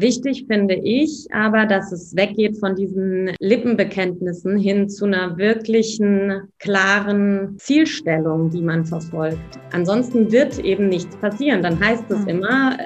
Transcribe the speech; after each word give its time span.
Wichtig 0.00 0.46
finde 0.46 0.76
ich 0.76 1.26
aber, 1.30 1.66
dass 1.66 1.92
es 1.92 2.16
weggeht 2.16 2.56
von 2.56 2.74
diesen 2.74 3.34
Lippenbekenntnissen 3.38 4.56
hin 4.56 4.88
zu 4.88 5.04
einer 5.04 5.36
wirklichen, 5.36 6.48
klaren 6.58 7.58
Zielstellung, 7.58 8.48
die 8.48 8.62
man 8.62 8.86
verfolgt. 8.86 9.38
Ansonsten 9.72 10.32
wird 10.32 10.58
eben 10.60 10.88
nichts 10.88 11.14
passieren. 11.16 11.62
Dann 11.62 11.78
heißt 11.78 12.10
es 12.10 12.20
mhm. 12.20 12.28
immer 12.28 12.78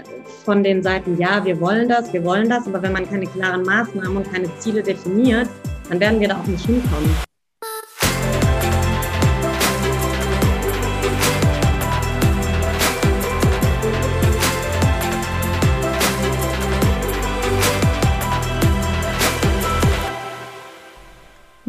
von 0.44 0.64
den 0.64 0.82
Seiten, 0.82 1.16
ja, 1.16 1.44
wir 1.44 1.60
wollen 1.60 1.88
das, 1.88 2.12
wir 2.12 2.24
wollen 2.24 2.48
das, 2.48 2.66
aber 2.66 2.82
wenn 2.82 2.92
man 2.92 3.08
keine 3.08 3.26
klaren 3.26 3.62
Maßnahmen 3.62 4.16
und 4.16 4.32
keine 4.32 4.48
Ziele 4.58 4.82
definiert, 4.82 5.48
dann 5.90 6.00
werden 6.00 6.18
wir 6.18 6.26
da 6.26 6.40
auch 6.40 6.46
nicht 6.48 6.66
hinkommen. 6.66 7.33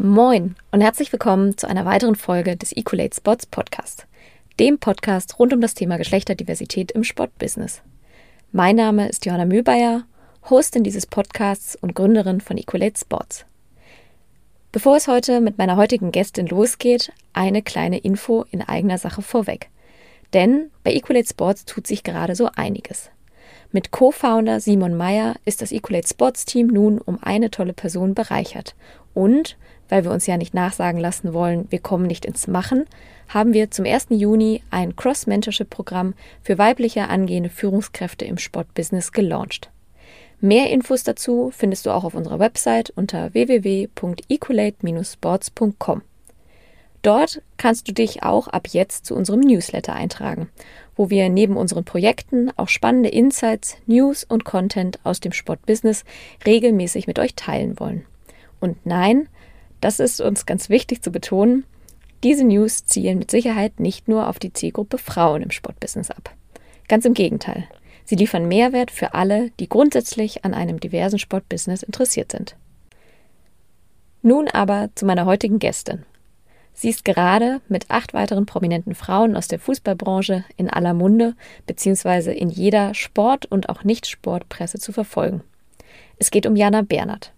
Moin 0.06 0.54
und 0.70 0.82
herzlich 0.82 1.12
willkommen 1.12 1.58
zu 1.58 1.66
einer 1.66 1.84
weiteren 1.84 2.14
Folge 2.14 2.56
des 2.56 2.70
Ecolate 2.70 3.16
Sports 3.16 3.44
Podcast, 3.44 4.06
dem 4.60 4.78
Podcast 4.78 5.40
rund 5.40 5.52
um 5.52 5.60
das 5.60 5.74
Thema 5.74 5.96
Geschlechterdiversität 5.96 6.92
im 6.92 7.02
Sportbusiness. 7.02 7.82
Mein 8.52 8.76
Name 8.76 9.08
ist 9.08 9.26
Johanna 9.26 9.46
Mühlbayer, 9.46 10.04
Hostin 10.48 10.84
dieses 10.84 11.06
Podcasts 11.06 11.74
und 11.74 11.96
Gründerin 11.96 12.40
von 12.40 12.56
Ecolate 12.56 12.96
Sports. 12.96 13.46
Bevor 14.70 14.94
es 14.94 15.08
heute 15.08 15.40
mit 15.40 15.58
meiner 15.58 15.74
heutigen 15.74 16.12
Gästin 16.12 16.46
losgeht, 16.46 17.10
eine 17.32 17.62
kleine 17.62 17.98
Info 17.98 18.44
in 18.52 18.62
eigener 18.62 18.98
Sache 18.98 19.22
vorweg. 19.22 19.70
Denn 20.32 20.70
bei 20.84 20.92
Ecolate 20.92 21.28
Sports 21.28 21.64
tut 21.64 21.88
sich 21.88 22.04
gerade 22.04 22.36
so 22.36 22.48
einiges. 22.54 23.10
Mit 23.72 23.90
Co-Founder 23.90 24.60
Simon 24.60 24.96
Meyer 24.96 25.34
ist 25.44 25.62
das 25.62 25.72
Ecolate 25.72 26.06
Sports 26.06 26.44
Team 26.44 26.68
nun 26.68 26.98
um 26.98 27.18
eine 27.20 27.50
tolle 27.50 27.72
Person 27.72 28.14
bereichert 28.14 28.76
und 29.12 29.56
weil 29.88 30.04
wir 30.04 30.10
uns 30.10 30.26
ja 30.26 30.36
nicht 30.36 30.54
nachsagen 30.54 31.00
lassen 31.00 31.32
wollen, 31.32 31.66
wir 31.70 31.78
kommen 31.78 32.06
nicht 32.06 32.24
ins 32.24 32.46
Machen, 32.46 32.84
haben 33.28 33.52
wir 33.52 33.70
zum 33.70 33.84
1. 33.84 34.06
Juni 34.10 34.62
ein 34.70 34.96
Cross-Mentorship-Programm 34.96 36.14
für 36.42 36.58
weibliche 36.58 37.08
angehende 37.08 37.50
Führungskräfte 37.50 38.24
im 38.24 38.38
Sportbusiness 38.38 39.12
gelauncht. 39.12 39.70
Mehr 40.40 40.70
Infos 40.70 41.02
dazu 41.02 41.50
findest 41.54 41.86
du 41.86 41.90
auch 41.90 42.04
auf 42.04 42.14
unserer 42.14 42.38
Website 42.38 42.92
unter 42.94 43.32
www.ecolate-sports.com. 43.32 46.02
Dort 47.02 47.40
kannst 47.56 47.88
du 47.88 47.92
dich 47.92 48.24
auch 48.24 48.48
ab 48.48 48.68
jetzt 48.68 49.06
zu 49.06 49.14
unserem 49.14 49.40
Newsletter 49.40 49.94
eintragen, 49.94 50.48
wo 50.96 51.08
wir 51.08 51.28
neben 51.28 51.56
unseren 51.56 51.84
Projekten 51.84 52.50
auch 52.56 52.68
spannende 52.68 53.10
Insights, 53.10 53.76
News 53.86 54.24
und 54.24 54.44
Content 54.44 54.98
aus 55.04 55.20
dem 55.20 55.32
Sportbusiness 55.32 56.04
regelmäßig 56.44 57.06
mit 57.06 57.18
euch 57.18 57.34
teilen 57.34 57.78
wollen. 57.78 58.04
Und 58.60 58.84
nein, 58.84 59.28
das 59.80 60.00
ist 60.00 60.20
uns 60.20 60.46
ganz 60.46 60.68
wichtig 60.68 61.02
zu 61.02 61.10
betonen. 61.10 61.64
Diese 62.22 62.44
News 62.44 62.84
zielen 62.86 63.18
mit 63.18 63.30
Sicherheit 63.30 63.78
nicht 63.78 64.08
nur 64.08 64.28
auf 64.28 64.38
die 64.38 64.52
Zielgruppe 64.52 64.98
Frauen 64.98 65.42
im 65.42 65.50
Sportbusiness 65.50 66.10
ab. 66.10 66.34
Ganz 66.88 67.04
im 67.04 67.14
Gegenteil. 67.14 67.68
Sie 68.04 68.14
liefern 68.14 68.46
Mehrwert 68.48 68.90
für 68.90 69.14
alle, 69.14 69.50
die 69.58 69.68
grundsätzlich 69.68 70.44
an 70.44 70.54
einem 70.54 70.80
diversen 70.80 71.18
Sportbusiness 71.18 71.82
interessiert 71.82 72.32
sind. 72.32 72.56
Nun 74.22 74.48
aber 74.48 74.90
zu 74.94 75.04
meiner 75.06 75.26
heutigen 75.26 75.58
Gästin. 75.58 76.04
Sie 76.72 76.90
ist 76.90 77.04
gerade 77.04 77.60
mit 77.68 77.90
acht 77.90 78.12
weiteren 78.12 78.44
prominenten 78.44 78.94
Frauen 78.94 79.34
aus 79.34 79.48
der 79.48 79.58
Fußballbranche 79.58 80.44
in 80.56 80.68
aller 80.68 80.94
Munde 80.94 81.34
bzw. 81.66 82.32
in 82.32 82.50
jeder 82.50 82.92
Sport- 82.92 83.46
und 83.46 83.68
auch 83.68 83.82
Nicht-Sportpresse 83.82 84.78
zu 84.78 84.92
verfolgen. 84.92 85.42
Es 86.18 86.30
geht 86.30 86.46
um 86.46 86.54
Jana 86.54 86.82
Bernhard. 86.82 87.32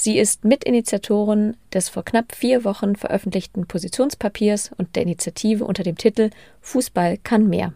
Sie 0.00 0.16
ist 0.16 0.44
Mitinitiatorin 0.44 1.56
des 1.74 1.88
vor 1.88 2.04
knapp 2.04 2.32
vier 2.32 2.62
Wochen 2.62 2.94
veröffentlichten 2.94 3.66
Positionspapiers 3.66 4.70
und 4.78 4.94
der 4.94 5.02
Initiative 5.02 5.64
unter 5.64 5.82
dem 5.82 5.98
Titel 5.98 6.30
Fußball 6.60 7.18
kann 7.18 7.48
mehr. 7.48 7.72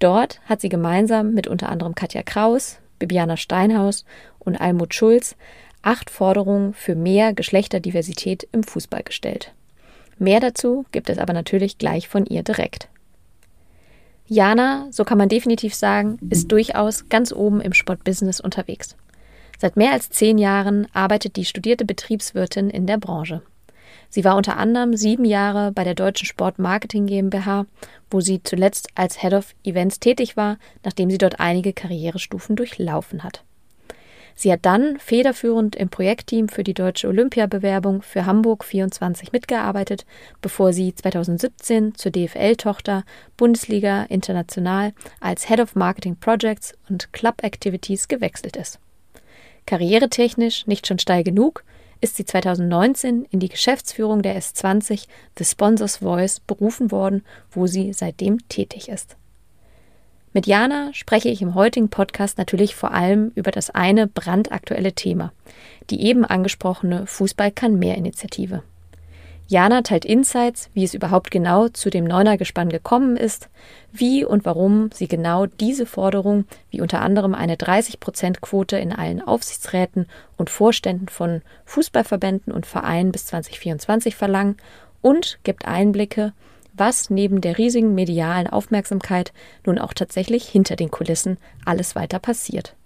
Dort 0.00 0.40
hat 0.46 0.60
sie 0.60 0.68
gemeinsam 0.68 1.34
mit 1.34 1.46
unter 1.46 1.68
anderem 1.68 1.94
Katja 1.94 2.24
Kraus, 2.24 2.78
Bibiana 2.98 3.36
Steinhaus 3.36 4.04
und 4.40 4.60
Almut 4.60 4.94
Schulz 4.94 5.36
acht 5.82 6.10
Forderungen 6.10 6.74
für 6.74 6.96
mehr 6.96 7.32
Geschlechterdiversität 7.34 8.48
im 8.50 8.64
Fußball 8.64 9.04
gestellt. 9.04 9.52
Mehr 10.18 10.40
dazu 10.40 10.86
gibt 10.90 11.08
es 11.08 11.18
aber 11.18 11.34
natürlich 11.34 11.78
gleich 11.78 12.08
von 12.08 12.26
ihr 12.26 12.42
direkt. 12.42 12.88
Jana, 14.26 14.88
so 14.90 15.04
kann 15.04 15.18
man 15.18 15.28
definitiv 15.28 15.72
sagen, 15.72 16.18
ist 16.30 16.50
durchaus 16.50 17.08
ganz 17.08 17.32
oben 17.32 17.60
im 17.60 17.74
Sportbusiness 17.74 18.40
unterwegs. 18.40 18.96
Seit 19.58 19.76
mehr 19.76 19.92
als 19.92 20.10
zehn 20.10 20.38
Jahren 20.38 20.86
arbeitet 20.92 21.36
die 21.36 21.44
studierte 21.44 21.84
Betriebswirtin 21.84 22.70
in 22.70 22.86
der 22.86 22.98
Branche. 22.98 23.42
Sie 24.08 24.24
war 24.24 24.36
unter 24.36 24.56
anderem 24.56 24.96
sieben 24.96 25.24
Jahre 25.24 25.72
bei 25.72 25.84
der 25.84 25.94
Deutschen 25.94 26.26
Sport 26.26 26.58
Marketing 26.58 27.06
GmbH, 27.06 27.66
wo 28.10 28.20
sie 28.20 28.42
zuletzt 28.42 28.88
als 28.94 29.20
Head 29.20 29.34
of 29.34 29.54
Events 29.64 30.00
tätig 30.00 30.36
war, 30.36 30.58
nachdem 30.84 31.10
sie 31.10 31.18
dort 31.18 31.40
einige 31.40 31.72
Karrierestufen 31.72 32.56
durchlaufen 32.56 33.22
hat. 33.22 33.44
Sie 34.34 34.52
hat 34.52 34.60
dann 34.62 34.98
federführend 35.00 35.74
im 35.74 35.88
Projektteam 35.88 36.48
für 36.48 36.62
die 36.62 36.72
deutsche 36.72 37.08
Olympiabewerbung 37.08 38.02
für 38.02 38.24
Hamburg 38.24 38.64
24 38.64 39.32
mitgearbeitet, 39.32 40.06
bevor 40.40 40.72
sie 40.72 40.94
2017 40.94 41.96
zur 41.96 42.12
DFL-Tochter 42.12 43.02
Bundesliga 43.36 44.04
International 44.04 44.92
als 45.20 45.48
Head 45.48 45.58
of 45.58 45.74
Marketing 45.74 46.14
Projects 46.14 46.74
und 46.88 47.12
Club 47.12 47.42
Activities 47.42 48.06
gewechselt 48.06 48.56
ist. 48.56 48.78
Karrieretechnisch 49.68 50.66
nicht 50.66 50.86
schon 50.86 50.98
steil 50.98 51.22
genug, 51.22 51.62
ist 52.00 52.16
sie 52.16 52.24
2019 52.24 53.26
in 53.30 53.38
die 53.38 53.50
Geschäftsführung 53.50 54.22
der 54.22 54.40
S20 54.40 55.04
The 55.36 55.44
Sponsors 55.44 55.98
Voice 55.98 56.40
berufen 56.40 56.90
worden, 56.90 57.22
wo 57.50 57.66
sie 57.66 57.92
seitdem 57.92 58.48
tätig 58.48 58.88
ist. 58.88 59.18
Mit 60.32 60.46
Jana 60.46 60.94
spreche 60.94 61.28
ich 61.28 61.42
im 61.42 61.54
heutigen 61.54 61.90
Podcast 61.90 62.38
natürlich 62.38 62.74
vor 62.74 62.92
allem 62.92 63.30
über 63.34 63.50
das 63.50 63.68
eine 63.68 64.06
brandaktuelle 64.06 64.94
Thema, 64.94 65.34
die 65.90 66.00
eben 66.00 66.24
angesprochene 66.24 67.06
Fußball 67.06 67.52
kann 67.52 67.78
mehr 67.78 67.96
Initiative. 67.96 68.62
Jana 69.50 69.80
teilt 69.80 70.04
Insights, 70.04 70.68
wie 70.74 70.84
es 70.84 70.92
überhaupt 70.92 71.30
genau 71.30 71.68
zu 71.68 71.88
dem 71.88 72.04
Neuner-Gespann 72.04 72.68
gekommen 72.68 73.16
ist, 73.16 73.48
wie 73.90 74.22
und 74.22 74.44
warum 74.44 74.90
sie 74.92 75.08
genau 75.08 75.46
diese 75.46 75.86
Forderung, 75.86 76.44
wie 76.70 76.82
unter 76.82 77.00
anderem 77.00 77.34
eine 77.34 77.56
30-Prozent-Quote 77.56 78.76
in 78.76 78.92
allen 78.92 79.22
Aufsichtsräten 79.22 80.06
und 80.36 80.50
Vorständen 80.50 81.08
von 81.08 81.40
Fußballverbänden 81.64 82.52
und 82.52 82.66
Vereinen 82.66 83.10
bis 83.10 83.24
2024 83.26 84.16
verlangen 84.16 84.58
und 85.00 85.38
gibt 85.44 85.66
Einblicke, 85.66 86.34
was 86.74 87.08
neben 87.08 87.40
der 87.40 87.56
riesigen 87.56 87.94
medialen 87.94 88.48
Aufmerksamkeit 88.48 89.32
nun 89.64 89.78
auch 89.78 89.94
tatsächlich 89.94 90.46
hinter 90.46 90.76
den 90.76 90.90
Kulissen 90.90 91.38
alles 91.64 91.96
weiter 91.96 92.18
passiert. 92.18 92.76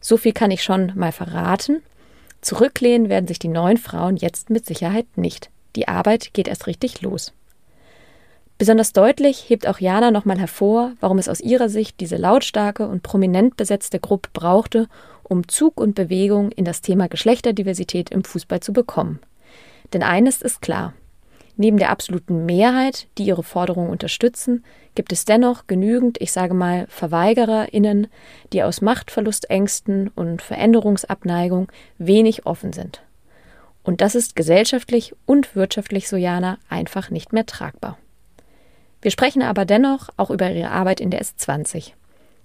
So 0.00 0.16
viel 0.16 0.32
kann 0.32 0.52
ich 0.52 0.62
schon 0.62 0.92
mal 0.94 1.10
verraten. 1.10 1.82
Zurücklehnen 2.40 3.08
werden 3.08 3.26
sich 3.26 3.40
die 3.40 3.48
neuen 3.48 3.78
Frauen 3.78 4.16
jetzt 4.16 4.48
mit 4.48 4.64
Sicherheit 4.64 5.06
nicht. 5.16 5.50
Die 5.78 5.86
Arbeit 5.86 6.34
geht 6.34 6.48
erst 6.48 6.66
richtig 6.66 7.02
los. 7.02 7.32
Besonders 8.58 8.92
deutlich 8.92 9.48
hebt 9.48 9.68
auch 9.68 9.78
Jana 9.78 10.10
nochmal 10.10 10.36
hervor, 10.36 10.94
warum 10.98 11.18
es 11.18 11.28
aus 11.28 11.40
ihrer 11.40 11.68
Sicht 11.68 12.00
diese 12.00 12.16
lautstarke 12.16 12.88
und 12.88 13.04
prominent 13.04 13.56
besetzte 13.56 14.00
Gruppe 14.00 14.30
brauchte, 14.32 14.88
um 15.22 15.46
Zug 15.46 15.80
und 15.80 15.94
Bewegung 15.94 16.50
in 16.50 16.64
das 16.64 16.80
Thema 16.80 17.06
Geschlechterdiversität 17.06 18.10
im 18.10 18.24
Fußball 18.24 18.58
zu 18.58 18.72
bekommen. 18.72 19.20
Denn 19.92 20.02
eines 20.02 20.42
ist 20.42 20.62
klar. 20.62 20.94
Neben 21.56 21.76
der 21.76 21.90
absoluten 21.90 22.44
Mehrheit, 22.44 23.06
die 23.16 23.26
ihre 23.26 23.44
Forderungen 23.44 23.90
unterstützen, 23.90 24.64
gibt 24.96 25.12
es 25.12 25.26
dennoch 25.26 25.68
genügend, 25.68 26.20
ich 26.20 26.32
sage 26.32 26.54
mal, 26.54 26.88
VerweigererInnen, 26.88 28.08
die 28.52 28.64
aus 28.64 28.80
Machtverlustängsten 28.80 30.08
und 30.08 30.42
Veränderungsabneigung 30.42 31.70
wenig 31.98 32.46
offen 32.46 32.72
sind. 32.72 33.00
Und 33.88 34.02
das 34.02 34.14
ist 34.14 34.36
gesellschaftlich 34.36 35.14
und 35.24 35.56
wirtschaftlich, 35.56 36.10
so 36.10 36.16
Jana, 36.16 36.58
einfach 36.68 37.08
nicht 37.08 37.32
mehr 37.32 37.46
tragbar. 37.46 37.96
Wir 39.00 39.10
sprechen 39.10 39.40
aber 39.40 39.64
dennoch 39.64 40.10
auch 40.18 40.30
über 40.30 40.50
ihre 40.50 40.72
Arbeit 40.72 41.00
in 41.00 41.10
der 41.10 41.22
S20. 41.22 41.92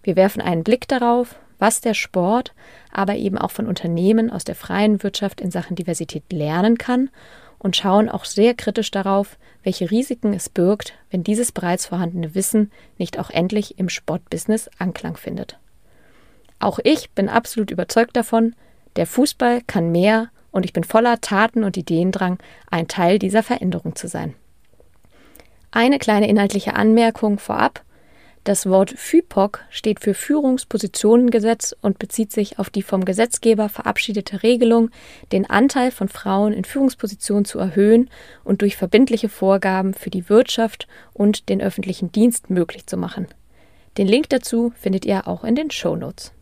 Wir 0.03 0.15
werfen 0.15 0.41
einen 0.41 0.63
Blick 0.63 0.87
darauf, 0.87 1.35
was 1.59 1.81
der 1.81 1.95
Sport, 1.95 2.53
aber 2.93 3.17
eben 3.17 3.37
auch 3.37 3.51
von 3.51 3.67
Unternehmen 3.67 4.29
aus 4.29 4.45
der 4.45 4.55
freien 4.55 5.03
Wirtschaft 5.03 5.41
in 5.41 5.51
Sachen 5.51 5.75
Diversität 5.75 6.23
lernen 6.31 6.77
kann 6.77 7.09
und 7.59 7.75
schauen 7.75 8.07
auch 8.07 8.23
sehr 8.23 8.53
kritisch 8.53 8.91
darauf, 8.91 9.37
welche 9.63 9.91
Risiken 9.91 10.33
es 10.33 10.47
birgt, 10.47 10.93
wenn 11.11 11.25
dieses 11.25 11.51
bereits 11.51 11.87
vorhandene 11.87 12.35
Wissen 12.35 12.71
nicht 12.97 13.19
auch 13.19 13.29
endlich 13.29 13.77
im 13.79 13.89
Sportbusiness 13.89 14.69
Anklang 14.79 15.17
findet. 15.17 15.59
Auch 16.59 16.79
ich 16.85 17.11
bin 17.11 17.27
absolut 17.27 17.69
überzeugt 17.69 18.15
davon, 18.15 18.55
der 18.95 19.07
Fußball 19.07 19.59
kann 19.67 19.91
mehr 19.91 20.29
und 20.53 20.63
ich 20.63 20.71
bin 20.71 20.85
voller 20.85 21.19
Taten 21.19 21.65
und 21.65 21.75
Ideendrang, 21.75 22.37
ein 22.71 22.87
Teil 22.87 23.19
dieser 23.19 23.43
Veränderung 23.43 23.97
zu 23.97 24.07
sein. 24.07 24.35
Eine 25.71 25.99
kleine 25.99 26.29
inhaltliche 26.29 26.75
Anmerkung 26.75 27.39
vorab. 27.39 27.83
Das 28.43 28.67
Wort 28.67 28.91
FIPOC 28.91 29.61
steht 29.69 30.01
für 30.01 30.13
Führungspositionengesetz 30.13 31.75
und 31.81 31.97
bezieht 31.97 32.31
sich 32.31 32.59
auf 32.59 32.69
die 32.69 32.83
vom 32.83 33.05
Gesetzgeber 33.05 33.69
verabschiedete 33.69 34.43
Regelung, 34.43 34.91
den 35.31 35.49
Anteil 35.49 35.91
von 35.91 36.09
Frauen 36.09 36.53
in 36.53 36.65
Führungspositionen 36.65 37.45
zu 37.45 37.57
erhöhen 37.57 38.09
und 38.43 38.61
durch 38.61 38.77
verbindliche 38.77 39.29
Vorgaben 39.29 39.93
für 39.93 40.09
die 40.09 40.29
Wirtschaft 40.29 40.87
und 41.13 41.49
den 41.49 41.61
öffentlichen 41.61 42.11
Dienst 42.11 42.49
möglich 42.49 42.85
zu 42.85 42.97
machen. 42.97 43.27
Den 43.97 44.07
Link 44.07 44.29
dazu 44.29 44.73
findet 44.75 45.05
ihr 45.05 45.27
auch 45.27 45.43
in 45.43 45.55
den 45.55 45.71
Show 45.71 45.95
Notes. 45.95 46.33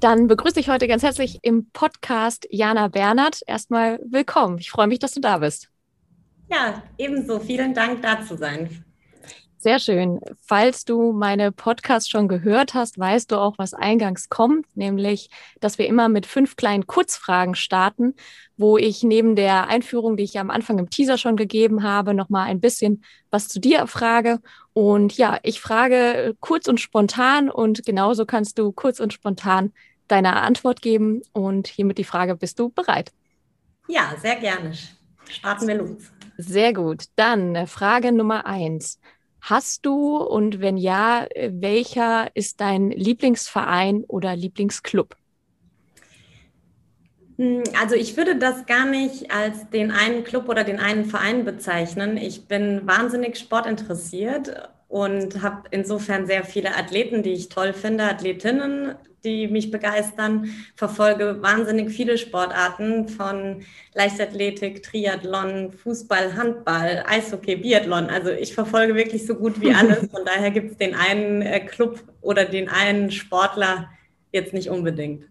Dann 0.00 0.28
begrüße 0.28 0.58
ich 0.58 0.70
heute 0.70 0.88
ganz 0.88 1.02
herzlich 1.02 1.40
im 1.42 1.70
Podcast 1.72 2.46
Jana 2.50 2.88
Bernhard. 2.88 3.42
Erstmal 3.46 4.00
willkommen. 4.02 4.56
Ich 4.56 4.70
freue 4.70 4.86
mich, 4.86 4.98
dass 4.98 5.12
du 5.12 5.20
da 5.20 5.36
bist. 5.36 5.68
Ja, 6.50 6.82
ebenso. 6.96 7.38
Vielen 7.38 7.74
Dank, 7.74 8.00
da 8.00 8.24
zu 8.24 8.38
sein. 8.38 8.82
Sehr 9.58 9.78
schön. 9.78 10.20
Falls 10.40 10.86
du 10.86 11.12
meine 11.12 11.52
Podcasts 11.52 12.08
schon 12.08 12.28
gehört 12.28 12.72
hast, 12.72 12.98
weißt 12.98 13.30
du 13.30 13.36
auch, 13.36 13.58
was 13.58 13.74
eingangs 13.74 14.30
kommt, 14.30 14.74
nämlich, 14.74 15.28
dass 15.60 15.76
wir 15.76 15.86
immer 15.86 16.08
mit 16.08 16.24
fünf 16.24 16.56
kleinen 16.56 16.86
Kurzfragen 16.86 17.54
starten, 17.54 18.14
wo 18.56 18.78
ich 18.78 19.02
neben 19.02 19.36
der 19.36 19.68
Einführung, 19.68 20.16
die 20.16 20.24
ich 20.24 20.38
am 20.38 20.48
Anfang 20.48 20.78
im 20.78 20.88
Teaser 20.88 21.18
schon 21.18 21.36
gegeben 21.36 21.82
habe, 21.82 22.14
nochmal 22.14 22.46
ein 22.46 22.60
bisschen 22.60 23.04
was 23.30 23.48
zu 23.48 23.60
dir 23.60 23.86
frage. 23.86 24.40
Und 24.72 25.18
ja, 25.18 25.38
ich 25.42 25.60
frage 25.60 26.34
kurz 26.40 26.66
und 26.66 26.80
spontan 26.80 27.50
und 27.50 27.84
genauso 27.84 28.24
kannst 28.24 28.58
du 28.58 28.72
kurz 28.72 28.98
und 28.98 29.12
spontan 29.12 29.74
deine 30.10 30.36
Antwort 30.36 30.82
geben. 30.82 31.22
Und 31.32 31.66
hiermit 31.66 31.98
die 31.98 32.04
Frage, 32.04 32.36
bist 32.36 32.58
du 32.58 32.70
bereit? 32.70 33.12
Ja, 33.88 34.14
sehr 34.20 34.36
gerne. 34.36 34.72
Starten 35.28 35.68
wir 35.68 35.76
los. 35.76 36.12
Sehr 36.38 36.72
gut. 36.72 37.04
Dann 37.16 37.54
äh, 37.54 37.66
Frage 37.66 38.12
Nummer 38.12 38.46
eins. 38.46 39.00
Hast 39.40 39.86
du 39.86 40.16
und 40.18 40.60
wenn 40.60 40.76
ja, 40.76 41.26
äh, 41.30 41.50
welcher 41.52 42.34
ist 42.34 42.60
dein 42.60 42.90
Lieblingsverein 42.90 44.04
oder 44.04 44.36
Lieblingsclub? 44.36 45.16
Hm, 47.36 47.62
also 47.80 47.94
ich 47.94 48.16
würde 48.16 48.36
das 48.36 48.66
gar 48.66 48.86
nicht 48.86 49.30
als 49.30 49.70
den 49.70 49.90
einen 49.90 50.24
Club 50.24 50.48
oder 50.48 50.64
den 50.64 50.78
einen 50.78 51.04
Verein 51.04 51.44
bezeichnen. 51.44 52.16
Ich 52.16 52.46
bin 52.48 52.86
wahnsinnig 52.86 53.38
sportinteressiert 53.38 54.70
und 54.90 55.40
habe 55.40 55.68
insofern 55.70 56.26
sehr 56.26 56.42
viele 56.42 56.76
Athleten, 56.76 57.22
die 57.22 57.32
ich 57.32 57.48
toll 57.48 57.72
finde, 57.72 58.02
Athletinnen, 58.02 58.96
die 59.22 59.46
mich 59.46 59.70
begeistern, 59.70 60.50
verfolge 60.74 61.40
wahnsinnig 61.40 61.90
viele 61.92 62.18
Sportarten 62.18 63.08
von 63.08 63.62
Leichtathletik, 63.94 64.82
Triathlon, 64.82 65.70
Fußball, 65.72 66.36
Handball, 66.36 67.04
Eishockey, 67.06 67.54
Biathlon. 67.54 68.06
Also 68.06 68.30
ich 68.30 68.52
verfolge 68.52 68.96
wirklich 68.96 69.24
so 69.26 69.36
gut 69.36 69.60
wie 69.60 69.72
alles. 69.72 69.98
Von 70.10 70.24
daher 70.24 70.50
gibt 70.50 70.72
es 70.72 70.78
den 70.78 70.96
einen 70.96 71.42
äh, 71.42 71.60
Club 71.60 72.02
oder 72.20 72.44
den 72.44 72.68
einen 72.68 73.12
Sportler 73.12 73.90
jetzt 74.32 74.52
nicht 74.52 74.70
unbedingt. 74.70 75.24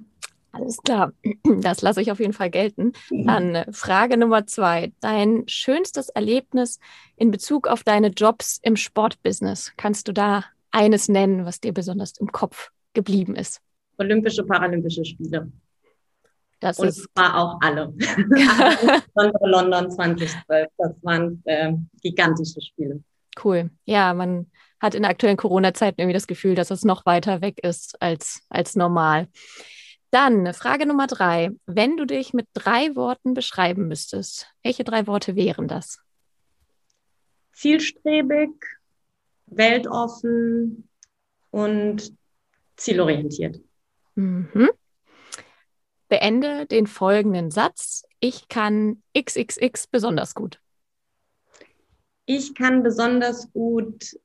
Alles 0.51 0.77
klar, 0.77 1.13
das 1.61 1.81
lasse 1.81 2.01
ich 2.01 2.11
auf 2.11 2.19
jeden 2.19 2.33
Fall 2.33 2.49
gelten. 2.49 2.93
Dann 3.09 3.55
äh, 3.55 3.71
Frage 3.71 4.17
Nummer 4.17 4.47
zwei. 4.47 4.91
Dein 4.99 5.43
schönstes 5.47 6.09
Erlebnis 6.09 6.79
in 7.15 7.31
Bezug 7.31 7.67
auf 7.67 7.83
deine 7.83 8.07
Jobs 8.09 8.59
im 8.61 8.75
Sportbusiness. 8.75 9.73
Kannst 9.77 10.07
du 10.07 10.13
da 10.13 10.45
eines 10.71 11.09
nennen, 11.09 11.45
was 11.45 11.59
dir 11.59 11.73
besonders 11.73 12.13
im 12.19 12.31
Kopf 12.31 12.71
geblieben 12.93 13.35
ist? 13.35 13.61
Olympische, 13.97 14.43
Paralympische 14.43 15.05
Spiele. 15.05 15.51
Das 16.59 16.79
und 16.79 16.89
ist 16.89 17.07
zwar 17.15 17.37
auch 17.37 17.57
alle. 17.61 17.93
London 19.41 19.91
2012. 19.91 20.67
Das 20.77 20.91
waren 21.03 21.41
äh, 21.45 21.73
gigantische 22.01 22.61
Spiele. 22.61 23.01
Cool. 23.41 23.69
Ja, 23.85 24.13
man 24.13 24.47
hat 24.81 24.95
in 24.95 25.03
der 25.03 25.11
aktuellen 25.11 25.37
Corona-Zeit 25.37 25.95
irgendwie 25.97 26.13
das 26.13 26.27
Gefühl, 26.27 26.55
dass 26.55 26.71
es 26.71 26.83
noch 26.83 27.05
weiter 27.05 27.41
weg 27.41 27.59
ist 27.63 28.01
als, 28.01 28.41
als 28.49 28.75
normal. 28.75 29.27
Dann 30.11 30.53
Frage 30.53 30.85
Nummer 30.85 31.07
drei. 31.07 31.51
Wenn 31.65 31.97
du 31.97 32.05
dich 32.05 32.33
mit 32.33 32.47
drei 32.53 32.95
Worten 32.95 33.33
beschreiben 33.33 33.87
müsstest, 33.87 34.47
welche 34.63 34.83
drei 34.83 35.05
Worte 35.05 35.35
wären 35.35 35.67
das? 35.67 35.99
Zielstrebig, 37.53 38.51
weltoffen 39.47 40.89
und 41.51 42.13
zielorientiert. 42.75 43.59
Mhm. 44.15 44.69
Beende 46.07 46.65
den 46.65 46.87
folgenden 46.87 47.51
Satz. 47.51 48.03
Ich 48.19 48.47
kann 48.47 49.03
XXX 49.15 49.87
besonders 49.87 50.33
gut. 50.33 50.59
Ich 52.25 52.55
kann 52.55 52.81
besonders 52.81 53.51
gut 53.53 54.17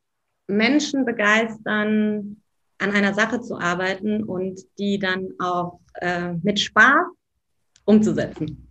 Menschen 0.47 1.05
begeistern, 1.05 2.43
an 2.79 2.91
einer 2.93 3.15
Sache 3.15 3.41
zu 3.41 3.59
arbeiten 3.59 4.25
und 4.25 4.61
die 4.79 4.99
dann 4.99 5.29
auch 5.39 5.81
äh, 6.01 6.33
mit 6.43 6.61
Spaß 6.61 7.07
umzusetzen. 7.85 8.65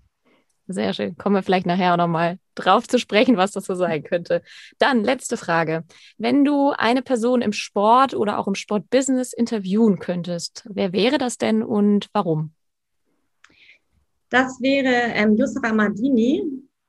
Sehr 0.67 0.93
schön. 0.93 1.17
Kommen 1.17 1.35
wir 1.35 1.43
vielleicht 1.43 1.65
nachher 1.65 1.93
auch 1.93 1.97
nochmal 1.97 2.39
drauf 2.55 2.87
zu 2.87 2.97
sprechen, 2.97 3.35
was 3.35 3.51
das 3.51 3.65
so 3.65 3.75
sein 3.75 4.03
könnte. 4.03 4.41
Dann 4.77 5.03
letzte 5.03 5.35
Frage. 5.35 5.83
Wenn 6.17 6.45
du 6.45 6.71
eine 6.71 7.01
Person 7.01 7.41
im 7.41 7.51
Sport 7.51 8.13
oder 8.13 8.39
auch 8.39 8.47
im 8.47 8.55
Sportbusiness 8.55 9.33
interviewen 9.33 9.99
könntest, 9.99 10.65
wer 10.69 10.93
wäre 10.93 11.17
das 11.17 11.37
denn 11.37 11.63
und 11.63 12.07
warum? 12.13 12.53
Das 14.29 14.61
wäre 14.61 15.13
ähm, 15.13 15.35
Yusra 15.35 15.69
Amadini. 15.69 16.43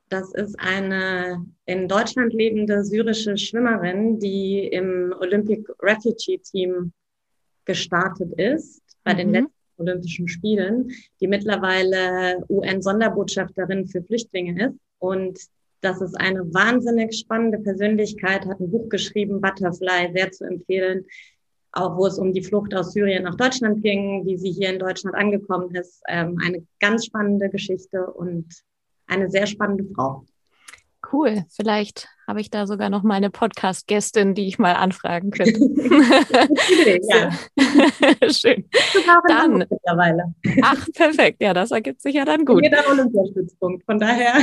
Das 0.08 0.32
ist 0.34 0.58
eine 0.60 1.44
in 1.66 1.88
Deutschland 1.88 2.32
lebende 2.32 2.84
syrische 2.84 3.36
Schwimmerin, 3.36 4.20
die 4.20 4.68
im 4.68 5.12
Olympic 5.18 5.68
Refugee 5.80 6.38
Team 6.38 6.92
gestartet 7.64 8.32
ist 8.38 8.82
bei 9.04 9.14
mhm. 9.14 9.18
den 9.18 9.30
letzten 9.30 9.52
Olympischen 9.76 10.28
Spielen, 10.28 10.90
die 11.20 11.26
mittlerweile 11.26 12.44
UN-Sonderbotschafterin 12.48 13.86
für 13.86 14.02
Flüchtlinge 14.02 14.66
ist. 14.66 14.78
Und 14.98 15.38
das 15.80 16.00
ist 16.00 16.18
eine 16.18 16.42
wahnsinnig 16.54 17.14
spannende 17.18 17.58
Persönlichkeit, 17.58 18.46
hat 18.46 18.60
ein 18.60 18.70
Buch 18.70 18.88
geschrieben, 18.88 19.40
Butterfly, 19.40 20.12
sehr 20.14 20.30
zu 20.30 20.44
empfehlen, 20.44 21.04
auch 21.72 21.96
wo 21.96 22.06
es 22.06 22.18
um 22.18 22.32
die 22.32 22.42
Flucht 22.42 22.74
aus 22.74 22.92
Syrien 22.92 23.24
nach 23.24 23.34
Deutschland 23.34 23.82
ging, 23.82 24.24
wie 24.24 24.38
sie 24.38 24.52
hier 24.52 24.70
in 24.70 24.78
Deutschland 24.78 25.16
angekommen 25.16 25.74
ist. 25.74 26.02
Ähm, 26.08 26.38
eine 26.42 26.64
ganz 26.80 27.06
spannende 27.06 27.50
Geschichte 27.50 28.06
und 28.06 28.46
eine 29.06 29.28
sehr 29.28 29.46
spannende 29.46 29.84
Frau. 29.94 30.24
Cool. 31.12 31.44
Vielleicht 31.50 32.08
habe 32.26 32.40
ich 32.40 32.50
da 32.50 32.66
sogar 32.66 32.88
noch 32.88 33.02
meine 33.02 33.30
Podcast-Gästin, 33.30 34.34
die 34.34 34.46
ich 34.46 34.58
mal 34.58 34.72
anfragen 34.72 35.30
könnte. 35.30 35.60
ja. 37.08 37.30
Schön. 38.30 38.64
Dann 39.28 39.58
mittlerweile. 39.58 40.34
Ach, 40.62 40.86
perfekt. 40.94 41.42
Ja, 41.42 41.52
das 41.52 41.70
ergibt 41.70 42.00
sich 42.00 42.14
ja 42.14 42.24
dann 42.24 42.44
gut. 42.44 42.62
Jeder 42.62 42.88
Olympiastützpunkt. 42.90 43.84
Von 43.84 43.98
daher. 43.98 44.36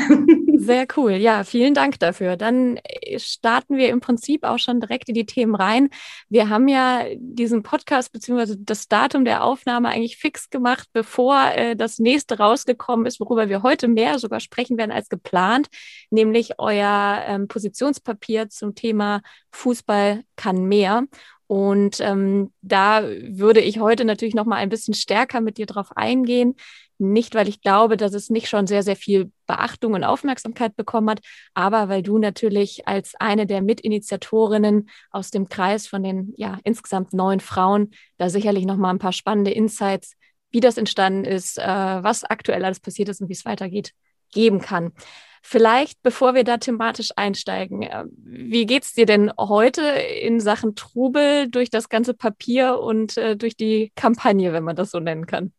Sehr 0.57 0.85
cool. 0.95 1.13
Ja, 1.13 1.43
vielen 1.43 1.73
Dank 1.73 1.99
dafür. 1.99 2.37
Dann 2.37 2.77
äh, 2.83 3.17
starten 3.17 3.77
wir 3.77 3.89
im 3.89 3.99
Prinzip 3.99 4.43
auch 4.43 4.59
schon 4.59 4.79
direkt 4.79 5.09
in 5.09 5.15
die 5.15 5.25
Themen 5.25 5.55
rein. 5.55 5.89
Wir 6.29 6.49
haben 6.49 6.67
ja 6.67 7.05
diesen 7.17 7.63
Podcast 7.63 8.11
beziehungsweise 8.11 8.57
das 8.57 8.87
Datum 8.87 9.25
der 9.25 9.43
Aufnahme 9.43 9.89
eigentlich 9.89 10.17
fix 10.17 10.49
gemacht, 10.49 10.87
bevor 10.93 11.51
äh, 11.55 11.75
das 11.75 11.97
nächste 11.97 12.37
rausgekommen 12.37 13.07
ist, 13.07 13.19
worüber 13.19 13.49
wir 13.49 13.63
heute 13.63 13.87
mehr 13.87 14.19
sogar 14.19 14.39
sprechen 14.39 14.77
werden 14.77 14.91
als 14.91 15.09
geplant, 15.09 15.67
nämlich 16.11 16.59
euer 16.59 17.23
ähm, 17.25 17.47
Position 17.47 17.70
Positionspapier 17.71 18.49
zum 18.49 18.75
Thema 18.75 19.21
Fußball 19.51 20.23
kann 20.35 20.65
mehr. 20.65 21.05
Und 21.47 21.99
ähm, 21.99 22.53
da 22.61 23.03
würde 23.03 23.59
ich 23.59 23.79
heute 23.79 24.05
natürlich 24.05 24.35
noch 24.35 24.45
mal 24.45 24.55
ein 24.55 24.69
bisschen 24.69 24.93
stärker 24.93 25.41
mit 25.41 25.57
dir 25.57 25.65
drauf 25.65 25.89
eingehen. 25.95 26.55
Nicht, 26.97 27.33
weil 27.33 27.47
ich 27.47 27.61
glaube, 27.61 27.97
dass 27.97 28.13
es 28.13 28.29
nicht 28.29 28.47
schon 28.47 28.67
sehr, 28.67 28.83
sehr 28.83 28.95
viel 28.95 29.31
Beachtung 29.47 29.93
und 29.93 30.03
Aufmerksamkeit 30.03 30.75
bekommen 30.75 31.09
hat, 31.09 31.19
aber 31.53 31.89
weil 31.89 32.03
du 32.03 32.19
natürlich 32.19 32.87
als 32.87 33.15
eine 33.19 33.47
der 33.47 33.61
Mitinitiatorinnen 33.61 34.87
aus 35.09 35.31
dem 35.31 35.49
Kreis 35.49 35.87
von 35.87 36.03
den 36.03 36.33
ja 36.37 36.59
insgesamt 36.63 37.11
neun 37.11 37.39
Frauen 37.39 37.91
da 38.17 38.29
sicherlich 38.29 38.65
noch 38.65 38.77
mal 38.77 38.91
ein 38.91 38.99
paar 38.99 39.13
spannende 39.13 39.51
Insights, 39.51 40.13
wie 40.51 40.59
das 40.59 40.77
entstanden 40.77 41.25
ist, 41.25 41.57
äh, 41.57 41.63
was 41.65 42.23
aktuell 42.23 42.63
alles 42.63 42.79
passiert 42.79 43.09
ist 43.09 43.19
und 43.19 43.29
wie 43.29 43.33
es 43.33 43.45
weitergeht, 43.45 43.93
geben 44.31 44.61
kann. 44.61 44.93
Vielleicht, 45.41 46.01
bevor 46.03 46.35
wir 46.35 46.43
da 46.43 46.57
thematisch 46.57 47.09
einsteigen, 47.15 47.81
äh, 47.81 48.05
wie 48.23 48.65
geht 48.65 48.83
es 48.83 48.93
dir 48.93 49.05
denn 49.05 49.31
heute 49.37 49.81
in 49.81 50.39
Sachen 50.39 50.75
Trubel 50.75 51.49
durch 51.49 51.69
das 51.69 51.89
ganze 51.89 52.13
Papier 52.13 52.79
und 52.79 53.17
äh, 53.17 53.35
durch 53.35 53.55
die 53.55 53.91
Kampagne, 53.95 54.53
wenn 54.53 54.63
man 54.63 54.75
das 54.75 54.91
so 54.91 54.99
nennen 54.99 55.25
kann? 55.25 55.51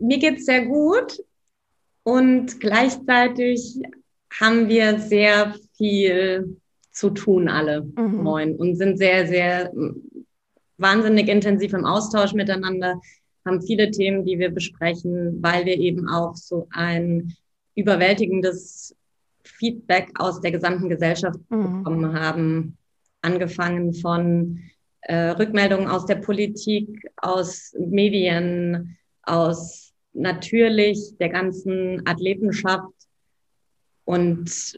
Mir 0.00 0.18
geht 0.18 0.38
es 0.38 0.46
sehr 0.46 0.64
gut 0.64 1.18
und 2.04 2.58
gleichzeitig 2.58 3.80
haben 4.40 4.68
wir 4.68 4.98
sehr 4.98 5.54
viel 5.76 6.58
zu 6.90 7.10
tun, 7.10 7.48
alle 7.48 7.82
mhm. 7.82 8.22
neun, 8.22 8.56
und 8.56 8.76
sind 8.76 8.98
sehr, 8.98 9.26
sehr 9.26 9.72
wahnsinnig 10.78 11.28
intensiv 11.28 11.72
im 11.74 11.84
Austausch 11.84 12.32
miteinander, 12.32 13.00
haben 13.44 13.62
viele 13.62 13.90
Themen, 13.90 14.24
die 14.24 14.38
wir 14.38 14.50
besprechen, 14.50 15.42
weil 15.42 15.66
wir 15.66 15.78
eben 15.78 16.08
auch 16.08 16.34
so 16.34 16.66
ein 16.70 17.34
überwältigendes 17.74 18.94
Feedback 19.42 20.10
aus 20.18 20.40
der 20.40 20.52
gesamten 20.52 20.88
Gesellschaft 20.88 21.38
mhm. 21.50 21.82
bekommen 21.82 22.18
haben. 22.18 22.78
angefangen 23.22 23.94
von 23.94 24.60
äh, 25.02 25.30
Rückmeldungen 25.30 25.88
aus 25.88 26.04
der 26.04 26.16
Politik, 26.16 27.08
aus 27.16 27.74
Medien, 27.78 28.96
aus 29.22 29.92
natürlich 30.12 31.16
der 31.18 31.30
ganzen 31.30 32.06
Athletenschaft 32.06 32.92
und 34.04 34.76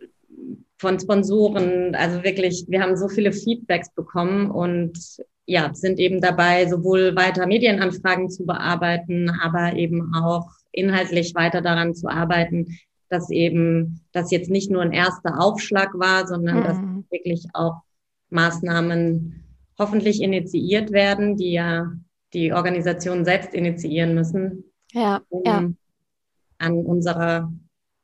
von 0.79 1.01
Sponsoren. 1.01 1.95
Also 1.95 2.23
wirklich, 2.23 2.65
wir 2.69 2.83
haben 2.83 2.97
so 2.97 3.09
viele 3.09 3.33
Feedbacks 3.33 3.93
bekommen 3.95 4.51
und 4.51 4.99
ja, 5.47 5.73
sind 5.75 5.99
eben 5.99 6.21
dabei, 6.21 6.67
sowohl 6.67 7.15
weiter 7.15 7.47
Medienanfragen 7.47 8.31
zu 8.31 8.45
bearbeiten, 8.45 9.31
aber 9.31 9.75
eben 9.75 10.13
auch 10.15 10.51
inhaltlich 10.73 11.35
weiter 11.35 11.63
daran 11.63 11.95
zu 11.95 12.09
arbeiten, 12.09 12.79
dass 13.09 13.31
eben 13.31 14.01
das 14.13 14.31
jetzt 14.31 14.51
nicht 14.51 14.71
nur 14.71 14.83
ein 14.83 14.93
erster 14.93 15.41
Aufschlag 15.41 15.91
war, 15.95 16.27
sondern 16.27 16.61
mhm. 16.61 16.65
dass 16.65 16.79
wirklich 17.11 17.47
auch 17.55 17.83
Maßnahmen 18.31 19.45
hoffentlich 19.79 20.21
initiiert 20.23 20.91
werden, 20.93 21.37
die 21.37 21.53
ja 21.53 21.93
die 22.33 22.53
Organisationen 22.53 23.25
selbst 23.25 23.55
initiieren 23.55 24.15
müssen, 24.15 24.65
ja, 24.93 25.23
um 25.29 25.43
ja. 25.45 25.71
an 26.59 26.73
unserer, 26.85 27.53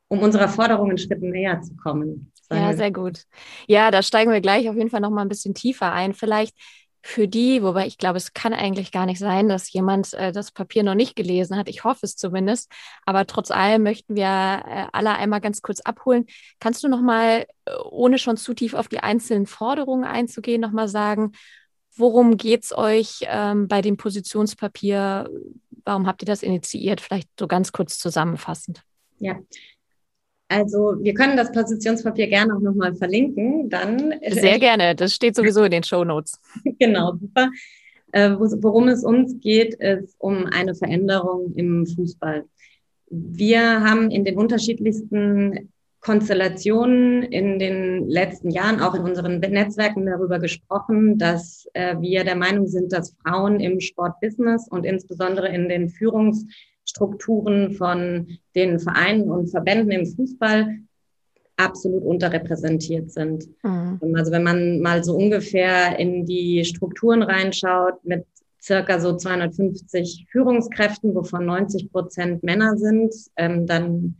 um 0.09 0.21
unserer 0.21 0.49
Forderung 0.49 0.90
einen 0.90 0.99
Schritt 0.99 1.23
näher 1.23 1.61
zu 1.61 1.75
kommen. 1.76 2.32
Ja, 2.50 2.75
sehr 2.75 2.92
gut. 2.92 3.25
Ja, 3.66 3.90
da 3.90 4.02
steigen 4.02 4.30
wir 4.30 4.42
gleich 4.42 4.68
auf 4.68 4.76
jeden 4.76 4.90
Fall 4.90 5.00
noch 5.00 5.11
mal 5.11 5.23
ein 5.23 5.28
bisschen 5.28 5.54
tiefer 5.54 5.92
ein. 5.92 6.12
Vielleicht 6.12 6.54
für 7.02 7.26
die, 7.26 7.62
wobei 7.62 7.87
ich 7.87 7.99
glaube, 7.99 8.16
es 8.16 8.32
kann 8.32 8.54
eigentlich 8.54 8.92
gar 8.92 9.06
nicht 9.06 9.18
sein, 9.18 9.49
dass 9.49 9.73
jemand 9.73 10.14
äh, 10.14 10.30
das 10.30 10.52
Papier 10.52 10.85
noch 10.85 10.94
nicht 10.94 11.16
gelesen 11.16 11.56
hat. 11.56 11.68
Ich 11.68 11.82
hoffe 11.82 12.06
es 12.06 12.16
zumindest. 12.16 12.71
Aber 13.04 13.26
trotz 13.26 13.50
allem 13.50 13.82
möchten 13.82 14.14
wir 14.14 14.25
äh, 14.25 14.87
alle 14.92 15.11
einmal 15.16 15.40
ganz 15.40 15.62
kurz 15.62 15.80
abholen. 15.80 16.26
Kannst 16.61 16.85
du 16.85 16.88
noch 16.88 17.02
mal, 17.02 17.47
äh, 17.64 17.73
ohne 17.90 18.18
schon 18.18 18.37
zu 18.37 18.54
tief 18.54 18.75
auf 18.75 18.88
die 18.88 19.00
einzelnen 19.00 19.47
Forderungen 19.47 20.04
einzugehen, 20.04 20.61
noch 20.61 20.71
mal 20.71 20.88
sagen, 20.88 21.32
worum 21.97 22.37
geht 22.37 22.64
es 22.64 22.76
euch 22.76 23.18
ähm, 23.23 23.66
bei 23.66 23.82
dem 23.82 23.97
Positionspapier? 23.97 25.28
Warum 25.85 26.06
habt 26.06 26.23
ihr 26.23 26.26
das 26.26 26.44
initiiert? 26.44 27.00
Vielleicht 27.00 27.28
so 27.38 27.49
ganz 27.49 27.73
kurz 27.73 27.99
zusammenfassend. 27.99 28.82
Ja, 29.18 29.38
also 30.52 30.97
wir 31.00 31.14
können 31.14 31.37
das 31.37 31.50
Positionspapier 31.50 32.26
gerne 32.26 32.54
auch 32.54 32.61
nochmal 32.61 32.94
verlinken. 32.94 33.71
Dann 33.71 34.14
sehr 34.28 34.59
gerne. 34.59 34.94
Das 34.94 35.14
steht 35.14 35.35
sowieso 35.35 35.64
in 35.64 35.71
den 35.71 35.82
Show 35.82 36.04
Notes. 36.04 36.38
genau, 36.78 37.14
super. 37.18 37.50
Äh, 38.12 38.32
worum 38.38 38.88
es 38.88 39.02
uns 39.02 39.40
geht, 39.40 39.75
ist 39.75 40.14
um 40.18 40.47
eine 40.47 40.75
Veränderung 40.75 41.54
im 41.56 41.87
Fußball. 41.87 42.44
Wir 43.09 43.62
haben 43.80 44.11
in 44.11 44.25
den 44.25 44.37
unterschiedlichsten 44.37 45.71
Konstellationen 46.00 47.23
in 47.23 47.59
den 47.59 48.09
letzten 48.09 48.50
Jahren, 48.50 48.80
auch 48.80 48.94
in 48.94 49.02
unseren 49.02 49.38
Netzwerken 49.38 50.04
darüber 50.04 50.38
gesprochen, 50.38 51.16
dass 51.16 51.66
äh, 51.73 51.97
wir 52.00 52.25
der 52.25 52.37
Meinung 52.37 52.66
sind, 52.66 52.92
dass 52.92 53.14
Frauen 53.23 53.61
im 53.61 53.80
Sportbusiness 53.80 54.68
und 54.68 54.85
insbesondere 54.85 55.49
in 55.49 55.68
den 55.68 55.88
Führungs- 55.88 56.44
Strukturen 56.85 57.73
von 57.73 58.39
den 58.55 58.79
Vereinen 58.79 59.31
und 59.31 59.49
Verbänden 59.49 59.93
im 59.93 60.07
Fußball 60.07 60.79
absolut 61.57 62.05
unterrepräsentiert 62.05 63.11
sind. 63.11 63.49
Mhm. 63.62 64.01
Also 64.15 64.33
wenn 64.33 64.43
man 64.43 64.81
mal 64.81 65.05
so 65.05 65.15
ungefähr 65.15 65.99
in 65.99 66.27
die 66.27 66.65
Strukturen 66.65 67.23
reinschaut 67.23 68.05
mit 68.05 68.27
circa 68.61 69.01
so 69.01 69.17
250 69.17 70.27
Führungskräften, 70.31 71.15
wovon 71.15 71.47
90 71.47 71.91
Prozent 71.91 72.43
Männer 72.43 72.77
sind, 72.77 73.12
ähm, 73.37 73.67
dann 73.67 74.17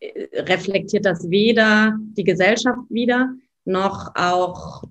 äh, 0.00 0.28
reflektiert 0.42 1.04
das 1.04 1.28
weder 1.30 1.98
die 2.16 2.24
Gesellschaft 2.24 2.80
wieder, 2.90 3.34
noch 3.64 4.12
auch 4.14 4.84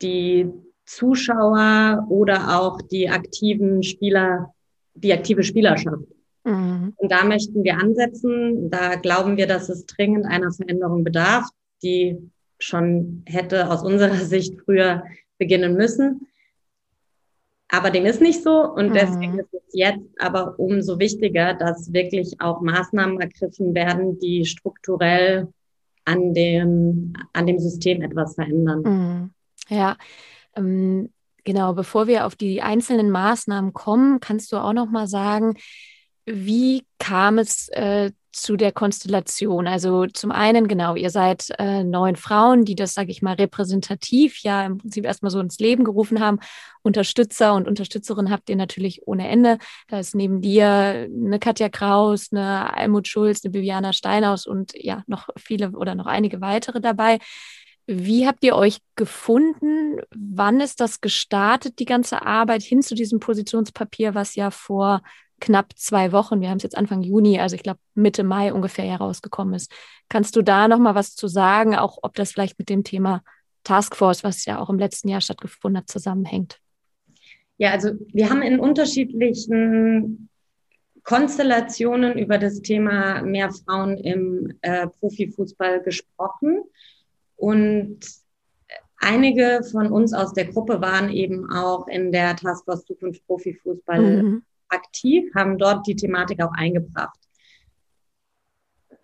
die 0.00 0.50
Zuschauer 0.84 2.06
oder 2.08 2.58
auch 2.58 2.82
die 2.82 3.08
aktiven 3.08 3.82
Spieler, 3.82 4.52
die 4.94 5.12
aktive 5.12 5.42
Spielerschaft. 5.42 6.04
Mhm. 6.44 6.94
Und 6.96 7.12
da 7.12 7.24
möchten 7.24 7.62
wir 7.64 7.78
ansetzen. 7.78 8.70
Da 8.70 8.96
glauben 8.96 9.36
wir, 9.36 9.46
dass 9.46 9.68
es 9.68 9.86
dringend 9.86 10.26
einer 10.26 10.52
Veränderung 10.52 11.04
bedarf, 11.04 11.46
die 11.82 12.18
schon 12.58 13.22
hätte 13.26 13.70
aus 13.70 13.82
unserer 13.82 14.14
Sicht 14.24 14.60
früher 14.64 15.04
beginnen 15.38 15.74
müssen. 15.74 16.28
Aber 17.68 17.90
dem 17.90 18.04
ist 18.04 18.20
nicht 18.20 18.42
so 18.42 18.70
und 18.70 18.90
mhm. 18.90 18.92
deswegen 18.92 19.38
ist 19.38 19.54
es 19.54 19.62
jetzt 19.72 20.04
aber 20.18 20.58
umso 20.58 20.98
wichtiger, 20.98 21.54
dass 21.54 21.92
wirklich 21.92 22.38
auch 22.38 22.60
Maßnahmen 22.60 23.18
ergriffen 23.18 23.74
werden, 23.74 24.18
die 24.18 24.44
strukturell 24.44 25.48
an 26.04 26.34
dem, 26.34 27.14
an 27.32 27.46
dem 27.46 27.58
System 27.58 28.02
etwas 28.02 28.34
verändern. 28.34 28.82
Mhm. 28.82 29.30
Ja, 29.68 29.96
ähm, 30.54 31.10
genau. 31.44 31.72
Bevor 31.72 32.06
wir 32.06 32.26
auf 32.26 32.36
die 32.36 32.60
einzelnen 32.60 33.10
Maßnahmen 33.10 33.72
kommen, 33.72 34.20
kannst 34.20 34.52
du 34.52 34.56
auch 34.56 34.74
noch 34.74 34.90
mal 34.90 35.06
sagen, 35.06 35.54
wie 36.24 36.84
kam 36.98 37.38
es 37.38 37.68
äh, 37.70 38.12
zu 38.30 38.56
der 38.56 38.72
Konstellation? 38.72 39.66
Also 39.66 40.06
zum 40.06 40.30
einen, 40.30 40.68
genau, 40.68 40.94
ihr 40.94 41.10
seid 41.10 41.48
äh, 41.58 41.82
neun 41.84 42.16
Frauen, 42.16 42.64
die 42.64 42.74
das, 42.74 42.94
sage 42.94 43.10
ich 43.10 43.22
mal, 43.22 43.34
repräsentativ 43.34 44.38
ja 44.42 44.64
im 44.64 44.78
Prinzip 44.78 45.04
erstmal 45.04 45.30
so 45.30 45.40
ins 45.40 45.58
Leben 45.58 45.84
gerufen 45.84 46.20
haben. 46.20 46.38
Unterstützer 46.82 47.54
und 47.54 47.68
Unterstützerinnen 47.68 48.32
habt 48.32 48.48
ihr 48.50 48.56
natürlich 48.56 49.06
ohne 49.06 49.28
Ende. 49.28 49.58
Da 49.88 49.98
ist 49.98 50.14
neben 50.14 50.40
dir 50.40 50.66
eine 50.66 51.38
Katja 51.38 51.68
Kraus, 51.68 52.28
eine 52.32 52.76
Almut 52.76 53.08
Schulz, 53.08 53.44
eine 53.44 53.52
Viviana 53.52 53.92
Steinhaus 53.92 54.46
und 54.46 54.72
ja, 54.74 55.02
noch 55.06 55.28
viele 55.36 55.70
oder 55.72 55.94
noch 55.94 56.06
einige 56.06 56.40
weitere 56.40 56.80
dabei. 56.80 57.18
Wie 57.86 58.28
habt 58.28 58.44
ihr 58.44 58.54
euch 58.54 58.78
gefunden? 58.94 60.00
Wann 60.14 60.60
ist 60.60 60.80
das 60.80 61.00
gestartet, 61.00 61.80
die 61.80 61.84
ganze 61.84 62.24
Arbeit 62.24 62.62
hin 62.62 62.80
zu 62.80 62.94
diesem 62.94 63.18
Positionspapier, 63.18 64.14
was 64.14 64.36
ja 64.36 64.52
vor 64.52 65.02
knapp 65.42 65.76
zwei 65.76 66.12
Wochen, 66.12 66.40
wir 66.40 66.48
haben 66.48 66.58
es 66.58 66.62
jetzt 66.62 66.78
Anfang 66.78 67.02
Juni, 67.02 67.40
also 67.40 67.56
ich 67.56 67.64
glaube 67.64 67.80
Mitte 67.94 68.22
Mai 68.22 68.52
ungefähr 68.52 68.84
herausgekommen 68.84 69.54
ist. 69.54 69.72
Kannst 70.08 70.36
du 70.36 70.42
da 70.42 70.68
noch 70.68 70.78
mal 70.78 70.94
was 70.94 71.16
zu 71.16 71.26
sagen, 71.26 71.74
auch 71.74 71.98
ob 72.02 72.14
das 72.14 72.30
vielleicht 72.30 72.58
mit 72.60 72.68
dem 72.68 72.84
Thema 72.84 73.22
Taskforce, 73.64 74.22
was 74.22 74.44
ja 74.44 74.60
auch 74.60 74.70
im 74.70 74.78
letzten 74.78 75.08
Jahr 75.08 75.20
stattgefunden 75.20 75.78
hat, 75.78 75.88
zusammenhängt? 75.88 76.60
Ja, 77.58 77.72
also 77.72 77.90
wir 78.12 78.30
haben 78.30 78.40
in 78.42 78.60
unterschiedlichen 78.60 80.28
Konstellationen 81.02 82.16
über 82.16 82.38
das 82.38 82.62
Thema 82.62 83.22
mehr 83.22 83.50
Frauen 83.50 83.98
im 83.98 84.56
äh, 84.62 84.86
Profifußball 84.86 85.82
gesprochen 85.82 86.62
und 87.34 87.98
einige 89.00 89.62
von 89.68 89.88
uns 89.90 90.12
aus 90.12 90.34
der 90.34 90.44
Gruppe 90.44 90.80
waren 90.80 91.10
eben 91.10 91.50
auch 91.50 91.88
in 91.88 92.12
der 92.12 92.36
Taskforce 92.36 92.84
Zukunft 92.84 93.26
Profifußball 93.26 94.22
mhm 94.22 94.42
aktiv, 94.72 95.24
haben 95.34 95.58
dort 95.58 95.86
die 95.86 95.96
Thematik 95.96 96.42
auch 96.42 96.52
eingebracht. 96.52 97.18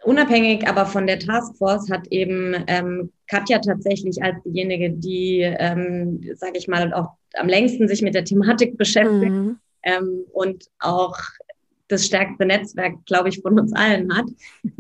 Unabhängig 0.05 0.67
aber 0.69 0.87
von 0.87 1.07
der 1.07 1.19
Taskforce 1.19 1.91
hat 1.91 2.07
eben 2.09 2.55
ähm, 2.69 3.13
Katja 3.27 3.59
tatsächlich 3.59 4.23
als 4.23 4.37
diejenige, 4.45 4.91
die, 4.91 5.41
ähm, 5.41 6.21
sage 6.37 6.57
ich 6.57 6.69
mal, 6.69 6.93
auch 6.95 7.11
am 7.35 7.49
längsten 7.49 7.89
sich 7.89 8.03
mit 8.03 8.15
der 8.15 8.25
Thematik 8.25 8.77
beschäftigt 8.79 9.33
mhm. 9.33 9.59
ähm, 9.83 10.25
und 10.33 10.67
auch 10.79 11.17
das 11.89 12.07
stärkste 12.07 12.47
Netzwerk, 12.47 12.95
glaube 13.07 13.31
ich, 13.31 13.41
von 13.41 13.59
uns 13.59 13.73
allen 13.73 14.15
hat, 14.17 14.27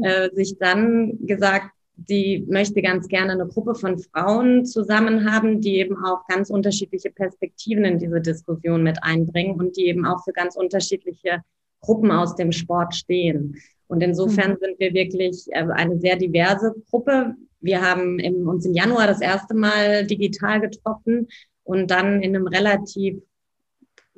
äh, 0.02 0.30
sich 0.34 0.56
dann 0.58 1.18
gesagt, 1.26 1.70
die 1.98 2.46
möchte 2.48 2.80
ganz 2.80 3.08
gerne 3.08 3.32
eine 3.32 3.46
Gruppe 3.46 3.74
von 3.74 3.98
Frauen 3.98 4.64
zusammen 4.64 5.30
haben, 5.30 5.60
die 5.60 5.78
eben 5.78 5.96
auch 6.04 6.24
ganz 6.28 6.48
unterschiedliche 6.48 7.10
Perspektiven 7.10 7.84
in 7.84 7.98
diese 7.98 8.20
Diskussion 8.20 8.84
mit 8.84 9.02
einbringen 9.02 9.58
und 9.58 9.76
die 9.76 9.86
eben 9.86 10.06
auch 10.06 10.22
für 10.22 10.32
ganz 10.32 10.56
unterschiedliche 10.56 11.42
Gruppen 11.80 12.12
aus 12.12 12.36
dem 12.36 12.52
Sport 12.52 12.94
stehen. 12.94 13.56
Und 13.88 14.02
insofern 14.02 14.52
mhm. 14.52 14.58
sind 14.60 14.78
wir 14.78 14.94
wirklich 14.94 15.46
äh, 15.50 15.66
eine 15.72 15.98
sehr 15.98 16.16
diverse 16.16 16.72
Gruppe. 16.88 17.34
Wir 17.60 17.82
haben 17.82 18.20
im, 18.20 18.46
uns 18.46 18.64
im 18.64 18.74
Januar 18.74 19.08
das 19.08 19.20
erste 19.20 19.54
Mal 19.54 20.06
digital 20.06 20.60
getroffen 20.60 21.26
und 21.64 21.90
dann 21.90 22.22
in 22.22 22.36
einem 22.36 22.46
relativ 22.46 23.20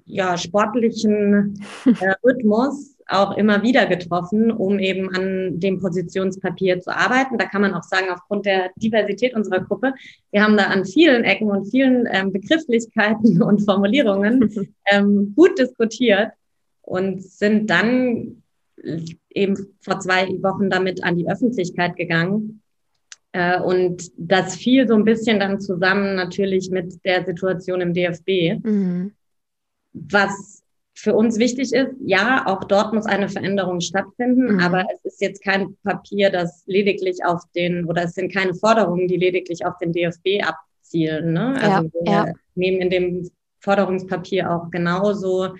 ja, 0.04 0.37
sportlichen 0.37 1.64
äh, 1.87 2.14
Rhythmus 2.25 2.96
auch 3.10 3.36
immer 3.36 3.62
wieder 3.62 3.86
getroffen, 3.86 4.50
um 4.50 4.78
eben 4.78 5.14
an 5.14 5.58
dem 5.58 5.80
Positionspapier 5.80 6.80
zu 6.80 6.94
arbeiten. 6.94 7.38
Da 7.38 7.46
kann 7.46 7.62
man 7.62 7.74
auch 7.74 7.82
sagen, 7.82 8.06
aufgrund 8.10 8.46
der 8.46 8.70
Diversität 8.76 9.34
unserer 9.34 9.60
Gruppe, 9.60 9.94
wir 10.30 10.42
haben 10.42 10.56
da 10.56 10.64
an 10.64 10.84
vielen 10.84 11.24
Ecken 11.24 11.50
und 11.50 11.66
vielen 11.66 12.06
ähm, 12.10 12.32
Begrifflichkeiten 12.32 13.42
und 13.42 13.64
Formulierungen 13.64 14.74
ähm, 14.90 15.32
gut 15.36 15.58
diskutiert 15.58 16.32
und 16.82 17.22
sind 17.22 17.68
dann 17.68 18.42
eben 19.30 19.56
vor 19.80 20.00
zwei 20.00 20.28
Wochen 20.42 20.70
damit 20.70 21.02
an 21.04 21.16
die 21.16 21.28
Öffentlichkeit 21.28 21.96
gegangen. 21.96 22.62
Äh, 23.32 23.60
und 23.60 24.10
das 24.16 24.56
fiel 24.56 24.88
so 24.88 24.94
ein 24.94 25.04
bisschen 25.04 25.40
dann 25.40 25.60
zusammen 25.60 26.14
natürlich 26.14 26.70
mit 26.70 27.04
der 27.04 27.24
Situation 27.24 27.80
im 27.80 27.94
DFB, 27.94 28.64
mhm. 28.64 29.12
was 29.92 30.59
für 31.00 31.14
uns 31.14 31.38
wichtig 31.38 31.73
ist, 31.73 31.92
ja, 32.04 32.47
auch 32.47 32.64
dort 32.64 32.92
muss 32.92 33.07
eine 33.07 33.28
Veränderung 33.28 33.80
stattfinden, 33.80 34.54
mhm. 34.54 34.61
aber 34.61 34.85
es 34.92 35.04
ist 35.04 35.21
jetzt 35.21 35.42
kein 35.42 35.76
Papier, 35.83 36.30
das 36.30 36.62
lediglich 36.66 37.25
auf 37.25 37.42
den, 37.54 37.87
oder 37.87 38.04
es 38.04 38.14
sind 38.14 38.33
keine 38.33 38.54
Forderungen, 38.54 39.09
die 39.09 39.16
lediglich 39.16 39.64
auf 39.64 39.78
den 39.78 39.92
DFB 39.92 40.42
Zielen. 40.90 41.33
Ne? 41.33 41.54
Also 41.61 41.66
ja, 41.66 41.83
wir 41.83 42.12
ja. 42.12 42.33
nehmen 42.54 42.80
in 42.80 42.90
dem 42.90 43.30
Forderungspapier 43.61 44.50
auch 44.50 44.71
genauso 44.71 45.54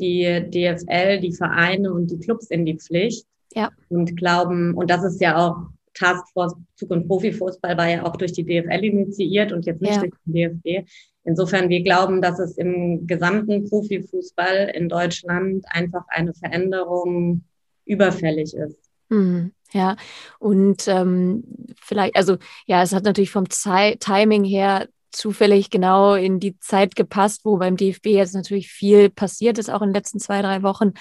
die 0.00 0.24
DFL, 0.48 1.20
die 1.20 1.34
Vereine 1.34 1.92
und 1.92 2.10
die 2.10 2.18
Clubs 2.18 2.46
in 2.46 2.64
die 2.64 2.78
Pflicht. 2.78 3.26
Ja. 3.54 3.70
Und 3.88 4.16
glauben, 4.16 4.74
und 4.74 4.90
das 4.90 5.04
ist 5.04 5.20
ja 5.20 5.36
auch 5.36 5.66
Taskforce 5.94 6.54
Zukunft 6.76 7.08
Profifußball 7.08 7.76
war 7.76 7.88
ja 7.88 8.04
auch 8.04 8.16
durch 8.16 8.32
die 8.32 8.44
DFL 8.44 8.84
initiiert 8.84 9.52
und 9.52 9.66
jetzt 9.66 9.80
nicht 9.80 9.94
ja. 9.94 10.00
durch 10.00 10.12
den 10.24 10.62
DFB. 10.62 10.88
Insofern, 11.24 11.68
wir 11.68 11.82
glauben, 11.82 12.22
dass 12.22 12.38
es 12.38 12.56
im 12.56 13.06
gesamten 13.06 13.68
Profifußball 13.68 14.72
in 14.74 14.88
Deutschland 14.88 15.64
einfach 15.68 16.04
eine 16.08 16.32
Veränderung 16.32 17.44
überfällig 17.84 18.54
ist. 18.54 18.78
Mhm. 19.08 19.52
Ja, 19.72 19.96
und 20.40 20.88
ähm, 20.88 21.44
vielleicht, 21.80 22.16
also 22.16 22.38
ja, 22.66 22.82
es 22.82 22.92
hat 22.92 23.04
natürlich 23.04 23.30
vom 23.30 23.48
Zei 23.50 23.96
Timing 24.00 24.44
her 24.44 24.88
zufällig 25.12 25.70
genau 25.70 26.14
in 26.14 26.40
die 26.40 26.58
Zeit 26.58 26.96
gepasst, 26.96 27.44
wo 27.44 27.56
beim 27.56 27.76
DFB 27.76 28.06
jetzt 28.06 28.34
natürlich 28.34 28.68
viel 28.70 29.10
passiert 29.10 29.58
ist, 29.58 29.70
auch 29.70 29.82
in 29.82 29.88
den 29.88 29.94
letzten 29.94 30.18
zwei, 30.18 30.42
drei 30.42 30.62
Wochen. 30.62 30.92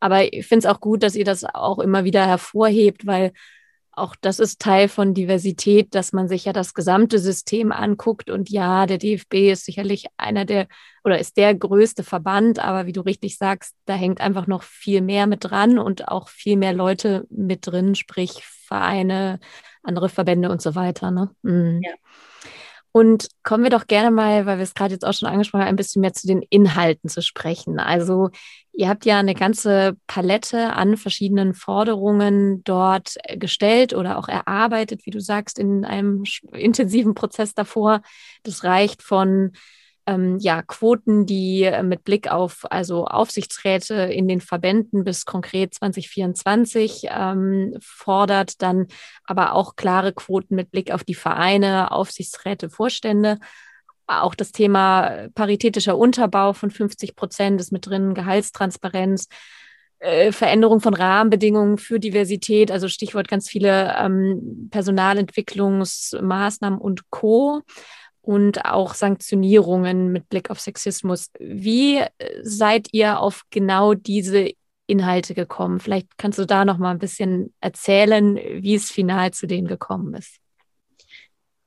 Aber 0.00 0.32
ich 0.32 0.46
finde 0.46 0.66
es 0.66 0.74
auch 0.74 0.80
gut, 0.80 1.02
dass 1.02 1.14
ihr 1.14 1.24
das 1.24 1.44
auch 1.44 1.78
immer 1.78 2.04
wieder 2.04 2.26
hervorhebt, 2.26 3.06
weil 3.06 3.32
auch 3.98 4.16
das 4.20 4.38
ist 4.38 4.60
Teil 4.60 4.88
von 4.88 5.14
Diversität, 5.14 5.94
dass 5.94 6.12
man 6.12 6.28
sich 6.28 6.44
ja 6.44 6.52
das 6.52 6.74
gesamte 6.74 7.18
System 7.18 7.72
anguckt. 7.72 8.30
Und 8.30 8.50
ja, 8.50 8.86
der 8.86 8.98
DFB 8.98 9.52
ist 9.52 9.64
sicherlich 9.64 10.06
einer 10.16 10.44
der 10.44 10.66
oder 11.04 11.18
ist 11.18 11.36
der 11.36 11.54
größte 11.54 12.04
Verband, 12.04 12.58
aber 12.58 12.86
wie 12.86 12.92
du 12.92 13.00
richtig 13.00 13.38
sagst, 13.38 13.74
da 13.86 13.94
hängt 13.94 14.20
einfach 14.20 14.46
noch 14.46 14.62
viel 14.62 15.00
mehr 15.00 15.26
mit 15.26 15.44
dran 15.44 15.78
und 15.78 16.08
auch 16.08 16.28
viel 16.28 16.56
mehr 16.56 16.72
Leute 16.72 17.26
mit 17.30 17.66
drin, 17.66 17.94
sprich 17.94 18.42
Vereine, 18.44 19.40
andere 19.82 20.08
Verbände 20.08 20.50
und 20.50 20.60
so 20.60 20.74
weiter. 20.74 21.10
Ne? 21.10 21.30
Mhm. 21.42 21.80
Ja. 21.82 21.92
Und 22.92 23.28
kommen 23.42 23.64
wir 23.64 23.70
doch 23.70 23.86
gerne 23.86 24.10
mal, 24.10 24.46
weil 24.46 24.58
wir 24.58 24.62
es 24.62 24.74
gerade 24.74 24.94
jetzt 24.94 25.04
auch 25.04 25.12
schon 25.12 25.28
angesprochen 25.28 25.62
haben, 25.62 25.68
ein 25.68 25.76
bisschen 25.76 26.00
mehr 26.00 26.14
zu 26.14 26.26
den 26.26 26.42
Inhalten 26.42 27.08
zu 27.08 27.22
sprechen. 27.22 27.78
Also 27.78 28.30
ihr 28.72 28.88
habt 28.88 29.04
ja 29.04 29.18
eine 29.18 29.34
ganze 29.34 29.96
Palette 30.06 30.72
an 30.72 30.96
verschiedenen 30.96 31.52
Forderungen 31.54 32.62
dort 32.64 33.14
äh, 33.24 33.36
gestellt 33.36 33.92
oder 33.92 34.18
auch 34.18 34.28
erarbeitet, 34.28 35.04
wie 35.04 35.10
du 35.10 35.20
sagst, 35.20 35.58
in 35.58 35.84
einem 35.84 36.24
intensiven 36.52 37.14
Prozess 37.14 37.54
davor. 37.54 38.02
Das 38.42 38.64
reicht 38.64 39.02
von 39.02 39.52
ähm, 40.08 40.38
ja, 40.40 40.62
Quoten, 40.62 41.26
die 41.26 41.64
äh, 41.64 41.82
mit 41.82 42.04
Blick 42.04 42.32
auf 42.32 42.64
also 42.70 43.04
Aufsichtsräte 43.04 43.94
in 43.94 44.26
den 44.26 44.40
Verbänden 44.40 45.04
bis 45.04 45.26
konkret 45.26 45.74
2024 45.74 47.08
ähm, 47.10 47.76
fordert, 47.80 48.62
dann 48.62 48.86
aber 49.24 49.52
auch 49.52 49.76
klare 49.76 50.14
Quoten 50.14 50.54
mit 50.54 50.70
Blick 50.70 50.92
auf 50.92 51.04
die 51.04 51.14
Vereine, 51.14 51.92
Aufsichtsräte, 51.92 52.70
Vorstände. 52.70 53.38
Auch 54.06 54.34
das 54.34 54.52
Thema 54.52 55.28
paritätischer 55.34 55.98
Unterbau 55.98 56.54
von 56.54 56.70
50 56.70 57.14
Prozent 57.14 57.60
ist 57.60 57.72
mit 57.72 57.86
drin, 57.86 58.14
Gehaltstransparenz, 58.14 59.28
äh, 59.98 60.32
Veränderung 60.32 60.80
von 60.80 60.94
Rahmenbedingungen 60.94 61.76
für 61.76 62.00
Diversität, 62.00 62.70
also 62.70 62.88
Stichwort 62.88 63.28
ganz 63.28 63.50
viele 63.50 63.94
ähm, 63.98 64.68
Personalentwicklungsmaßnahmen 64.70 66.78
und 66.78 67.10
Co 67.10 67.62
und 68.28 68.66
auch 68.66 68.92
Sanktionierungen 68.92 70.12
mit 70.12 70.28
Blick 70.28 70.50
auf 70.50 70.60
Sexismus. 70.60 71.30
Wie 71.40 71.96
äh, 71.96 72.08
seid 72.42 72.88
ihr 72.92 73.20
auf 73.20 73.44
genau 73.48 73.94
diese 73.94 74.50
Inhalte 74.86 75.32
gekommen? 75.32 75.80
Vielleicht 75.80 76.18
kannst 76.18 76.38
du 76.38 76.44
da 76.44 76.66
noch 76.66 76.76
mal 76.76 76.90
ein 76.90 76.98
bisschen 76.98 77.54
erzählen, 77.62 78.36
wie 78.36 78.74
es 78.74 78.90
final 78.90 79.30
zu 79.30 79.46
denen 79.46 79.66
gekommen 79.66 80.12
ist. 80.12 80.40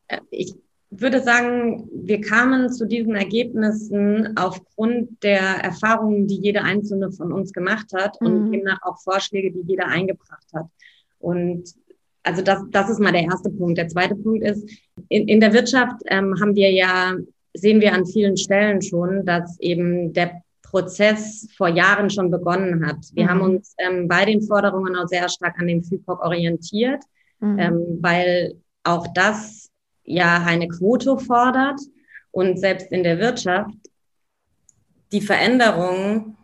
Äh, 0.08 0.20
ich 0.30 0.54
würde 0.92 1.24
sagen, 1.24 1.90
wir 1.96 2.22
kamen 2.22 2.72
zu 2.72 2.86
diesen 2.86 3.16
Ergebnissen 3.16 4.38
aufgrund 4.38 5.24
der 5.24 5.42
Erfahrungen, 5.42 6.28
die 6.28 6.38
jede 6.38 6.62
einzelne 6.62 7.12
von 7.12 7.34
uns 7.34 7.54
gemacht 7.54 7.88
hat 7.96 8.22
mhm. 8.22 8.28
und 8.28 8.52
demnach 8.52 8.84
auch 8.84 9.02
Vorschläge, 9.02 9.52
die 9.52 9.64
jeder 9.68 9.88
eingebracht 9.88 10.46
hat. 10.54 10.68
Und 11.18 11.74
also 12.24 12.42
das, 12.42 12.62
das 12.70 12.90
ist 12.90 13.00
mal 13.00 13.12
der 13.12 13.24
erste 13.24 13.50
Punkt. 13.50 13.78
Der 13.78 13.88
zweite 13.88 14.16
Punkt 14.16 14.44
ist, 14.44 14.70
in, 15.10 15.28
in 15.28 15.40
der 15.40 15.54
Wirtschaft 15.54 16.02
ähm, 16.08 16.36
haben 16.40 16.56
wir 16.56 16.72
ja, 16.72 17.16
sehen 17.54 17.82
wir 17.82 17.94
an 17.94 18.06
vielen 18.06 18.38
Stellen 18.38 18.82
schon, 18.82 19.26
dass 19.26 19.60
eben 19.60 20.14
der 20.14 20.42
Prozess 20.62 21.50
vor 21.58 21.68
Jahren 21.68 22.10
schon 22.10 22.32
begonnen 22.32 22.86
hat. 22.86 22.98
Wir 23.14 23.26
mhm. 23.26 23.30
haben 23.30 23.42
uns 23.42 23.76
ähm, 23.78 24.08
bei 24.08 24.26
den 24.26 24.42
Forderungen 24.42 24.96
auch 24.96 25.08
sehr 25.08 25.28
stark 25.28 25.60
an 25.60 25.68
dem 25.68 25.84
FIPOC 25.84 26.24
orientiert, 26.24 27.04
mhm. 27.40 27.60
ähm, 27.60 27.98
weil 28.02 28.56
auch 28.84 29.08
das 29.14 29.70
ja 30.04 30.44
eine 30.46 30.68
Quote 30.68 31.18
fordert 31.18 31.80
und 32.32 32.58
selbst 32.60 32.92
in 32.92 33.04
der 33.04 33.20
Wirtschaft 33.20 33.76
die 35.12 35.22
Veränderung 35.22 36.38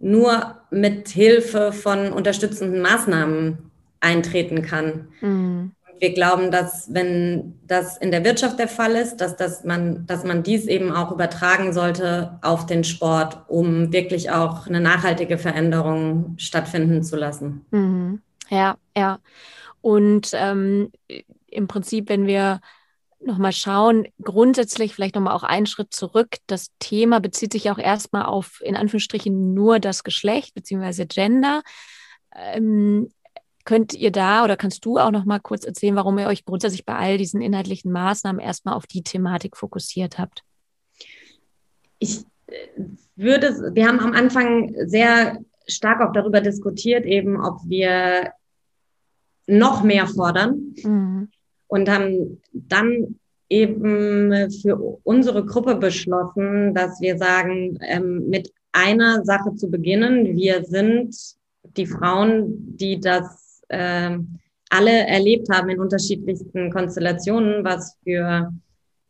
nur 0.00 0.56
mit 0.70 1.08
Hilfe 1.08 1.72
von 1.72 2.12
unterstützenden 2.12 2.82
Maßnahmen 2.82 3.67
eintreten 4.00 4.62
kann. 4.62 5.08
Mhm. 5.20 5.72
Wir 6.00 6.14
glauben, 6.14 6.52
dass 6.52 6.94
wenn 6.94 7.58
das 7.66 7.98
in 7.98 8.12
der 8.12 8.24
Wirtschaft 8.24 8.58
der 8.58 8.68
Fall 8.68 8.92
ist, 8.92 9.16
dass, 9.16 9.36
dass, 9.36 9.64
man, 9.64 10.06
dass 10.06 10.22
man 10.22 10.44
dies 10.44 10.66
eben 10.66 10.92
auch 10.92 11.10
übertragen 11.10 11.72
sollte 11.72 12.38
auf 12.42 12.66
den 12.66 12.84
Sport, 12.84 13.38
um 13.48 13.92
wirklich 13.92 14.30
auch 14.30 14.68
eine 14.68 14.80
nachhaltige 14.80 15.38
Veränderung 15.38 16.34
stattfinden 16.38 17.02
zu 17.02 17.16
lassen. 17.16 17.66
Mhm. 17.72 18.22
Ja, 18.48 18.76
ja. 18.96 19.18
Und 19.80 20.30
ähm, 20.34 20.92
im 21.48 21.66
Prinzip, 21.66 22.08
wenn 22.08 22.26
wir 22.26 22.60
nochmal 23.20 23.52
schauen, 23.52 24.06
grundsätzlich 24.22 24.94
vielleicht 24.94 25.14
nochmal 25.14 25.34
auch 25.34 25.42
einen 25.42 25.66
Schritt 25.66 25.92
zurück. 25.92 26.36
Das 26.46 26.70
Thema 26.78 27.20
bezieht 27.20 27.52
sich 27.52 27.70
auch 27.70 27.78
erstmal 27.78 28.24
auf, 28.26 28.60
in 28.62 28.76
Anführungsstrichen, 28.76 29.54
nur 29.54 29.80
das 29.80 30.04
Geschlecht 30.04 30.54
bzw. 30.54 31.06
Gender. 31.06 31.62
Ähm, 32.34 33.10
Könnt 33.68 33.92
ihr 33.92 34.10
da 34.10 34.44
oder 34.44 34.56
kannst 34.56 34.86
du 34.86 34.96
auch 34.96 35.10
noch 35.10 35.26
mal 35.26 35.40
kurz 35.40 35.66
erzählen, 35.66 35.94
warum 35.94 36.16
ihr 36.16 36.26
euch 36.26 36.46
grundsätzlich 36.46 36.86
bei 36.86 36.94
all 36.94 37.18
diesen 37.18 37.42
inhaltlichen 37.42 37.92
Maßnahmen 37.92 38.40
erstmal 38.40 38.72
auf 38.72 38.86
die 38.86 39.02
Thematik 39.02 39.58
fokussiert 39.58 40.18
habt? 40.18 40.42
Ich 41.98 42.24
äh, 42.46 42.54
würde, 43.14 43.74
wir 43.74 43.86
haben 43.86 44.00
am 44.00 44.14
Anfang 44.14 44.74
sehr 44.86 45.36
stark 45.66 46.00
auch 46.00 46.14
darüber 46.14 46.40
diskutiert, 46.40 47.04
eben, 47.04 47.38
ob 47.38 47.58
wir 47.66 48.32
noch 49.46 49.82
mehr 49.82 50.06
fordern 50.06 50.74
mhm. 50.82 51.28
und 51.66 51.90
haben 51.90 52.40
dann 52.54 53.16
eben 53.50 54.50
für 54.62 54.76
unsere 55.02 55.44
Gruppe 55.44 55.74
beschlossen, 55.74 56.72
dass 56.72 57.02
wir 57.02 57.18
sagen, 57.18 57.78
ähm, 57.82 58.30
mit 58.30 58.50
einer 58.72 59.26
Sache 59.26 59.56
zu 59.56 59.70
beginnen. 59.70 60.38
Wir 60.38 60.64
sind 60.64 61.14
die 61.76 61.84
Frauen, 61.84 62.74
die 62.78 62.98
das 62.98 63.47
äh, 63.68 64.18
alle 64.70 65.06
erlebt 65.06 65.48
haben 65.50 65.70
in 65.70 65.80
unterschiedlichsten 65.80 66.70
Konstellationen, 66.70 67.64
was 67.64 67.96
für 68.04 68.52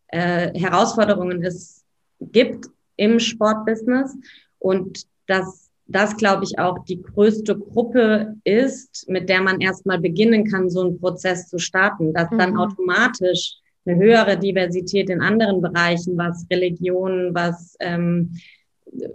äh, 0.09 0.59
Herausforderungen 0.59 1.43
es 1.43 1.85
gibt 2.21 2.67
im 2.97 3.19
Sportbusiness 3.19 4.15
und 4.59 5.05
dass 5.27 5.69
das, 5.87 6.17
glaube 6.17 6.45
ich, 6.45 6.59
auch 6.59 6.85
die 6.85 7.01
größte 7.01 7.59
Gruppe 7.59 8.37
ist, 8.45 9.09
mit 9.09 9.29
der 9.29 9.41
man 9.41 9.61
erstmal 9.61 9.99
beginnen 9.99 10.45
kann, 10.45 10.69
so 10.69 10.83
einen 10.83 11.01
Prozess 11.01 11.49
zu 11.49 11.59
starten, 11.59 12.13
dass 12.13 12.31
mhm. 12.31 12.39
dann 12.39 12.57
automatisch 12.59 13.57
eine 13.87 13.97
höhere 13.97 14.39
Diversität 14.39 15.09
in 15.09 15.23
anderen 15.23 15.63
Bereichen, 15.63 16.19
was 16.19 16.47
Religion, 16.51 17.35
was 17.35 17.75
ähm, 17.81 18.35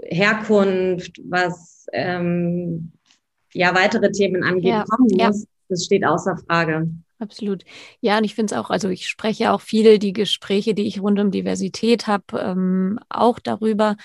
Herkunft, 0.06 1.22
was 1.26 1.86
ähm, 1.94 2.92
ja 3.54 3.74
weitere 3.76 4.12
Themen 4.12 4.44
angeht, 4.44 4.66
ja, 4.66 4.84
kommen 4.84 5.08
muss, 5.12 5.42
ja. 5.42 5.48
das 5.70 5.86
steht 5.86 6.06
außer 6.06 6.38
Frage. 6.48 6.90
Absolut. 7.20 7.64
Ja, 8.02 8.18
und 8.18 8.26
ich 8.26 8.36
finde 8.36 8.54
es 8.54 8.60
auch, 8.60 8.70
also 8.70 8.90
ich 8.90 9.08
spreche 9.08 9.52
auch 9.52 9.62
viele, 9.62 9.98
die 9.98 10.12
Gespräche, 10.14 10.74
die 10.74 10.88
ich 10.88 11.00
rund 11.02 11.20
um 11.20 11.32
Diversität 11.32 12.08
habe, 12.08 12.40
ähm, 12.40 13.00
auch 13.10 13.40
darüber. 13.40 13.96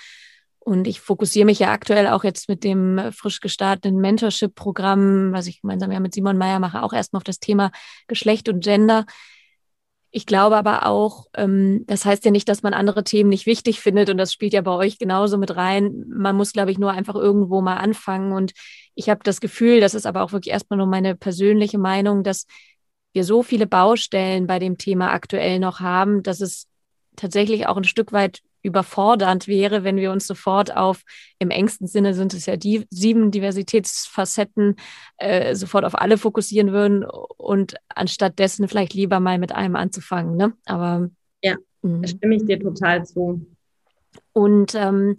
Und 0.59 0.87
ich 0.87 0.99
fokussiere 1.01 1.45
mich 1.45 1.59
ja 1.59 1.71
aktuell 1.71 2.07
auch 2.07 2.23
jetzt 2.23 2.47
mit 2.47 2.63
dem 2.63 3.11
frisch 3.11 3.41
gestarteten 3.41 3.99
Mentorship-Programm, 3.99 5.33
was 5.33 5.47
ich 5.47 5.61
gemeinsam 5.61 5.91
ja 5.91 5.99
mit 5.99 6.13
Simon 6.13 6.37
Meyer 6.37 6.59
mache, 6.59 6.83
auch 6.83 6.93
erstmal 6.93 7.19
auf 7.19 7.23
das 7.23 7.39
Thema 7.39 7.71
Geschlecht 8.07 8.47
und 8.49 8.63
Gender. 8.63 9.05
Ich 10.11 10.25
glaube 10.25 10.57
aber 10.57 10.85
auch, 10.87 11.27
ähm, 11.35 11.83
das 11.85 12.03
heißt 12.05 12.25
ja 12.25 12.31
nicht, 12.31 12.49
dass 12.49 12.63
man 12.63 12.73
andere 12.73 13.03
Themen 13.03 13.29
nicht 13.29 13.45
wichtig 13.45 13.79
findet 13.79 14.09
und 14.09 14.17
das 14.17 14.33
spielt 14.33 14.53
ja 14.53 14.61
bei 14.61 14.71
euch 14.71 14.97
genauso 14.97 15.37
mit 15.37 15.55
rein. 15.55 16.05
Man 16.07 16.35
muss, 16.35 16.51
glaube 16.51 16.71
ich, 16.71 16.79
nur 16.79 16.91
einfach 16.91 17.15
irgendwo 17.15 17.61
mal 17.61 17.77
anfangen. 17.77 18.31
Und 18.31 18.53
ich 18.99 19.09
habe 19.09 19.21
das 19.23 19.39
Gefühl, 19.39 19.79
das 19.79 19.95
ist 19.95 20.05
aber 20.05 20.23
auch 20.23 20.33
wirklich 20.33 20.51
erstmal 20.51 20.77
nur 20.77 20.85
meine 20.85 21.15
persönliche 21.15 21.77
Meinung, 21.77 22.21
dass 22.21 22.45
wir 23.13 23.23
so 23.23 23.43
viele 23.43 23.65
Baustellen 23.65 24.45
bei 24.45 24.59
dem 24.59 24.77
Thema 24.77 25.13
aktuell 25.13 25.59
noch 25.59 25.79
haben, 25.79 26.21
dass 26.21 26.41
es 26.41 26.67
tatsächlich 27.15 27.65
auch 27.65 27.77
ein 27.77 27.85
Stück 27.85 28.11
weit 28.11 28.41
überfordernd 28.61 29.47
wäre, 29.47 29.85
wenn 29.85 29.95
wir 29.95 30.11
uns 30.11 30.27
sofort 30.27 30.75
auf, 30.75 31.03
im 31.39 31.49
engsten 31.49 31.87
Sinne 31.87 32.13
sind 32.13 32.33
es 32.33 32.45
ja 32.45 32.57
die 32.57 32.87
sieben 32.89 33.31
Diversitätsfacetten, 33.31 34.75
äh, 35.17 35.55
sofort 35.55 35.85
auf 35.85 35.95
alle 35.97 36.17
fokussieren 36.17 36.73
würden 36.73 37.05
und 37.37 37.75
anstatt 37.87 38.37
dessen 38.37 38.67
vielleicht 38.67 38.93
lieber 38.93 39.21
mal 39.21 39.39
mit 39.39 39.53
einem 39.53 39.77
anzufangen. 39.77 40.35
Ne? 40.35 40.51
Aber 40.65 41.09
ja, 41.41 41.55
mhm. 41.83 42.05
stimme 42.05 42.35
ich 42.35 42.43
dir 42.43 42.59
total 42.59 43.05
zu. 43.05 43.47
Und 44.33 44.75
ähm, 44.75 45.15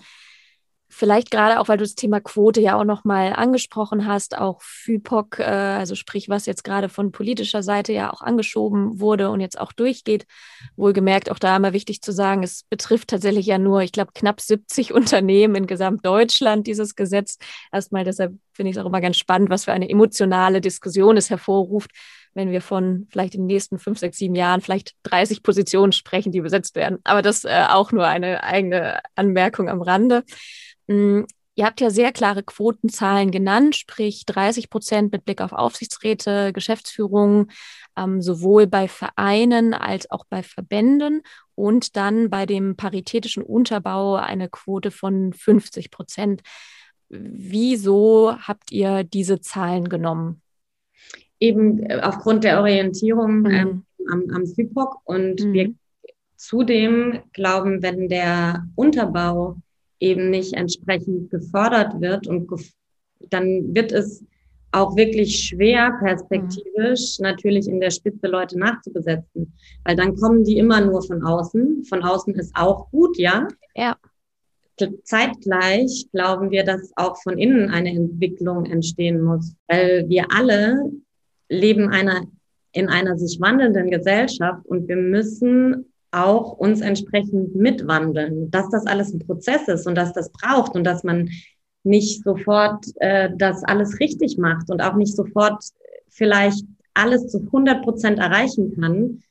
Vielleicht 0.92 1.30
gerade 1.30 1.60
auch, 1.60 1.68
weil 1.68 1.76
du 1.78 1.84
das 1.84 1.94
Thema 1.94 2.20
Quote 2.20 2.60
ja 2.60 2.76
auch 2.76 2.84
nochmal 2.84 3.32
angesprochen 3.32 4.06
hast, 4.08 4.36
auch 4.36 4.60
FIPOC, 4.60 5.38
äh, 5.38 5.44
also 5.44 5.94
sprich, 5.94 6.28
was 6.28 6.46
jetzt 6.46 6.64
gerade 6.64 6.88
von 6.88 7.12
politischer 7.12 7.62
Seite 7.62 7.92
ja 7.92 8.12
auch 8.12 8.22
angeschoben 8.22 8.98
wurde 8.98 9.30
und 9.30 9.40
jetzt 9.40 9.58
auch 9.58 9.72
durchgeht. 9.72 10.26
Wohlgemerkt, 10.74 11.30
auch 11.30 11.38
da 11.38 11.56
immer 11.56 11.72
wichtig 11.72 12.02
zu 12.02 12.10
sagen, 12.10 12.42
es 12.42 12.64
betrifft 12.64 13.08
tatsächlich 13.08 13.46
ja 13.46 13.58
nur, 13.58 13.82
ich 13.82 13.92
glaube, 13.92 14.10
knapp 14.14 14.40
70 14.40 14.92
Unternehmen 14.94 15.54
in 15.54 15.66
Gesamtdeutschland, 15.68 16.66
dieses 16.66 16.96
Gesetz. 16.96 17.38
Erstmal 17.72 18.02
deshalb 18.02 18.34
finde 18.52 18.70
ich 18.70 18.76
es 18.76 18.82
auch 18.82 18.86
immer 18.86 19.00
ganz 19.00 19.16
spannend, 19.16 19.48
was 19.48 19.66
für 19.66 19.72
eine 19.72 19.88
emotionale 19.88 20.60
Diskussion 20.60 21.16
es 21.16 21.30
hervorruft, 21.30 21.92
wenn 22.34 22.50
wir 22.50 22.62
von 22.62 23.06
vielleicht 23.10 23.34
in 23.34 23.42
den 23.42 23.46
nächsten 23.46 23.78
fünf, 23.78 23.98
sechs, 23.98 24.18
sieben 24.18 24.34
Jahren 24.34 24.60
vielleicht 24.60 24.94
30 25.04 25.42
Positionen 25.42 25.92
sprechen, 25.92 26.32
die 26.32 26.40
besetzt 26.40 26.74
werden. 26.74 26.98
Aber 27.04 27.22
das 27.22 27.44
äh, 27.44 27.64
auch 27.68 27.92
nur 27.92 28.06
eine 28.06 28.42
eigene 28.42 29.00
Anmerkung 29.14 29.68
am 29.68 29.82
Rande. 29.82 30.24
Mm, 30.90 31.24
ihr 31.54 31.64
habt 31.66 31.80
ja 31.80 31.90
sehr 31.90 32.10
klare 32.10 32.42
Quotenzahlen 32.42 33.30
genannt, 33.30 33.76
sprich 33.76 34.26
30 34.26 34.70
Prozent 34.70 35.12
mit 35.12 35.24
Blick 35.24 35.40
auf 35.40 35.52
Aufsichtsräte, 35.52 36.52
Geschäftsführung, 36.52 37.48
ähm, 37.96 38.20
sowohl 38.20 38.66
bei 38.66 38.88
Vereinen 38.88 39.72
als 39.72 40.10
auch 40.10 40.24
bei 40.28 40.42
Verbänden 40.42 41.22
und 41.54 41.96
dann 41.96 42.28
bei 42.28 42.44
dem 42.44 42.76
paritätischen 42.76 43.44
Unterbau 43.44 44.16
eine 44.16 44.48
Quote 44.48 44.90
von 44.90 45.32
50 45.32 45.92
Prozent. 45.92 46.42
Wieso 47.08 48.36
habt 48.36 48.72
ihr 48.72 49.04
diese 49.04 49.40
Zahlen 49.40 49.88
genommen? 49.88 50.42
Eben 51.38 51.84
äh, 51.84 52.00
aufgrund 52.02 52.42
der 52.42 52.60
Orientierung 52.60 53.42
mhm. 53.42 53.50
ähm, 53.50 53.86
am, 54.10 54.24
am 54.34 54.46
FIPOC 54.46 55.00
und 55.04 55.40
mhm. 55.40 55.52
wir 55.52 55.74
zudem 56.36 57.20
glauben, 57.32 57.82
wenn 57.82 58.08
der 58.08 58.66
Unterbau 58.74 59.56
eben 60.00 60.30
nicht 60.30 60.54
entsprechend 60.54 61.30
gefördert 61.30 62.00
wird 62.00 62.26
und 62.26 62.48
gef 62.48 62.72
dann 63.28 63.74
wird 63.74 63.92
es 63.92 64.24
auch 64.72 64.96
wirklich 64.96 65.38
schwer, 65.40 65.98
perspektivisch 66.00 67.18
mhm. 67.18 67.22
natürlich 67.22 67.68
in 67.68 67.80
der 67.80 67.90
Spitze 67.90 68.26
Leute 68.26 68.58
nachzubesetzen, 68.58 69.52
weil 69.84 69.96
dann 69.96 70.14
kommen 70.16 70.44
die 70.44 70.58
immer 70.58 70.80
nur 70.80 71.02
von 71.02 71.22
außen. 71.22 71.84
Von 71.84 72.02
außen 72.02 72.34
ist 72.34 72.54
auch 72.54 72.90
gut, 72.90 73.18
ja. 73.18 73.48
Ja. 73.74 73.96
Zeitgleich 75.04 76.06
glauben 76.10 76.50
wir, 76.50 76.64
dass 76.64 76.90
auch 76.96 77.20
von 77.22 77.38
innen 77.38 77.68
eine 77.68 77.90
Entwicklung 77.90 78.64
entstehen 78.64 79.20
muss, 79.20 79.54
weil 79.68 80.08
wir 80.08 80.26
alle 80.34 80.90
leben 81.50 81.90
einer, 81.90 82.22
in 82.72 82.88
einer 82.88 83.18
sich 83.18 83.38
wandelnden 83.40 83.90
Gesellschaft 83.90 84.64
und 84.64 84.88
wir 84.88 84.96
müssen 84.96 85.92
auch 86.12 86.52
uns 86.52 86.80
entsprechend 86.80 87.54
mitwandeln, 87.54 88.50
dass 88.50 88.68
das 88.70 88.86
alles 88.86 89.12
ein 89.12 89.20
Prozess 89.20 89.68
ist 89.68 89.86
und 89.86 89.94
dass 89.94 90.12
das 90.12 90.30
braucht 90.32 90.74
und 90.74 90.84
dass 90.84 91.04
man 91.04 91.30
nicht 91.84 92.22
sofort 92.24 92.84
äh, 92.96 93.30
das 93.36 93.64
alles 93.64 94.00
richtig 94.00 94.38
macht 94.38 94.70
und 94.70 94.82
auch 94.82 94.96
nicht 94.96 95.14
sofort 95.14 95.62
vielleicht 96.08 96.64
alles 96.94 97.28
zu 97.28 97.38
100 97.38 97.82
Prozent 97.82 98.18
erreichen 98.18 98.76
kann, 98.78 99.22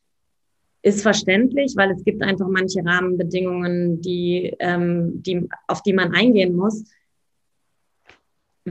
ist 0.82 1.02
verständlich, 1.02 1.74
weil 1.76 1.92
es 1.92 2.04
gibt 2.06 2.24
einfach 2.24 2.48
manche 2.48 2.84
Rahmenbedingungen, 2.84 4.02
die, 4.02 4.56
ähm, 4.60 5.22
die, 5.22 5.48
auf 5.68 5.84
die 5.84 5.94
man 5.94 6.14
eingehen 6.14 6.56
muss. 6.56 6.86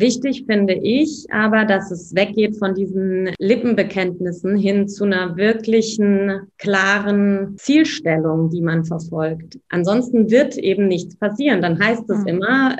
Wichtig 0.00 0.44
finde 0.46 0.74
ich 0.74 1.26
aber, 1.30 1.64
dass 1.64 1.90
es 1.90 2.14
weggeht 2.14 2.56
von 2.56 2.74
diesen 2.74 3.30
Lippenbekenntnissen 3.38 4.56
hin 4.56 4.88
zu 4.88 5.04
einer 5.04 5.36
wirklichen, 5.36 6.42
klaren 6.58 7.56
Zielstellung, 7.58 8.50
die 8.50 8.60
man 8.60 8.84
verfolgt. 8.84 9.58
Ansonsten 9.68 10.30
wird 10.30 10.56
eben 10.56 10.88
nichts 10.88 11.16
passieren. 11.16 11.62
Dann 11.62 11.82
heißt 11.82 12.08
es 12.10 12.20
mhm. 12.20 12.26
immer 12.26 12.76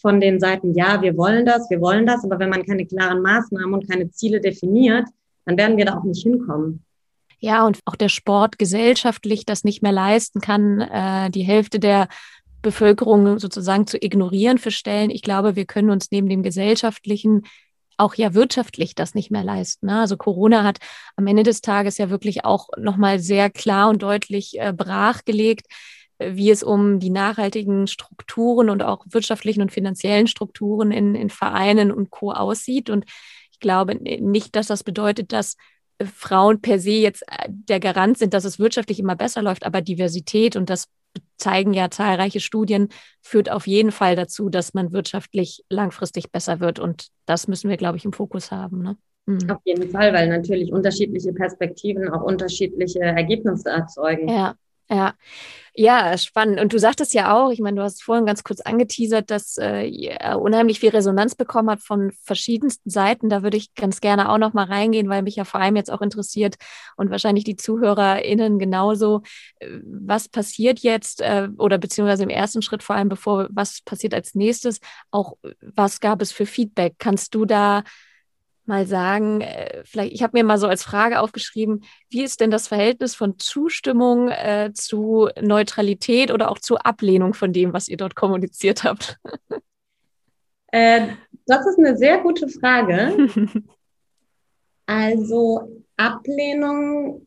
von 0.00 0.20
den 0.20 0.38
Seiten, 0.38 0.74
ja, 0.74 1.02
wir 1.02 1.16
wollen 1.16 1.44
das, 1.44 1.68
wir 1.70 1.80
wollen 1.80 2.06
das, 2.06 2.24
aber 2.24 2.38
wenn 2.38 2.50
man 2.50 2.64
keine 2.64 2.86
klaren 2.86 3.22
Maßnahmen 3.22 3.74
und 3.74 3.90
keine 3.90 4.10
Ziele 4.10 4.40
definiert, 4.40 5.06
dann 5.46 5.56
werden 5.56 5.76
wir 5.76 5.86
da 5.86 5.98
auch 5.98 6.04
nicht 6.04 6.22
hinkommen. 6.22 6.84
Ja, 7.40 7.66
und 7.66 7.80
auch 7.86 7.96
der 7.96 8.10
Sport 8.10 8.58
gesellschaftlich 8.58 9.46
das 9.46 9.64
nicht 9.64 9.82
mehr 9.82 9.92
leisten 9.92 10.40
kann. 10.40 10.82
Äh, 10.82 11.30
die 11.30 11.42
Hälfte 11.42 11.80
der 11.80 12.08
Bevölkerung 12.62 13.38
sozusagen 13.38 13.86
zu 13.86 14.02
ignorieren 14.02 14.58
für 14.58 14.70
Stellen. 14.70 15.10
Ich 15.10 15.22
glaube, 15.22 15.56
wir 15.56 15.64
können 15.64 15.90
uns 15.90 16.10
neben 16.10 16.28
dem 16.28 16.42
gesellschaftlichen 16.42 17.42
auch 18.00 18.14
ja 18.14 18.34
wirtschaftlich 18.34 18.94
das 18.94 19.14
nicht 19.14 19.30
mehr 19.30 19.44
leisten. 19.44 19.86
Ne? 19.86 20.00
Also 20.00 20.16
Corona 20.16 20.64
hat 20.64 20.78
am 21.16 21.26
Ende 21.26 21.42
des 21.42 21.60
Tages 21.60 21.98
ja 21.98 22.10
wirklich 22.10 22.44
auch 22.44 22.68
nochmal 22.78 23.18
sehr 23.18 23.50
klar 23.50 23.90
und 23.90 24.02
deutlich 24.02 24.58
äh, 24.58 24.72
brachgelegt, 24.72 25.66
äh, 26.18 26.34
wie 26.34 26.50
es 26.50 26.62
um 26.62 26.98
die 26.98 27.10
nachhaltigen 27.10 27.86
Strukturen 27.86 28.70
und 28.70 28.82
auch 28.82 29.04
wirtschaftlichen 29.10 29.60
und 29.60 29.70
finanziellen 29.70 30.26
Strukturen 30.26 30.90
in, 30.90 31.14
in 31.14 31.28
Vereinen 31.28 31.92
und 31.92 32.10
Co. 32.10 32.32
aussieht. 32.32 32.88
Und 32.88 33.04
ich 33.52 33.60
glaube 33.60 33.96
nicht, 33.96 34.56
dass 34.56 34.66
das 34.66 34.82
bedeutet, 34.82 35.32
dass 35.32 35.56
äh, 35.98 36.06
Frauen 36.06 36.62
per 36.62 36.78
se 36.78 36.92
jetzt 36.92 37.22
der 37.46 37.80
Garant 37.80 38.16
sind, 38.16 38.32
dass 38.32 38.44
es 38.44 38.58
wirtschaftlich 38.58 38.98
immer 38.98 39.14
besser 39.14 39.42
läuft, 39.42 39.66
aber 39.66 39.82
Diversität 39.82 40.56
und 40.56 40.70
das 40.70 40.86
zeigen 41.36 41.72
ja 41.72 41.90
zahlreiche 41.90 42.40
Studien, 42.40 42.88
führt 43.22 43.50
auf 43.50 43.66
jeden 43.66 43.92
Fall 43.92 44.14
dazu, 44.14 44.50
dass 44.50 44.74
man 44.74 44.92
wirtschaftlich 44.92 45.64
langfristig 45.68 46.30
besser 46.30 46.60
wird. 46.60 46.78
Und 46.78 47.08
das 47.26 47.48
müssen 47.48 47.70
wir, 47.70 47.76
glaube 47.76 47.96
ich, 47.96 48.04
im 48.04 48.12
Fokus 48.12 48.50
haben. 48.50 48.82
Ne? 48.82 48.96
Mhm. 49.26 49.50
Auf 49.50 49.60
jeden 49.64 49.90
Fall, 49.90 50.12
weil 50.12 50.28
natürlich 50.28 50.72
unterschiedliche 50.72 51.32
Perspektiven 51.32 52.10
auch 52.10 52.22
unterschiedliche 52.22 53.00
Ergebnisse 53.00 53.70
erzeugen. 53.70 54.28
Ja, 54.28 54.54
ja, 54.90 55.14
ja, 55.74 56.18
spannend. 56.18 56.60
Und 56.60 56.72
du 56.72 56.78
sagtest 56.78 57.14
ja 57.14 57.32
auch, 57.32 57.50
ich 57.52 57.60
meine, 57.60 57.76
du 57.76 57.82
hast 57.82 58.02
vorhin 58.02 58.26
ganz 58.26 58.42
kurz 58.42 58.60
angeteasert, 58.60 59.30
dass 59.30 59.56
äh, 59.56 60.10
unheimlich 60.34 60.80
viel 60.80 60.90
Resonanz 60.90 61.36
bekommen 61.36 61.70
hat 61.70 61.80
von 61.80 62.10
verschiedensten 62.24 62.90
Seiten. 62.90 63.28
Da 63.28 63.42
würde 63.44 63.56
ich 63.56 63.74
ganz 63.74 64.00
gerne 64.00 64.30
auch 64.30 64.38
noch 64.38 64.52
mal 64.52 64.64
reingehen, 64.66 65.08
weil 65.08 65.22
mich 65.22 65.36
ja 65.36 65.44
vor 65.44 65.60
allem 65.60 65.76
jetzt 65.76 65.90
auch 65.90 66.02
interessiert 66.02 66.56
und 66.96 67.10
wahrscheinlich 67.10 67.44
die 67.44 67.56
ZuhörerInnen 67.56 68.58
genauso. 68.58 69.22
Äh, 69.60 69.78
was 69.84 70.28
passiert 70.28 70.80
jetzt 70.80 71.20
äh, 71.20 71.48
oder 71.56 71.78
beziehungsweise 71.78 72.24
im 72.24 72.30
ersten 72.30 72.62
Schritt 72.62 72.82
vor 72.82 72.96
allem, 72.96 73.08
bevor 73.08 73.46
was 73.50 73.80
passiert 73.82 74.12
als 74.12 74.34
nächstes? 74.34 74.80
Auch 75.12 75.36
was 75.60 76.00
gab 76.00 76.20
es 76.20 76.32
für 76.32 76.46
Feedback? 76.46 76.96
Kannst 76.98 77.34
du 77.34 77.44
da 77.44 77.84
mal 78.70 78.86
sagen, 78.86 79.42
äh, 79.42 79.82
vielleicht, 79.84 80.12
ich 80.12 80.22
habe 80.22 80.38
mir 80.38 80.44
mal 80.44 80.56
so 80.56 80.66
als 80.66 80.82
Frage 80.82 81.20
aufgeschrieben, 81.20 81.82
wie 82.08 82.22
ist 82.22 82.40
denn 82.40 82.50
das 82.50 82.68
Verhältnis 82.68 83.14
von 83.14 83.38
Zustimmung 83.38 84.28
äh, 84.28 84.70
zu 84.72 85.28
Neutralität 85.42 86.30
oder 86.30 86.50
auch 86.50 86.58
zur 86.58 86.86
Ablehnung 86.86 87.34
von 87.34 87.52
dem, 87.52 87.74
was 87.74 87.88
ihr 87.88 87.98
dort 87.98 88.14
kommuniziert 88.14 88.84
habt? 88.84 89.18
Äh, 90.72 91.08
das 91.46 91.66
ist 91.66 91.80
eine 91.80 91.96
sehr 91.96 92.18
gute 92.18 92.46
Frage. 92.46 93.26
also 94.86 95.82
Ablehnung 95.96 97.26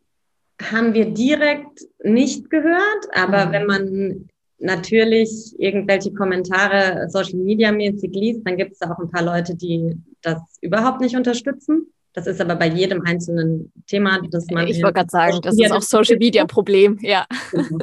haben 0.61 0.93
wir 0.93 1.11
direkt 1.11 1.81
nicht 2.01 2.49
gehört, 2.49 3.05
aber 3.11 3.47
mhm. 3.47 3.51
wenn 3.51 3.65
man 3.65 4.29
natürlich 4.63 5.53
irgendwelche 5.59 6.13
Kommentare 6.13 7.09
Social 7.09 7.39
Media 7.39 7.71
mäßig 7.71 8.11
liest, 8.13 8.41
dann 8.45 8.57
gibt 8.57 8.73
es 8.73 8.79
da 8.79 8.91
auch 8.91 8.99
ein 8.99 9.11
paar 9.11 9.23
Leute, 9.23 9.55
die 9.55 9.97
das 10.21 10.39
überhaupt 10.61 11.01
nicht 11.01 11.15
unterstützen. 11.15 11.87
Das 12.13 12.27
ist 12.27 12.39
aber 12.39 12.55
bei 12.55 12.67
jedem 12.67 13.01
einzelnen 13.01 13.71
Thema, 13.87 14.21
das 14.29 14.47
man. 14.51 14.67
Ich 14.67 14.81
wollte 14.81 14.93
gerade 14.93 15.09
sagen, 15.09 15.39
das 15.41 15.59
ist 15.59 15.71
auch 15.71 15.81
Social 15.81 16.17
Media 16.17 16.45
Problem, 16.45 16.97
ja. 17.01 17.25
Genau. 17.51 17.79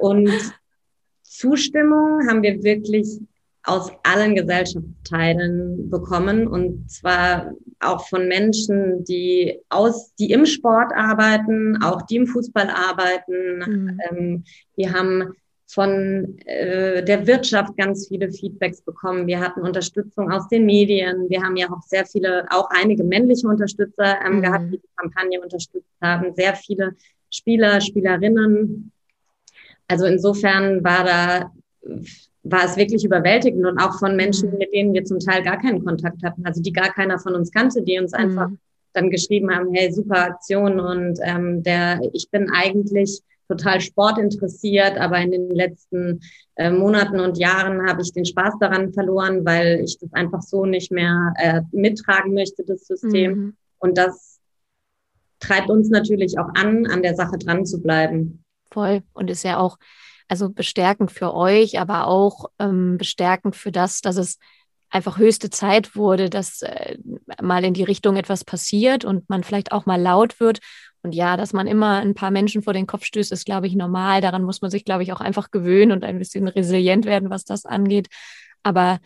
Und 0.00 0.30
Zustimmung 1.22 2.26
haben 2.28 2.42
wir 2.42 2.62
wirklich 2.62 3.20
aus 3.62 3.90
allen 4.02 4.34
Gesellschaftsteilen 4.34 5.90
bekommen 5.90 6.48
und 6.48 6.90
zwar 6.90 7.52
auch 7.80 8.08
von 8.08 8.26
Menschen, 8.26 9.04
die 9.04 9.60
aus, 9.68 10.14
die 10.16 10.30
im 10.30 10.46
Sport 10.46 10.92
arbeiten, 10.96 11.80
auch 11.82 12.02
die 12.02 12.16
im 12.16 12.26
Fußball 12.26 12.70
arbeiten. 12.70 13.58
Mhm. 13.58 14.00
Ähm, 14.10 14.44
wir 14.74 14.92
haben 14.92 15.34
von 15.70 16.38
äh, 16.46 17.04
der 17.04 17.26
Wirtschaft 17.26 17.76
ganz 17.76 18.08
viele 18.08 18.32
Feedbacks 18.32 18.80
bekommen. 18.80 19.26
Wir 19.26 19.38
hatten 19.38 19.60
Unterstützung 19.60 20.32
aus 20.32 20.48
den 20.48 20.64
Medien. 20.64 21.28
Wir 21.28 21.42
haben 21.42 21.56
ja 21.56 21.70
auch 21.70 21.82
sehr 21.82 22.06
viele, 22.06 22.46
auch 22.50 22.68
einige 22.70 23.04
männliche 23.04 23.46
Unterstützer 23.46 24.16
ähm, 24.24 24.36
mhm. 24.36 24.42
gehabt, 24.42 24.64
die 24.72 24.78
die 24.78 24.88
Kampagne 24.96 25.40
unterstützt 25.40 25.92
haben. 26.00 26.34
Sehr 26.34 26.54
viele 26.54 26.96
Spieler, 27.30 27.80
Spielerinnen. 27.82 28.90
Also 29.88 30.06
insofern 30.06 30.82
war 30.82 31.04
da 31.04 31.52
war 32.44 32.64
es 32.64 32.76
wirklich 32.76 33.04
überwältigend 33.04 33.66
und 33.66 33.78
auch 33.78 33.98
von 33.98 34.16
Menschen, 34.16 34.50
mhm. 34.50 34.58
mit 34.58 34.72
denen 34.72 34.94
wir 34.94 35.04
zum 35.04 35.18
Teil 35.18 35.42
gar 35.42 35.60
keinen 35.60 35.84
Kontakt 35.84 36.22
hatten, 36.22 36.46
also 36.46 36.62
die 36.62 36.72
gar 36.72 36.92
keiner 36.92 37.18
von 37.18 37.34
uns 37.34 37.52
kannte, 37.52 37.82
die 37.82 37.98
uns 37.98 38.12
mhm. 38.12 38.18
einfach 38.18 38.48
dann 38.94 39.10
geschrieben 39.10 39.54
haben, 39.54 39.74
hey, 39.74 39.92
super 39.92 40.24
Aktion 40.24 40.80
und 40.80 41.18
ähm, 41.22 41.62
der, 41.62 42.00
ich 42.14 42.30
bin 42.30 42.50
eigentlich 42.50 43.20
total 43.48 43.80
sportinteressiert, 43.80 44.98
aber 44.98 45.18
in 45.18 45.32
den 45.32 45.50
letzten 45.50 46.20
äh, 46.56 46.70
Monaten 46.70 47.18
und 47.20 47.38
Jahren 47.38 47.88
habe 47.88 48.02
ich 48.02 48.12
den 48.12 48.24
Spaß 48.24 48.54
daran 48.60 48.92
verloren, 48.92 49.44
weil 49.44 49.80
ich 49.84 49.98
das 49.98 50.12
einfach 50.12 50.42
so 50.42 50.66
nicht 50.66 50.92
mehr 50.92 51.32
äh, 51.36 51.62
mittragen 51.72 52.34
möchte, 52.34 52.64
das 52.64 52.86
System. 52.86 53.32
Mhm. 53.32 53.56
Und 53.78 53.98
das 53.98 54.38
treibt 55.40 55.70
uns 55.70 55.88
natürlich 55.88 56.38
auch 56.38 56.48
an, 56.54 56.86
an 56.86 57.02
der 57.02 57.14
Sache 57.14 57.38
dran 57.38 57.64
zu 57.64 57.80
bleiben. 57.80 58.44
Voll. 58.70 59.02
Und 59.14 59.30
ist 59.30 59.44
ja 59.44 59.58
auch, 59.58 59.78
also 60.28 60.50
bestärkend 60.50 61.10
für 61.10 61.32
euch, 61.34 61.78
aber 61.78 62.06
auch 62.06 62.46
ähm, 62.58 62.98
bestärkend 62.98 63.56
für 63.56 63.72
das, 63.72 64.00
dass 64.00 64.16
es 64.16 64.38
einfach 64.90 65.18
höchste 65.18 65.50
Zeit 65.50 65.96
wurde, 65.96 66.30
dass 66.30 66.62
äh, 66.62 66.96
mal 67.42 67.64
in 67.64 67.74
die 67.74 67.84
Richtung 67.84 68.16
etwas 68.16 68.44
passiert 68.44 69.04
und 69.04 69.28
man 69.28 69.44
vielleicht 69.44 69.72
auch 69.72 69.86
mal 69.86 70.00
laut 70.00 70.40
wird. 70.40 70.60
Und 71.02 71.14
ja, 71.14 71.36
dass 71.36 71.52
man 71.52 71.66
immer 71.66 71.98
ein 71.98 72.14
paar 72.14 72.30
Menschen 72.30 72.62
vor 72.62 72.72
den 72.72 72.86
Kopf 72.86 73.04
stößt, 73.04 73.32
ist, 73.32 73.46
glaube 73.46 73.66
ich, 73.66 73.74
normal. 73.74 74.20
Daran 74.20 74.42
muss 74.42 74.60
man 74.60 74.70
sich, 74.70 74.84
glaube 74.84 75.02
ich, 75.02 75.12
auch 75.12 75.20
einfach 75.20 75.50
gewöhnen 75.50 75.92
und 75.92 76.04
ein 76.04 76.18
bisschen 76.18 76.48
resilient 76.48 77.04
werden, 77.04 77.30
was 77.30 77.44
das 77.44 77.64
angeht. 77.64 78.08
Aber 78.62 78.98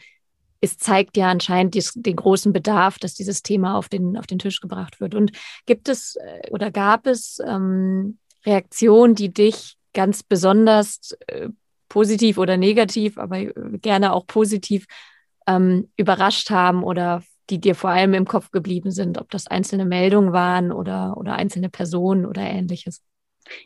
es 0.60 0.78
zeigt 0.78 1.16
ja 1.16 1.28
anscheinend 1.28 1.74
dies, 1.74 1.92
den 1.94 2.16
großen 2.16 2.52
Bedarf, 2.52 2.98
dass 2.98 3.14
dieses 3.14 3.42
Thema 3.42 3.76
auf 3.76 3.88
den, 3.88 4.16
auf 4.16 4.26
den 4.26 4.38
Tisch 4.38 4.60
gebracht 4.60 5.00
wird. 5.00 5.14
Und 5.14 5.32
gibt 5.66 5.88
es 5.88 6.16
äh, 6.16 6.50
oder 6.50 6.70
gab 6.70 7.06
es 7.06 7.40
ähm, 7.44 8.18
Reaktionen, 8.46 9.14
die 9.14 9.32
dich 9.32 9.76
ganz 9.92 10.22
besonders 10.22 11.16
äh, 11.26 11.48
positiv 11.88 12.38
oder 12.38 12.56
negativ, 12.56 13.18
aber 13.18 13.38
äh, 13.38 13.52
gerne 13.80 14.12
auch 14.12 14.26
positiv 14.26 14.86
ähm, 15.46 15.90
überrascht 15.96 16.50
haben 16.50 16.84
oder 16.84 17.22
die 17.50 17.60
dir 17.60 17.74
vor 17.74 17.90
allem 17.90 18.14
im 18.14 18.26
Kopf 18.26 18.50
geblieben 18.50 18.90
sind, 18.90 19.18
ob 19.18 19.30
das 19.30 19.46
einzelne 19.46 19.84
Meldungen 19.84 20.32
waren 20.32 20.72
oder, 20.72 21.16
oder 21.16 21.34
einzelne 21.34 21.68
Personen 21.68 22.26
oder 22.26 22.42
ähnliches? 22.42 23.02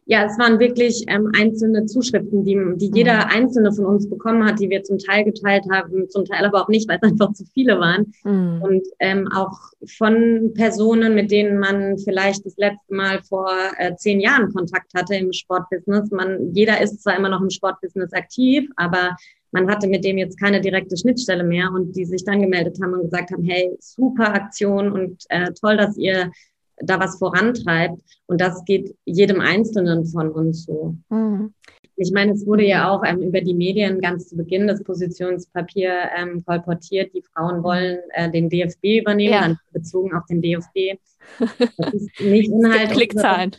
Ja, 0.04 0.24
es 0.24 0.38
waren 0.38 0.58
wirklich 0.58 1.04
ähm, 1.08 1.30
einzelne 1.36 1.86
Zuschriften, 1.86 2.44
die, 2.44 2.58
die 2.76 2.90
jeder 2.94 3.26
mhm. 3.26 3.30
einzelne 3.30 3.72
von 3.72 3.86
uns 3.86 4.08
bekommen 4.08 4.44
hat, 4.44 4.60
die 4.60 4.70
wir 4.70 4.82
zum 4.82 4.98
Teil 4.98 5.24
geteilt 5.24 5.64
haben, 5.70 6.08
zum 6.08 6.24
Teil 6.24 6.44
aber 6.44 6.62
auch 6.62 6.68
nicht, 6.68 6.88
weil 6.88 6.98
es 7.00 7.02
einfach 7.10 7.32
zu 7.32 7.44
viele 7.52 7.78
waren. 7.78 8.12
Mhm. 8.24 8.62
Und 8.62 8.86
ähm, 9.00 9.28
auch 9.34 9.58
von 9.98 10.52
Personen, 10.54 11.14
mit 11.14 11.30
denen 11.30 11.58
man 11.58 11.98
vielleicht 11.98 12.44
das 12.46 12.56
letzte 12.56 12.94
Mal 12.94 13.22
vor 13.22 13.50
äh, 13.78 13.94
zehn 13.96 14.20
Jahren 14.20 14.52
Kontakt 14.52 14.92
hatte 14.94 15.16
im 15.16 15.32
Sportbusiness. 15.32 16.10
Man, 16.10 16.54
jeder 16.54 16.80
ist 16.80 17.02
zwar 17.02 17.16
immer 17.16 17.28
noch 17.28 17.40
im 17.40 17.50
Sportbusiness 17.50 18.12
aktiv, 18.12 18.68
aber 18.76 19.16
man 19.56 19.70
hatte 19.70 19.88
mit 19.88 20.04
dem 20.04 20.18
jetzt 20.18 20.38
keine 20.38 20.60
direkte 20.60 20.98
Schnittstelle 20.98 21.42
mehr 21.42 21.70
und 21.72 21.96
die 21.96 22.04
sich 22.04 22.24
dann 22.24 22.42
gemeldet 22.42 22.78
haben 22.82 22.92
und 22.92 23.04
gesagt 23.04 23.30
haben, 23.30 23.42
hey, 23.44 23.74
super 23.80 24.34
Aktion 24.34 24.92
und 24.92 25.24
äh, 25.30 25.50
toll, 25.58 25.78
dass 25.78 25.96
ihr 25.96 26.30
da 26.76 27.00
was 27.00 27.18
vorantreibt. 27.18 27.98
Und 28.26 28.38
das 28.42 28.62
geht 28.66 28.94
jedem 29.06 29.40
Einzelnen 29.40 30.04
von 30.04 30.30
uns 30.30 30.66
so. 30.66 30.94
Mhm. 31.08 31.54
Ich 31.96 32.12
meine, 32.12 32.32
es 32.32 32.44
wurde 32.44 32.64
ja 32.64 32.90
auch 32.90 33.02
ähm, 33.06 33.22
über 33.22 33.40
die 33.40 33.54
Medien 33.54 34.02
ganz 34.02 34.28
zu 34.28 34.36
Beginn 34.36 34.66
das 34.66 34.84
Positionspapier 34.84 36.10
ähm, 36.18 36.44
kolportiert. 36.44 37.14
Die 37.14 37.22
Frauen 37.22 37.62
wollen 37.62 38.00
äh, 38.12 38.30
den 38.30 38.50
DFB 38.50 39.00
übernehmen, 39.00 39.32
ja. 39.32 39.40
dann 39.40 39.58
bezogen 39.72 40.14
auf 40.14 40.26
den 40.26 40.42
DFB. 40.42 41.00
Das 41.78 41.92
ist 41.92 42.20
nicht 42.20 42.50
Inhalt. 42.50 42.90
Klickzahlen. 42.90 43.50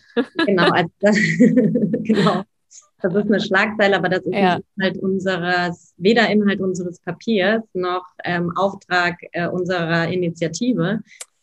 Genau, 0.45 0.69
also 0.69 0.89
das, 0.99 1.17
genau. 1.37 2.43
Das 3.01 3.13
ist 3.13 3.27
eine 3.27 3.39
Schlagzeile, 3.39 3.95
aber 3.95 4.09
das 4.09 4.23
ist 4.25 4.33
ja. 4.33 4.59
Inhalt 4.75 4.97
unseres, 4.97 5.93
weder 5.97 6.29
Inhalt 6.29 6.59
unseres 6.59 6.99
Papiers 6.99 7.63
noch 7.73 8.05
ähm, 8.23 8.51
Auftrag 8.55 9.17
äh, 9.33 9.47
unserer 9.47 10.07
Initiative, 10.07 11.01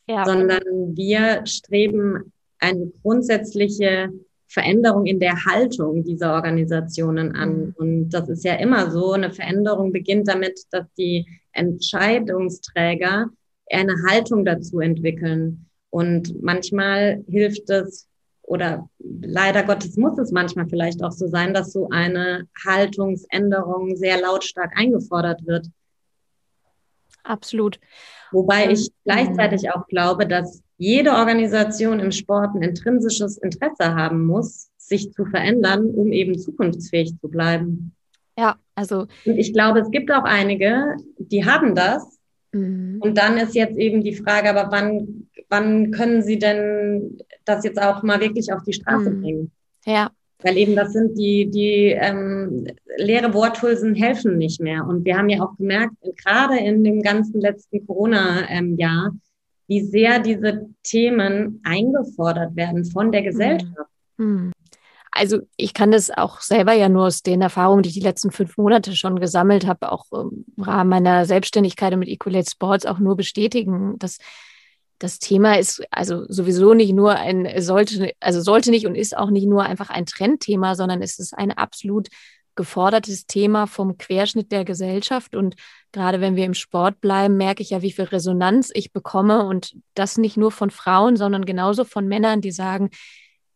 ja. 0.08 0.24
sondern 0.24 0.96
wir 0.96 1.46
streben 1.46 2.32
eine 2.58 2.90
grundsätzliche 3.02 4.10
Veränderung 4.48 5.06
in 5.06 5.20
der 5.20 5.44
Haltung 5.44 6.04
dieser 6.04 6.34
Organisationen 6.34 7.34
an. 7.34 7.56
Mhm. 7.56 7.74
Und 7.76 8.08
das 8.10 8.28
ist 8.28 8.44
ja 8.44 8.54
immer 8.54 8.90
so. 8.90 9.12
Eine 9.12 9.30
Veränderung 9.32 9.92
beginnt 9.92 10.28
damit, 10.28 10.60
dass 10.70 10.86
die 10.96 11.26
Entscheidungsträger 11.52 13.28
eine 13.70 13.94
Haltung 14.08 14.44
dazu 14.44 14.80
entwickeln. 14.80 15.66
Und 15.90 16.42
manchmal 16.42 17.22
hilft 17.28 17.70
es, 17.70 18.08
oder 18.46 18.88
leider 18.98 19.62
Gottes 19.62 19.96
muss 19.96 20.18
es 20.18 20.30
manchmal 20.30 20.68
vielleicht 20.68 21.02
auch 21.02 21.12
so 21.12 21.26
sein, 21.28 21.54
dass 21.54 21.72
so 21.72 21.88
eine 21.90 22.46
Haltungsänderung 22.66 23.96
sehr 23.96 24.20
lautstark 24.20 24.72
eingefordert 24.76 25.46
wird. 25.46 25.68
Absolut. 27.22 27.80
Wobei 28.33 28.70
ich 28.70 28.90
gleichzeitig 29.04 29.70
auch 29.70 29.87
glaube, 29.87 30.26
dass 30.26 30.62
jede 30.76 31.12
Organisation 31.12 32.00
im 32.00 32.12
Sport 32.12 32.54
ein 32.54 32.62
intrinsisches 32.62 33.38
Interesse 33.38 33.94
haben 33.94 34.26
muss, 34.26 34.70
sich 34.76 35.12
zu 35.12 35.24
verändern, 35.24 35.87
um 35.87 36.12
eben 36.12 36.38
zukunftsfähig 36.38 37.18
zu 37.20 37.28
bleiben. 37.28 37.94
Ja, 38.37 38.57
also. 38.74 39.07
Und 39.24 39.38
ich 39.38 39.52
glaube, 39.52 39.80
es 39.80 39.90
gibt 39.90 40.11
auch 40.12 40.24
einige, 40.24 40.96
die 41.18 41.46
haben 41.46 41.74
das. 41.74 42.18
Mhm. 42.52 42.98
Und 43.00 43.16
dann 43.16 43.38
ist 43.38 43.54
jetzt 43.54 43.78
eben 43.78 44.02
die 44.02 44.14
Frage, 44.14 44.50
aber 44.50 44.70
wann 44.70 45.28
wann 45.54 45.92
können 45.92 46.22
Sie 46.22 46.38
denn 46.38 47.18
das 47.44 47.64
jetzt 47.64 47.80
auch 47.80 48.02
mal 48.02 48.20
wirklich 48.20 48.52
auf 48.52 48.62
die 48.64 48.72
Straße 48.72 49.10
mhm. 49.10 49.22
bringen? 49.22 49.52
Ja. 49.86 50.10
Weil 50.42 50.58
eben 50.58 50.74
das 50.74 50.92
sind 50.92 51.16
die, 51.16 51.48
die 51.50 51.96
ähm, 51.98 52.66
leere 52.96 53.32
Worthülsen 53.32 53.94
helfen 53.94 54.36
nicht 54.36 54.60
mehr. 54.60 54.84
Und 54.86 55.04
wir 55.04 55.16
haben 55.16 55.28
ja 55.28 55.42
auch 55.42 55.56
gemerkt, 55.56 55.94
gerade 56.22 56.58
in 56.58 56.82
dem 56.84 57.02
ganzen 57.02 57.40
letzten 57.40 57.86
Corona-Jahr, 57.86 59.12
wie 59.68 59.80
sehr 59.80 60.18
diese 60.18 60.66
Themen 60.82 61.60
eingefordert 61.64 62.56
werden 62.56 62.84
von 62.84 63.12
der 63.12 63.22
Gesellschaft. 63.22 63.90
Mhm. 64.18 64.52
Also 65.12 65.38
ich 65.56 65.72
kann 65.72 65.92
das 65.92 66.10
auch 66.10 66.40
selber 66.40 66.72
ja 66.72 66.88
nur 66.88 67.06
aus 67.06 67.22
den 67.22 67.40
Erfahrungen, 67.40 67.84
die 67.84 67.90
ich 67.90 67.94
die 67.94 68.00
letzten 68.00 68.32
fünf 68.32 68.56
Monate 68.56 68.96
schon 68.96 69.20
gesammelt 69.20 69.64
habe, 69.64 69.92
auch 69.92 70.06
im 70.10 70.44
Rahmen 70.58 70.90
meiner 70.90 71.24
Selbstständigkeit 71.24 71.96
mit 71.96 72.08
Ecolate 72.08 72.50
Sports 72.50 72.84
auch 72.84 72.98
nur 72.98 73.16
bestätigen, 73.16 73.96
dass 74.00 74.18
das 75.04 75.18
Thema 75.18 75.58
ist 75.58 75.82
also 75.90 76.24
sowieso 76.28 76.72
nicht 76.72 76.94
nur 76.94 77.14
ein, 77.14 77.60
sollte, 77.60 78.12
also 78.20 78.40
sollte 78.40 78.70
nicht 78.70 78.86
und 78.86 78.94
ist 78.94 79.14
auch 79.14 79.30
nicht 79.30 79.46
nur 79.46 79.62
einfach 79.62 79.90
ein 79.90 80.06
Trendthema, 80.06 80.74
sondern 80.74 81.02
es 81.02 81.18
ist 81.18 81.36
ein 81.36 81.52
absolut 81.52 82.08
gefordertes 82.54 83.26
Thema 83.26 83.66
vom 83.66 83.98
Querschnitt 83.98 84.50
der 84.50 84.64
Gesellschaft. 84.64 85.36
Und 85.36 85.56
gerade 85.92 86.22
wenn 86.22 86.36
wir 86.36 86.46
im 86.46 86.54
Sport 86.54 87.02
bleiben, 87.02 87.36
merke 87.36 87.62
ich 87.62 87.70
ja, 87.70 87.82
wie 87.82 87.92
viel 87.92 88.06
Resonanz 88.06 88.70
ich 88.72 88.92
bekomme 88.94 89.44
und 89.44 89.76
das 89.92 90.16
nicht 90.16 90.38
nur 90.38 90.50
von 90.50 90.70
Frauen, 90.70 91.16
sondern 91.16 91.44
genauso 91.44 91.84
von 91.84 92.08
Männern, 92.08 92.40
die 92.40 92.52
sagen, 92.52 92.88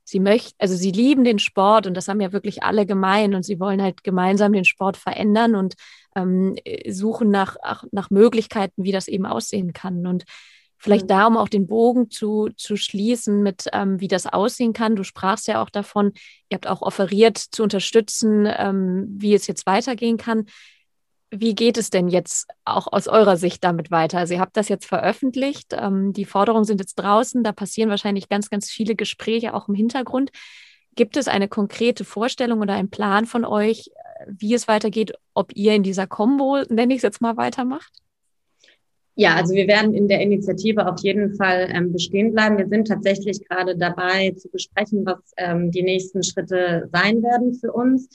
sie 0.04 0.20
möchten, 0.20 0.54
also 0.58 0.76
sie 0.76 0.90
lieben 0.90 1.24
den 1.24 1.38
Sport 1.38 1.86
und 1.86 1.94
das 1.94 2.08
haben 2.08 2.20
ja 2.20 2.32
wirklich 2.32 2.62
alle 2.62 2.84
gemein 2.84 3.34
und 3.34 3.44
sie 3.44 3.58
wollen 3.58 3.80
halt 3.80 4.04
gemeinsam 4.04 4.52
den 4.52 4.66
Sport 4.66 4.98
verändern 4.98 5.54
und 5.54 5.76
ähm, 6.14 6.56
suchen 6.88 7.30
nach, 7.30 7.56
nach 7.90 8.10
Möglichkeiten, 8.10 8.84
wie 8.84 8.92
das 8.92 9.08
eben 9.08 9.24
aussehen 9.24 9.72
kann. 9.72 10.06
Und 10.06 10.24
Vielleicht 10.78 11.04
mhm. 11.04 11.08
da, 11.08 11.26
um 11.26 11.36
auch 11.36 11.48
den 11.48 11.66
Bogen 11.66 12.10
zu, 12.10 12.50
zu 12.56 12.76
schließen 12.76 13.42
mit, 13.42 13.66
ähm, 13.72 14.00
wie 14.00 14.08
das 14.08 14.26
aussehen 14.26 14.72
kann. 14.72 14.96
Du 14.96 15.02
sprachst 15.02 15.48
ja 15.48 15.60
auch 15.60 15.70
davon, 15.70 16.12
ihr 16.48 16.54
habt 16.54 16.68
auch 16.68 16.82
offeriert 16.82 17.36
zu 17.36 17.64
unterstützen, 17.64 18.46
ähm, 18.46 19.06
wie 19.10 19.34
es 19.34 19.46
jetzt 19.48 19.66
weitergehen 19.66 20.16
kann. 20.16 20.46
Wie 21.30 21.54
geht 21.54 21.76
es 21.76 21.90
denn 21.90 22.08
jetzt 22.08 22.48
auch 22.64 22.86
aus 22.90 23.06
eurer 23.08 23.36
Sicht 23.36 23.62
damit 23.64 23.90
weiter? 23.90 24.18
Also 24.18 24.34
ihr 24.34 24.40
habt 24.40 24.56
das 24.56 24.68
jetzt 24.68 24.86
veröffentlicht, 24.86 25.74
ähm, 25.76 26.12
die 26.12 26.24
Forderungen 26.24 26.64
sind 26.64 26.80
jetzt 26.80 26.94
draußen, 26.94 27.42
da 27.42 27.52
passieren 27.52 27.90
wahrscheinlich 27.90 28.28
ganz, 28.28 28.48
ganz 28.48 28.70
viele 28.70 28.94
Gespräche 28.94 29.54
auch 29.54 29.68
im 29.68 29.74
Hintergrund. 29.74 30.30
Gibt 30.94 31.16
es 31.16 31.28
eine 31.28 31.48
konkrete 31.48 32.04
Vorstellung 32.04 32.60
oder 32.60 32.74
einen 32.74 32.90
Plan 32.90 33.26
von 33.26 33.44
euch, 33.44 33.90
wie 34.26 34.54
es 34.54 34.68
weitergeht, 34.68 35.12
ob 35.34 35.54
ihr 35.54 35.74
in 35.74 35.82
dieser 35.82 36.06
Combo, 36.06 36.62
nenne 36.68 36.94
ich 36.94 36.98
es 36.98 37.02
jetzt 37.02 37.20
mal, 37.20 37.36
weitermacht? 37.36 37.92
Ja, 39.20 39.34
also 39.34 39.52
wir 39.52 39.66
werden 39.66 39.94
in 39.94 40.06
der 40.06 40.20
Initiative 40.20 40.86
auf 40.86 41.00
jeden 41.00 41.34
Fall 41.34 41.68
ähm, 41.72 41.92
bestehen 41.92 42.32
bleiben. 42.32 42.56
Wir 42.56 42.68
sind 42.68 42.86
tatsächlich 42.86 43.40
gerade 43.48 43.76
dabei 43.76 44.30
zu 44.36 44.48
besprechen, 44.48 45.04
was 45.04 45.18
ähm, 45.36 45.72
die 45.72 45.82
nächsten 45.82 46.22
Schritte 46.22 46.88
sein 46.92 47.20
werden 47.24 47.52
für 47.54 47.72
uns. 47.72 48.08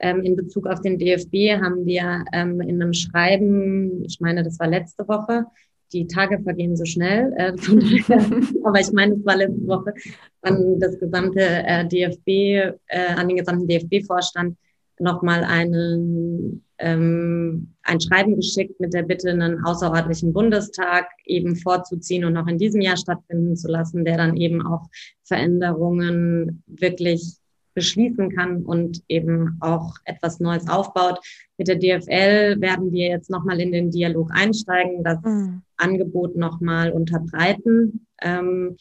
Ähm, 0.00 0.24
in 0.24 0.34
Bezug 0.34 0.66
auf 0.66 0.80
den 0.80 0.98
DFB 0.98 1.62
haben 1.62 1.86
wir 1.86 2.24
ähm, 2.32 2.60
in 2.62 2.82
einem 2.82 2.94
Schreiben, 2.94 4.02
ich 4.04 4.18
meine, 4.18 4.42
das 4.42 4.58
war 4.58 4.66
letzte 4.66 5.06
Woche, 5.06 5.44
die 5.92 6.08
Tage 6.08 6.40
vergehen 6.40 6.76
so 6.76 6.84
schnell, 6.84 7.32
äh, 7.36 7.52
aber 8.64 8.80
ich 8.80 8.90
meine, 8.90 9.14
es 9.14 9.24
war 9.24 9.36
letzte 9.36 9.68
Woche, 9.68 9.94
an 10.42 10.80
das 10.80 10.98
gesamte 10.98 11.42
äh, 11.42 11.86
DFB, 11.86 12.26
äh, 12.26 12.74
an 13.14 13.28
den 13.28 13.36
gesamten 13.36 13.68
DFB-Vorstand 13.68 14.56
nochmal 15.00 15.44
einen 15.44 16.64
ähm, 16.80 17.74
ein 17.82 18.00
Schreiben 18.00 18.36
geschickt 18.36 18.80
mit 18.80 18.94
der 18.94 19.02
Bitte, 19.02 19.30
einen 19.30 19.64
außerordentlichen 19.64 20.32
Bundestag 20.32 21.08
eben 21.26 21.56
vorzuziehen 21.56 22.24
und 22.24 22.32
noch 22.32 22.46
in 22.46 22.58
diesem 22.58 22.80
Jahr 22.80 22.96
stattfinden 22.96 23.56
zu 23.56 23.68
lassen, 23.68 24.04
der 24.04 24.16
dann 24.16 24.36
eben 24.36 24.66
auch 24.66 24.88
Veränderungen 25.24 26.62
wirklich 26.66 27.36
beschließen 27.74 28.30
kann 28.30 28.64
und 28.64 29.02
eben 29.08 29.56
auch 29.60 29.94
etwas 30.04 30.40
Neues 30.40 30.68
aufbaut. 30.68 31.20
Mit 31.56 31.68
der 31.68 31.76
DFL 31.76 32.60
werden 32.60 32.92
wir 32.92 33.08
jetzt 33.08 33.30
nochmal 33.30 33.60
in 33.60 33.72
den 33.72 33.90
Dialog 33.90 34.30
einsteigen, 34.32 35.04
das 35.04 35.18
mhm. 35.22 35.62
Angebot 35.76 36.36
nochmal 36.36 36.90
unterbreiten, 36.90 38.06
ähm, 38.22 38.76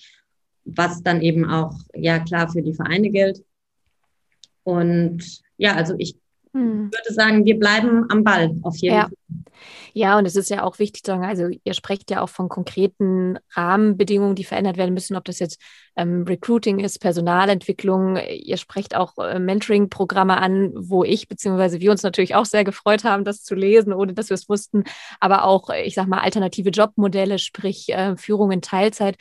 was 0.65 1.03
dann 1.03 1.21
eben 1.21 1.45
auch 1.45 1.73
ja 1.93 2.19
klar 2.19 2.49
für 2.49 2.61
die 2.61 2.73
Vereine 2.73 3.09
gilt. 3.09 3.43
Und 4.63 5.41
ja, 5.57 5.75
also 5.75 5.95
ich 5.97 6.15
hm. 6.53 6.91
würde 6.91 7.13
sagen, 7.13 7.45
wir 7.45 7.59
bleiben 7.59 8.05
am 8.09 8.23
Ball 8.23 8.55
auf 8.63 8.77
jeden 8.77 8.95
ja. 8.95 9.03
Fall. 9.03 9.13
Ja, 9.93 10.17
und 10.17 10.25
es 10.25 10.35
ist 10.35 10.49
ja 10.49 10.63
auch 10.63 10.79
wichtig 10.79 11.03
zu 11.03 11.11
sagen, 11.11 11.25
also 11.25 11.47
ihr 11.63 11.73
sprecht 11.73 12.11
ja 12.11 12.21
auch 12.21 12.29
von 12.29 12.49
konkreten 12.49 13.37
Rahmenbedingungen, 13.51 14.35
die 14.35 14.43
verändert 14.43 14.77
werden 14.77 14.93
müssen, 14.93 15.15
ob 15.15 15.25
das 15.25 15.39
jetzt 15.39 15.59
ähm, 15.95 16.23
Recruiting 16.27 16.79
ist, 16.79 16.99
Personalentwicklung. 16.99 18.17
Ihr 18.17 18.57
sprecht 18.57 18.95
auch 18.95 19.17
äh, 19.17 19.39
Mentoring-Programme 19.39 20.37
an, 20.37 20.71
wo 20.75 21.03
ich 21.03 21.27
beziehungsweise 21.27 21.79
wir 21.81 21.91
uns 21.91 22.03
natürlich 22.03 22.35
auch 22.35 22.45
sehr 22.45 22.63
gefreut 22.63 23.03
haben, 23.03 23.23
das 23.23 23.43
zu 23.43 23.55
lesen, 23.55 23.93
ohne 23.93 24.13
dass 24.13 24.29
wir 24.29 24.35
es 24.35 24.49
wussten, 24.49 24.83
aber 25.19 25.43
auch, 25.43 25.69
ich 25.69 25.95
sag 25.95 26.07
mal, 26.07 26.19
alternative 26.19 26.69
Jobmodelle, 26.69 27.39
sprich 27.39 27.89
äh, 27.89 28.15
Führung 28.15 28.51
in 28.51 28.61
Teilzeit. 28.61 29.17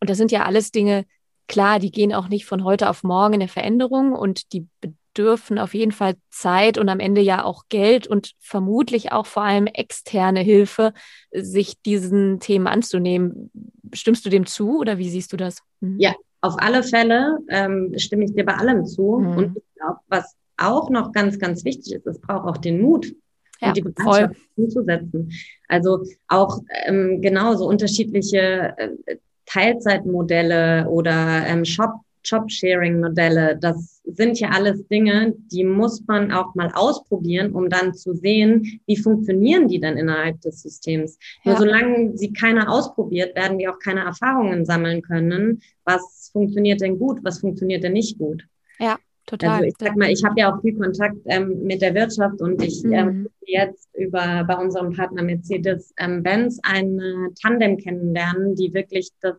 Und 0.00 0.10
das 0.10 0.18
sind 0.18 0.32
ja 0.32 0.44
alles 0.44 0.70
Dinge, 0.70 1.04
klar, 1.48 1.78
die 1.78 1.90
gehen 1.90 2.12
auch 2.12 2.28
nicht 2.28 2.46
von 2.46 2.62
heute 2.64 2.88
auf 2.88 3.02
morgen 3.02 3.34
in 3.34 3.40
der 3.40 3.48
Veränderung 3.48 4.12
und 4.12 4.52
die 4.52 4.66
bedürfen 4.80 5.58
auf 5.58 5.74
jeden 5.74 5.92
Fall 5.92 6.14
Zeit 6.30 6.78
und 6.78 6.88
am 6.88 7.00
Ende 7.00 7.20
ja 7.20 7.44
auch 7.44 7.64
Geld 7.68 8.06
und 8.06 8.32
vermutlich 8.38 9.10
auch 9.10 9.26
vor 9.26 9.42
allem 9.42 9.66
externe 9.66 10.40
Hilfe, 10.40 10.92
sich 11.32 11.80
diesen 11.82 12.38
Themen 12.38 12.66
anzunehmen. 12.66 13.50
Stimmst 13.92 14.24
du 14.24 14.30
dem 14.30 14.46
zu 14.46 14.78
oder 14.78 14.98
wie 14.98 15.10
siehst 15.10 15.32
du 15.32 15.36
das? 15.36 15.62
Mhm. 15.80 15.98
Ja, 15.98 16.14
auf 16.40 16.54
alle 16.58 16.82
Fälle 16.82 17.38
ähm, 17.48 17.92
stimme 17.96 18.24
ich 18.24 18.34
dir 18.34 18.44
bei 18.44 18.54
allem 18.54 18.84
zu. 18.84 19.18
Mhm. 19.18 19.36
Und 19.36 19.56
ich 19.56 19.64
glaube, 19.74 19.98
was 20.08 20.36
auch 20.56 20.90
noch 20.90 21.12
ganz, 21.12 21.38
ganz 21.38 21.64
wichtig 21.64 21.94
ist, 21.94 22.06
es 22.06 22.20
braucht 22.20 22.46
auch 22.46 22.58
den 22.58 22.80
Mut, 22.80 23.12
ja, 23.60 23.68
und 23.68 23.76
die 23.76 23.82
Bereitschaft 23.82 24.36
umzusetzen. 24.56 25.32
Also 25.68 26.04
auch 26.28 26.60
ähm, 26.86 27.20
genauso 27.20 27.66
unterschiedliche 27.66 28.74
äh, 28.76 29.16
Teilzeitmodelle 29.48 30.88
oder 30.88 31.46
ähm, 31.46 31.64
Shop 31.64 32.00
Job-Sharing-Modelle, 32.24 33.56
das 33.58 34.02
sind 34.04 34.38
ja 34.38 34.50
alles 34.50 34.86
Dinge, 34.88 35.34
die 35.50 35.64
muss 35.64 36.04
man 36.06 36.30
auch 36.32 36.54
mal 36.54 36.70
ausprobieren, 36.74 37.52
um 37.52 37.70
dann 37.70 37.94
zu 37.94 38.14
sehen, 38.14 38.80
wie 38.86 38.96
funktionieren 38.96 39.68
die 39.68 39.80
denn 39.80 39.96
innerhalb 39.96 40.40
des 40.42 40.62
Systems. 40.62 41.18
Ja. 41.44 41.52
Nur 41.52 41.60
solange 41.60 42.16
sie 42.16 42.32
keiner 42.32 42.70
ausprobiert, 42.70 43.34
werden 43.34 43.58
wir 43.58 43.72
auch 43.72 43.78
keine 43.78 44.00
Erfahrungen 44.00 44.64
sammeln 44.64 45.02
können. 45.02 45.62
Was 45.84 46.30
funktioniert 46.32 46.80
denn 46.80 46.98
gut, 46.98 47.20
was 47.22 47.40
funktioniert 47.40 47.82
denn 47.82 47.94
nicht 47.94 48.18
gut? 48.18 48.44
Ja. 48.78 48.98
Total. 49.28 49.50
Also 49.50 49.64
ich 49.64 49.74
sag 49.78 49.94
mal, 49.94 50.10
ich 50.10 50.24
habe 50.24 50.40
ja 50.40 50.50
auch 50.50 50.60
viel 50.62 50.74
Kontakt 50.74 51.16
ähm, 51.26 51.62
mit 51.62 51.82
der 51.82 51.94
Wirtschaft 51.94 52.40
und 52.40 52.62
ich 52.62 52.82
ähm, 52.84 52.90
mhm. 52.90 52.96
ähm, 52.96 53.28
jetzt 53.42 53.88
über 53.94 54.42
bei 54.44 54.56
unserem 54.56 54.94
Partner 54.94 55.22
Mercedes-Benz 55.22 56.56
ähm, 56.56 56.98
ein 56.98 57.34
Tandem 57.40 57.76
kennenlernen, 57.76 58.54
die 58.54 58.72
wirklich 58.72 59.10
das 59.20 59.36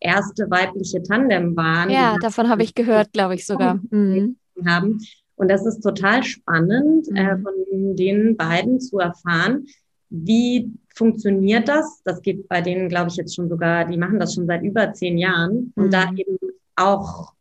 erste 0.00 0.50
weibliche 0.50 1.02
Tandem 1.04 1.56
waren. 1.56 1.88
Ja, 1.88 2.16
davon 2.20 2.48
habe 2.48 2.64
ich 2.64 2.74
gehört, 2.74 3.12
glaube 3.12 3.36
ich 3.36 3.46
sogar. 3.46 3.80
Mhm. 3.90 4.36
Haben. 4.66 4.98
Und 5.36 5.48
das 5.48 5.64
ist 5.64 5.82
total 5.82 6.24
spannend, 6.24 7.06
äh, 7.14 7.22
mhm. 7.22 7.28
äh, 7.28 7.38
von 7.38 7.94
den 7.94 8.36
beiden 8.36 8.80
zu 8.80 8.98
erfahren, 8.98 9.66
wie 10.10 10.72
funktioniert 10.96 11.68
das? 11.68 12.02
Das 12.04 12.22
geht 12.22 12.48
bei 12.48 12.60
denen, 12.60 12.88
glaube 12.88 13.10
ich, 13.10 13.16
jetzt 13.16 13.36
schon 13.36 13.48
sogar, 13.48 13.84
die 13.84 13.96
machen 13.96 14.18
das 14.18 14.34
schon 14.34 14.46
seit 14.48 14.64
über 14.64 14.92
zehn 14.94 15.16
Jahren. 15.16 15.72
Und 15.76 15.86
mhm. 15.86 15.90
da 15.90 16.10
eben 16.16 16.38
auch 16.74 17.34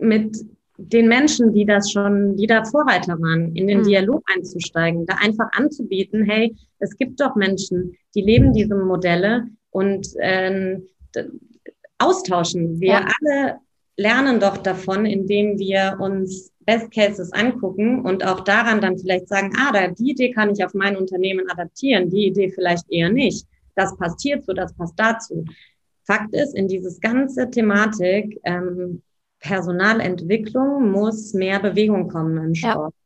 mit 0.00 0.36
den 0.88 1.08
Menschen, 1.08 1.52
die 1.52 1.64
das 1.64 1.90
schon, 1.90 2.36
die 2.36 2.46
da 2.46 2.64
Vorreiter 2.64 3.20
waren, 3.20 3.54
in 3.54 3.66
den 3.66 3.80
mhm. 3.80 3.84
Dialog 3.84 4.22
einzusteigen, 4.34 5.06
da 5.06 5.16
einfach 5.20 5.48
anzubieten, 5.52 6.24
hey, 6.24 6.54
es 6.78 6.96
gibt 6.96 7.20
doch 7.20 7.36
Menschen, 7.36 7.96
die 8.14 8.22
leben 8.22 8.52
diese 8.52 8.74
Modelle 8.74 9.46
und 9.70 10.06
äh, 10.16 10.78
austauschen. 11.98 12.80
Wir 12.80 12.88
ja. 12.88 13.08
alle 13.20 13.56
lernen 13.96 14.40
doch 14.40 14.56
davon, 14.56 15.06
indem 15.06 15.58
wir 15.58 15.98
uns 16.00 16.50
Best 16.60 16.92
Cases 16.92 17.32
angucken 17.32 18.04
und 18.04 18.24
auch 18.24 18.40
daran 18.40 18.80
dann 18.80 18.98
vielleicht 18.98 19.28
sagen, 19.28 19.52
ah, 19.58 19.72
da, 19.72 19.88
die 19.88 20.10
Idee 20.10 20.30
kann 20.30 20.50
ich 20.50 20.64
auf 20.64 20.74
mein 20.74 20.96
Unternehmen 20.96 21.48
adaptieren, 21.50 22.10
die 22.10 22.26
Idee 22.26 22.50
vielleicht 22.50 22.90
eher 22.90 23.10
nicht. 23.10 23.46
Das 23.74 23.96
passt 23.96 24.20
hierzu, 24.20 24.52
das 24.52 24.74
passt 24.74 24.94
dazu. 24.96 25.44
Fakt 26.04 26.34
ist, 26.34 26.54
in 26.54 26.68
dieses 26.68 27.00
ganze 27.00 27.50
Thematik 27.50 28.40
ähm, 28.44 29.02
Personalentwicklung 29.42 30.90
muss 30.90 31.34
mehr 31.34 31.60
Bewegung 31.60 32.08
kommen 32.08 32.38
im 32.38 32.54
Sport. 32.54 32.94
Ja. 32.94 33.02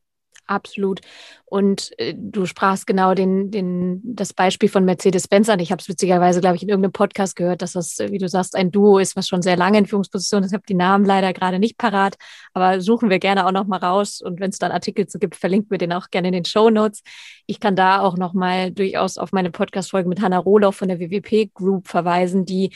Absolut. 0.49 1.01
Und 1.43 1.91
äh, 1.99 2.13
du 2.17 2.45
sprachst 2.45 2.87
genau 2.87 3.13
den, 3.13 3.51
den, 3.51 4.01
das 4.03 4.33
Beispiel 4.33 4.69
von 4.69 4.85
Mercedes-Benz 4.85 5.49
an. 5.49 5.59
Ich 5.59 5.71
habe 5.71 5.81
es 5.81 5.89
witzigerweise, 5.89 6.39
glaube 6.39 6.55
ich, 6.55 6.63
in 6.63 6.69
irgendeinem 6.69 6.93
Podcast 6.93 7.35
gehört, 7.35 7.61
dass 7.61 7.73
das, 7.73 7.99
wie 7.99 8.17
du 8.17 8.29
sagst, 8.29 8.55
ein 8.55 8.71
Duo 8.71 8.97
ist, 8.97 9.17
was 9.17 9.27
schon 9.27 9.41
sehr 9.41 9.57
lange 9.57 9.77
in 9.77 9.85
Führungsposition 9.85 10.43
ist. 10.43 10.51
Ich 10.51 10.53
habe 10.53 10.63
die 10.67 10.73
Namen 10.73 11.03
leider 11.03 11.33
gerade 11.33 11.59
nicht 11.59 11.77
parat, 11.77 12.15
aber 12.53 12.79
suchen 12.79 13.09
wir 13.09 13.19
gerne 13.19 13.45
auch 13.45 13.51
noch 13.51 13.67
mal 13.67 13.79
raus. 13.79 14.21
Und 14.21 14.39
wenn 14.39 14.51
es 14.51 14.57
dann 14.57 14.71
Artikel 14.71 15.05
zu 15.07 15.19
gibt, 15.19 15.35
verlinken 15.35 15.69
wir 15.69 15.79
den 15.79 15.91
auch 15.91 16.09
gerne 16.11 16.29
in 16.29 16.33
den 16.33 16.45
Show 16.45 16.69
Notes. 16.69 17.01
Ich 17.45 17.59
kann 17.59 17.75
da 17.75 17.99
auch 17.99 18.15
noch 18.15 18.33
mal 18.33 18.71
durchaus 18.71 19.17
auf 19.17 19.33
meine 19.33 19.51
Podcast-Folge 19.51 20.07
mit 20.07 20.21
Hanna 20.21 20.37
Rohloff 20.37 20.77
von 20.77 20.87
der 20.87 20.99
WWP 20.99 21.53
Group 21.53 21.89
verweisen, 21.89 22.45
die 22.45 22.71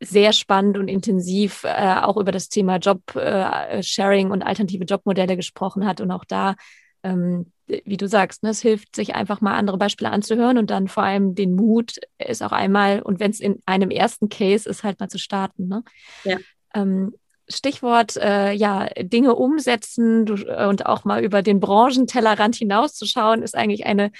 sehr 0.00 0.32
spannend 0.32 0.78
und 0.78 0.88
intensiv 0.88 1.64
äh, 1.64 1.96
auch 2.02 2.16
über 2.16 2.32
das 2.32 2.48
Thema 2.48 2.76
Job-Sharing 2.76 4.28
äh, 4.28 4.30
und 4.30 4.42
alternative 4.42 4.84
Jobmodelle 4.84 5.36
gesprochen 5.36 5.86
hat 5.86 6.00
und 6.00 6.10
auch 6.10 6.24
da 6.24 6.54
ähm, 7.02 7.52
wie 7.68 7.96
du 7.96 8.08
sagst, 8.08 8.42
ne, 8.42 8.50
es 8.50 8.62
hilft, 8.62 8.96
sich 8.96 9.14
einfach 9.14 9.40
mal 9.40 9.56
andere 9.56 9.78
Beispiele 9.78 10.10
anzuhören 10.10 10.58
und 10.58 10.70
dann 10.70 10.88
vor 10.88 11.02
allem 11.02 11.34
den 11.34 11.54
Mut 11.54 11.96
ist 12.18 12.42
auch 12.42 12.52
einmal, 12.52 13.02
und 13.02 13.20
wenn 13.20 13.30
es 13.30 13.40
in 13.40 13.60
einem 13.66 13.90
ersten 13.90 14.28
Case 14.28 14.68
ist, 14.68 14.84
halt 14.84 15.00
mal 15.00 15.08
zu 15.08 15.18
starten. 15.18 15.68
Ne? 15.68 15.84
Ja. 16.24 16.38
Ähm, 16.74 17.14
Stichwort, 17.50 18.16
äh, 18.16 18.52
ja, 18.52 18.88
Dinge 19.00 19.34
umsetzen 19.34 20.26
du, 20.26 20.34
äh, 20.34 20.66
und 20.66 20.84
auch 20.86 21.04
mal 21.04 21.24
über 21.24 21.42
den 21.42 21.60
Branchentellerrand 21.60 22.56
hinauszuschauen, 22.56 23.42
ist 23.42 23.56
eigentlich 23.56 23.86
eine 23.86 24.10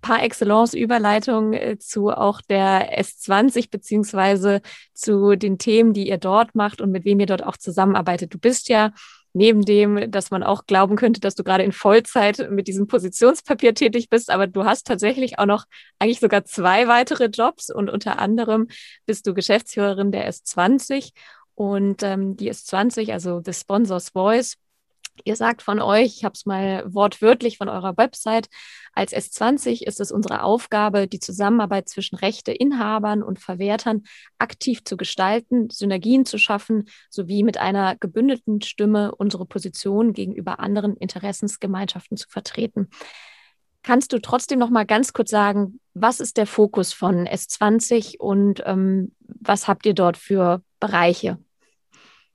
par 0.00 0.22
excellence 0.22 0.74
Überleitung 0.74 1.52
äh, 1.52 1.78
zu 1.78 2.10
auch 2.10 2.40
der 2.40 3.00
S20 3.00 3.70
beziehungsweise 3.70 4.60
zu 4.94 5.36
den 5.36 5.58
Themen, 5.58 5.92
die 5.92 6.08
ihr 6.08 6.18
dort 6.18 6.54
macht 6.54 6.80
und 6.80 6.90
mit 6.90 7.04
wem 7.04 7.20
ihr 7.20 7.26
dort 7.26 7.44
auch 7.44 7.56
zusammenarbeitet. 7.56 8.32
Du 8.32 8.38
bist 8.38 8.68
ja 8.68 8.92
neben 9.36 9.62
dem, 9.62 10.10
dass 10.10 10.30
man 10.30 10.42
auch 10.42 10.64
glauben 10.66 10.96
könnte, 10.96 11.20
dass 11.20 11.34
du 11.34 11.44
gerade 11.44 11.62
in 11.62 11.72
Vollzeit 11.72 12.50
mit 12.50 12.68
diesem 12.68 12.86
Positionspapier 12.86 13.74
tätig 13.74 14.08
bist, 14.08 14.30
aber 14.30 14.46
du 14.46 14.64
hast 14.64 14.86
tatsächlich 14.86 15.38
auch 15.38 15.44
noch 15.44 15.66
eigentlich 15.98 16.20
sogar 16.20 16.46
zwei 16.46 16.88
weitere 16.88 17.26
Jobs 17.26 17.68
und 17.68 17.90
unter 17.90 18.18
anderem 18.18 18.68
bist 19.04 19.26
du 19.26 19.34
Geschäftsführerin 19.34 20.10
der 20.10 20.26
S20 20.32 21.10
und 21.54 22.02
ähm, 22.02 22.36
die 22.36 22.50
S20, 22.50 23.12
also 23.12 23.42
The 23.44 23.52
Sponsors 23.52 24.10
Voice, 24.10 24.56
Ihr 25.24 25.36
sagt 25.36 25.62
von 25.62 25.80
euch, 25.80 26.16
ich 26.16 26.24
habe 26.24 26.34
es 26.34 26.46
mal 26.46 26.84
wortwörtlich 26.86 27.58
von 27.58 27.68
eurer 27.68 27.96
Website, 27.96 28.48
als 28.96 29.12
S20 29.12 29.86
ist 29.86 30.00
es 30.00 30.10
unsere 30.10 30.42
Aufgabe, 30.42 31.06
die 31.06 31.20
Zusammenarbeit 31.20 31.88
zwischen 31.88 32.16
Rechteinhabern 32.16 33.22
und 33.22 33.38
Verwertern 33.38 34.04
aktiv 34.38 34.84
zu 34.84 34.96
gestalten, 34.96 35.68
Synergien 35.68 36.24
zu 36.24 36.38
schaffen, 36.38 36.88
sowie 37.10 37.42
mit 37.42 37.58
einer 37.58 37.94
gebündelten 37.96 38.62
Stimme 38.62 39.14
unsere 39.14 39.44
Position 39.44 40.14
gegenüber 40.14 40.60
anderen 40.60 40.96
Interessensgemeinschaften 40.96 42.16
zu 42.16 42.28
vertreten. 42.30 42.88
Kannst 43.82 44.14
du 44.14 44.18
trotzdem 44.18 44.58
noch 44.58 44.70
mal 44.70 44.86
ganz 44.86 45.12
kurz 45.12 45.30
sagen, 45.30 45.78
was 45.92 46.18
ist 46.18 46.38
der 46.38 46.46
Fokus 46.46 46.94
von 46.94 47.28
S20 47.28 48.16
und 48.18 48.62
ähm, 48.64 49.12
was 49.20 49.68
habt 49.68 49.84
ihr 49.84 49.94
dort 49.94 50.16
für 50.16 50.62
Bereiche? 50.80 51.38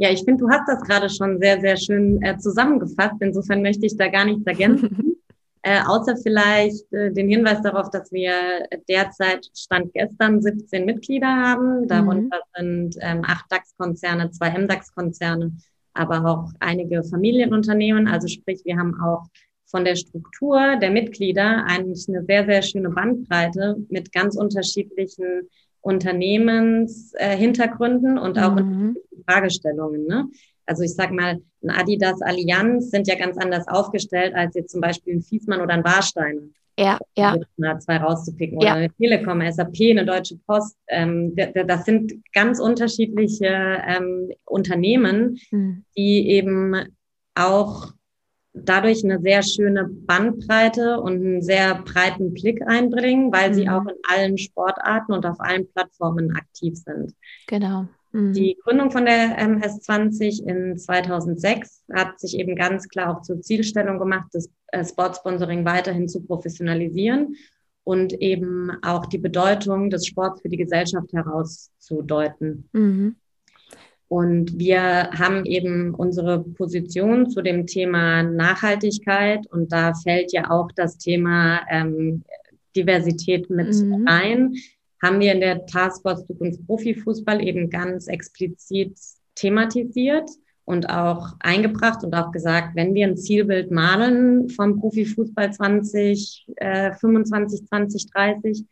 Ja, 0.01 0.09
ich 0.09 0.23
finde, 0.23 0.43
du 0.43 0.49
hast 0.49 0.67
das 0.67 0.81
gerade 0.81 1.11
schon 1.11 1.37
sehr, 1.39 1.61
sehr 1.61 1.77
schön 1.77 2.19
äh, 2.23 2.35
zusammengefasst. 2.35 3.17
Insofern 3.19 3.61
möchte 3.61 3.85
ich 3.85 3.95
da 3.95 4.07
gar 4.07 4.25
nichts 4.25 4.43
ergänzen. 4.47 5.15
äh, 5.61 5.79
außer 5.85 6.17
vielleicht 6.17 6.91
äh, 6.91 7.11
den 7.11 7.29
Hinweis 7.29 7.61
darauf, 7.61 7.91
dass 7.91 8.11
wir 8.11 8.33
derzeit 8.89 9.47
Stand 9.55 9.93
gestern 9.93 10.41
17 10.41 10.85
Mitglieder 10.85 11.27
haben. 11.27 11.87
Darunter 11.87 12.39
mhm. 12.57 12.89
sind 12.89 12.97
ähm, 13.01 13.21
acht 13.27 13.45
DAX-Konzerne, 13.51 14.31
zwei 14.31 14.49
MDAX-Konzerne, 14.57 15.51
aber 15.93 16.25
auch 16.25 16.51
einige 16.59 17.03
Familienunternehmen. 17.03 18.07
Also 18.07 18.27
sprich, 18.27 18.61
wir 18.65 18.77
haben 18.77 18.99
auch 18.99 19.27
von 19.67 19.85
der 19.85 19.95
Struktur 19.95 20.77
der 20.81 20.89
Mitglieder 20.89 21.63
eigentlich 21.67 22.09
eine 22.09 22.25
sehr, 22.25 22.43
sehr 22.47 22.63
schöne 22.63 22.89
Bandbreite 22.89 23.77
mit 23.89 24.11
ganz 24.11 24.35
unterschiedlichen 24.35 25.47
Unternehmenshintergründen 25.81 28.17
äh, 28.17 28.19
und 28.19 28.39
auch 28.39 28.55
mhm. 28.55 28.97
Fragestellungen. 29.27 30.07
Ne? 30.07 30.27
Also 30.65 30.83
ich 30.83 30.93
sag 30.93 31.11
mal, 31.11 31.41
ein 31.63 31.69
Adidas 31.69 32.21
Allianz 32.21 32.91
sind 32.91 33.07
ja 33.07 33.15
ganz 33.15 33.37
anders 33.37 33.67
aufgestellt 33.67 34.33
als 34.35 34.55
jetzt 34.55 34.71
zum 34.71 34.81
Beispiel 34.81 35.15
ein 35.15 35.21
Fiesmann 35.21 35.61
oder 35.61 35.73
ein 35.73 35.83
Warsteiner. 35.83 36.41
Ja, 36.79 36.99
ja. 37.17 37.35
Mal 37.57 37.79
zwei 37.79 37.97
rauszupicken. 37.97 38.57
Oder 38.57 38.67
ja. 38.67 38.73
eine 38.75 38.93
Telekom, 38.93 39.41
SAP, 39.51 39.75
eine 39.91 40.05
Deutsche 40.05 40.37
Post. 40.47 40.77
Ähm, 40.87 41.35
das 41.35 41.85
sind 41.85 42.13
ganz 42.33 42.59
unterschiedliche 42.59 43.81
ähm, 43.85 44.31
Unternehmen, 44.45 45.37
mhm. 45.51 45.83
die 45.97 46.29
eben 46.29 46.75
auch 47.35 47.91
dadurch 48.53 49.03
eine 49.03 49.19
sehr 49.21 49.43
schöne 49.43 49.85
Bandbreite 49.85 50.99
und 50.99 51.13
einen 51.13 51.41
sehr 51.41 51.75
breiten 51.83 52.33
Blick 52.33 52.61
einbringen, 52.67 53.31
weil 53.31 53.49
mhm. 53.49 53.53
sie 53.53 53.69
auch 53.69 53.85
in 53.85 53.95
allen 54.09 54.37
Sportarten 54.37 55.13
und 55.13 55.25
auf 55.25 55.39
allen 55.39 55.67
Plattformen 55.71 56.35
aktiv 56.35 56.75
sind. 56.77 57.13
Genau. 57.47 57.87
Mhm. 58.11 58.33
Die 58.33 58.57
Gründung 58.63 58.91
von 58.91 59.05
der 59.05 59.37
MS20 59.39 60.43
in 60.45 60.77
2006 60.77 61.85
hat 61.93 62.19
sich 62.19 62.37
eben 62.37 62.55
ganz 62.55 62.89
klar 62.89 63.15
auch 63.15 63.21
zur 63.21 63.41
Zielstellung 63.41 63.99
gemacht, 63.99 64.27
das 64.33 64.49
äh, 64.67 64.83
Sportsponsoring 64.83 65.65
weiterhin 65.65 66.09
zu 66.09 66.21
professionalisieren 66.21 67.35
und 67.83 68.13
eben 68.13 68.71
auch 68.83 69.05
die 69.05 69.17
Bedeutung 69.17 69.89
des 69.89 70.05
Sports 70.07 70.41
für 70.41 70.49
die 70.49 70.57
Gesellschaft 70.57 71.13
herauszudeuten. 71.13 72.69
Mhm. 72.73 73.15
Und 74.11 74.59
wir 74.59 75.09
haben 75.11 75.45
eben 75.45 75.95
unsere 75.95 76.43
Position 76.43 77.29
zu 77.29 77.41
dem 77.41 77.65
Thema 77.65 78.23
Nachhaltigkeit 78.23 79.47
und 79.47 79.71
da 79.71 79.93
fällt 79.93 80.33
ja 80.33 80.51
auch 80.51 80.69
das 80.75 80.97
Thema 80.97 81.61
ähm, 81.69 82.21
Diversität 82.75 83.49
mit 83.49 83.73
mhm. 83.73 84.05
rein. 84.05 84.55
Haben 85.01 85.21
wir 85.21 85.31
in 85.31 85.39
der 85.39 85.65
Taskforce 85.65 86.27
Zukunft 86.27 86.67
Profifußball 86.67 87.41
eben 87.41 87.69
ganz 87.69 88.07
explizit 88.07 88.99
thematisiert 89.35 90.29
und 90.65 90.89
auch 90.89 91.29
eingebracht 91.39 92.03
und 92.03 92.13
auch 92.13 92.33
gesagt, 92.33 92.75
wenn 92.75 92.93
wir 92.93 93.07
ein 93.07 93.15
Zielbild 93.15 93.71
malen 93.71 94.49
vom 94.49 94.77
Profifußball 94.77 95.53
20, 95.53 96.47
äh, 96.57 96.91
25, 96.95 97.65
20, 97.65 98.11
30, 98.11 98.65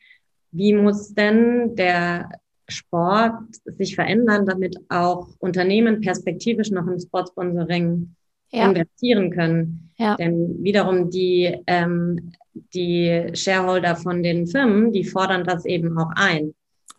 wie 0.51 0.73
muss 0.73 1.13
denn 1.13 1.77
der 1.77 2.29
Sport 2.69 3.33
sich 3.65 3.95
verändern, 3.95 4.45
damit 4.45 4.77
auch 4.89 5.29
Unternehmen 5.39 6.01
perspektivisch 6.01 6.71
noch 6.71 6.87
im 6.87 6.99
Sportsponsoring 6.99 8.15
ja. 8.51 8.69
investieren 8.69 9.31
können. 9.31 9.91
Ja. 9.97 10.15
Denn 10.15 10.63
wiederum 10.63 11.09
die, 11.09 11.57
ähm, 11.67 12.31
die 12.73 13.31
Shareholder 13.33 13.95
von 13.95 14.23
den 14.23 14.47
Firmen, 14.47 14.91
die 14.91 15.03
fordern 15.03 15.43
das 15.43 15.65
eben 15.65 15.97
auch 15.97 16.11
ein, 16.15 16.53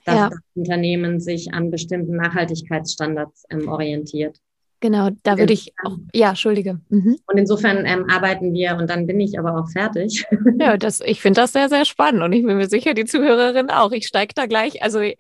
dass 0.04 0.14
ja. 0.14 0.28
das 0.30 0.38
Unternehmen 0.54 1.20
sich 1.20 1.52
an 1.52 1.70
bestimmten 1.70 2.16
Nachhaltigkeitsstandards 2.16 3.44
ähm, 3.50 3.68
orientiert. 3.68 4.38
Genau, 4.80 5.10
da 5.22 5.36
würde 5.36 5.52
ich 5.52 5.74
auch, 5.84 5.98
ja, 6.14 6.30
Entschuldige. 6.30 6.80
Mhm. 6.88 7.18
Und 7.26 7.36
insofern 7.36 7.84
ähm, 7.84 8.06
arbeiten 8.08 8.54
wir 8.54 8.76
und 8.76 8.88
dann 8.88 9.06
bin 9.06 9.20
ich 9.20 9.38
aber 9.38 9.58
auch 9.58 9.68
fertig. 9.68 10.24
Ja, 10.58 10.76
das, 10.78 11.00
ich 11.00 11.20
finde 11.20 11.42
das 11.42 11.52
sehr, 11.52 11.68
sehr 11.68 11.84
spannend 11.84 12.22
und 12.22 12.32
ich 12.32 12.44
bin 12.44 12.56
mir 12.56 12.68
sicher, 12.68 12.94
die 12.94 13.04
Zuhörerin 13.04 13.68
auch. 13.68 13.92
Ich 13.92 14.06
steige 14.06 14.34
da 14.34 14.46
gleich, 14.46 14.82
also 14.82 15.00
ich, 15.00 15.16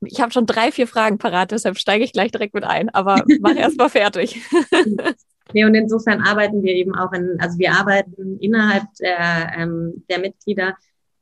ich 0.00 0.20
habe 0.20 0.32
schon 0.32 0.46
drei, 0.46 0.72
vier 0.72 0.88
Fragen 0.88 1.18
parat, 1.18 1.52
deshalb 1.52 1.78
steige 1.78 2.04
ich 2.04 2.12
gleich 2.12 2.32
direkt 2.32 2.54
mit 2.54 2.64
ein, 2.64 2.88
aber 2.90 3.22
mach 3.40 3.54
erst 3.54 3.78
mal 3.78 3.88
fertig. 3.88 4.40
Nee, 5.52 5.64
und 5.64 5.76
insofern 5.76 6.22
arbeiten 6.22 6.64
wir 6.64 6.74
eben 6.74 6.96
auch 6.96 7.12
in, 7.12 7.36
also 7.38 7.56
wir 7.58 7.72
arbeiten 7.72 8.36
innerhalb 8.40 8.82
der, 9.00 9.52
ähm, 9.56 10.04
der 10.10 10.18
Mitglieder 10.18 10.74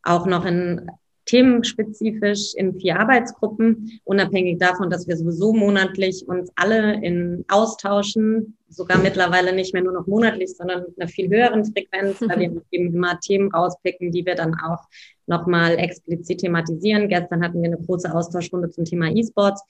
auch 0.02 0.24
noch 0.24 0.46
in 0.46 0.88
themenspezifisch 1.26 2.54
in 2.54 2.78
vier 2.78 2.98
Arbeitsgruppen, 3.00 4.00
unabhängig 4.04 4.58
davon, 4.58 4.90
dass 4.90 5.08
wir 5.08 5.16
sowieso 5.16 5.52
monatlich 5.52 6.26
uns 6.28 6.50
alle 6.56 7.02
in 7.02 7.44
austauschen, 7.48 8.56
sogar 8.68 8.98
mittlerweile 8.98 9.54
nicht 9.54 9.72
mehr 9.72 9.82
nur 9.82 9.92
noch 9.92 10.06
monatlich, 10.06 10.54
sondern 10.56 10.82
mit 10.82 11.00
einer 11.00 11.08
viel 11.08 11.28
höheren 11.28 11.64
Frequenz, 11.64 12.20
weil 12.20 12.38
wir 12.38 12.62
eben 12.70 12.92
immer 12.94 13.18
Themen 13.20 13.50
rauspicken, 13.50 14.10
die 14.10 14.26
wir 14.26 14.34
dann 14.34 14.54
auch 14.54 14.84
nochmal 15.26 15.78
explizit 15.78 16.40
thematisieren. 16.40 17.08
Gestern 17.08 17.42
hatten 17.42 17.62
wir 17.62 17.70
eine 17.70 17.78
große 17.78 18.12
Austauschrunde 18.14 18.70
zum 18.70 18.84
Thema 18.84 19.10
E-Sports. 19.10 19.62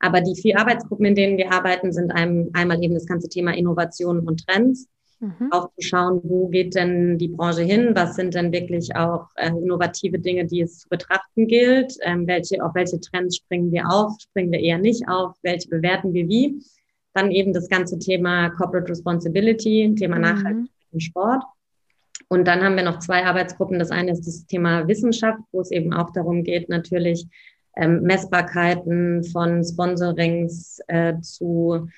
Aber 0.00 0.20
die 0.20 0.34
vier 0.34 0.58
Arbeitsgruppen, 0.58 1.06
in 1.06 1.14
denen 1.14 1.36
wir 1.38 1.52
arbeiten, 1.52 1.92
sind 1.92 2.10
einem, 2.10 2.50
einmal 2.54 2.82
eben 2.82 2.94
das 2.94 3.06
ganze 3.06 3.28
Thema 3.28 3.54
Innovation 3.54 4.20
und 4.20 4.46
Trends 4.46 4.88
mhm. 5.22 5.50
auch 5.50 5.70
zu 5.74 5.86
schauen, 5.86 6.20
wo 6.24 6.48
geht 6.48 6.74
denn 6.74 7.16
die 7.16 7.28
Branche 7.28 7.62
hin, 7.62 7.92
was 7.94 8.16
sind 8.16 8.34
denn 8.34 8.52
wirklich 8.52 8.94
auch 8.94 9.28
äh, 9.36 9.48
innovative 9.48 10.18
Dinge, 10.18 10.44
die 10.44 10.60
es 10.60 10.80
zu 10.80 10.88
betrachten 10.88 11.46
gilt, 11.46 11.96
ähm, 12.02 12.26
welche, 12.26 12.62
auf 12.62 12.74
welche 12.74 13.00
Trends 13.00 13.36
springen 13.36 13.72
wir 13.72 13.88
auf, 13.90 14.12
springen 14.20 14.52
wir 14.52 14.60
eher 14.60 14.78
nicht 14.78 15.08
auf, 15.08 15.34
welche 15.42 15.68
bewerten 15.68 16.12
wir 16.12 16.28
wie. 16.28 16.60
Dann 17.14 17.30
eben 17.30 17.52
das 17.52 17.68
ganze 17.68 17.98
Thema 17.98 18.50
Corporate 18.50 18.90
Responsibility, 18.90 19.94
Thema 19.96 20.16
mhm. 20.16 20.22
Nachhaltigkeit 20.22 20.86
im 20.92 21.00
Sport. 21.00 21.42
Und 22.28 22.46
dann 22.46 22.62
haben 22.62 22.76
wir 22.76 22.82
noch 22.82 22.98
zwei 22.98 23.24
Arbeitsgruppen. 23.24 23.78
Das 23.78 23.90
eine 23.90 24.12
ist 24.12 24.26
das 24.26 24.46
Thema 24.46 24.88
Wissenschaft, 24.88 25.40
wo 25.52 25.60
es 25.60 25.70
eben 25.70 25.92
auch 25.92 26.10
darum 26.10 26.44
geht, 26.44 26.68
natürlich 26.68 27.26
ähm, 27.76 28.02
Messbarkeiten 28.02 29.24
von 29.24 29.64
Sponsorings 29.64 30.80
äh, 30.88 31.14
zu 31.20 31.88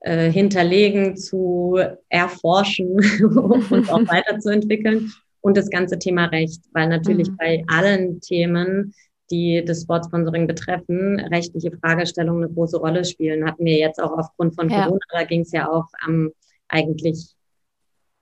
äh, 0.00 0.30
hinterlegen, 0.30 1.16
zu 1.16 1.78
erforschen 2.08 2.96
und 3.20 3.90
auch 3.90 4.06
weiterzuentwickeln. 4.08 5.12
Und 5.40 5.56
das 5.56 5.70
ganze 5.70 5.98
Thema 5.98 6.26
Recht, 6.26 6.62
weil 6.72 6.88
natürlich 6.88 7.30
mhm. 7.30 7.36
bei 7.36 7.64
allen 7.68 8.20
Themen, 8.20 8.94
die 9.30 9.64
das 9.64 9.82
Sportsponsoring 9.82 10.46
betreffen, 10.46 11.20
rechtliche 11.20 11.70
Fragestellungen 11.72 12.44
eine 12.44 12.52
große 12.52 12.78
Rolle 12.78 13.04
spielen. 13.04 13.46
Hatten 13.46 13.64
wir 13.64 13.78
jetzt 13.78 14.00
auch 14.00 14.16
aufgrund 14.18 14.54
von 14.54 14.68
ja. 14.68 14.84
Corona, 14.84 15.00
da 15.12 15.24
ging 15.24 15.42
es 15.42 15.52
ja 15.52 15.70
auch 15.70 15.86
ähm, 16.06 16.32
eigentlich 16.68 17.34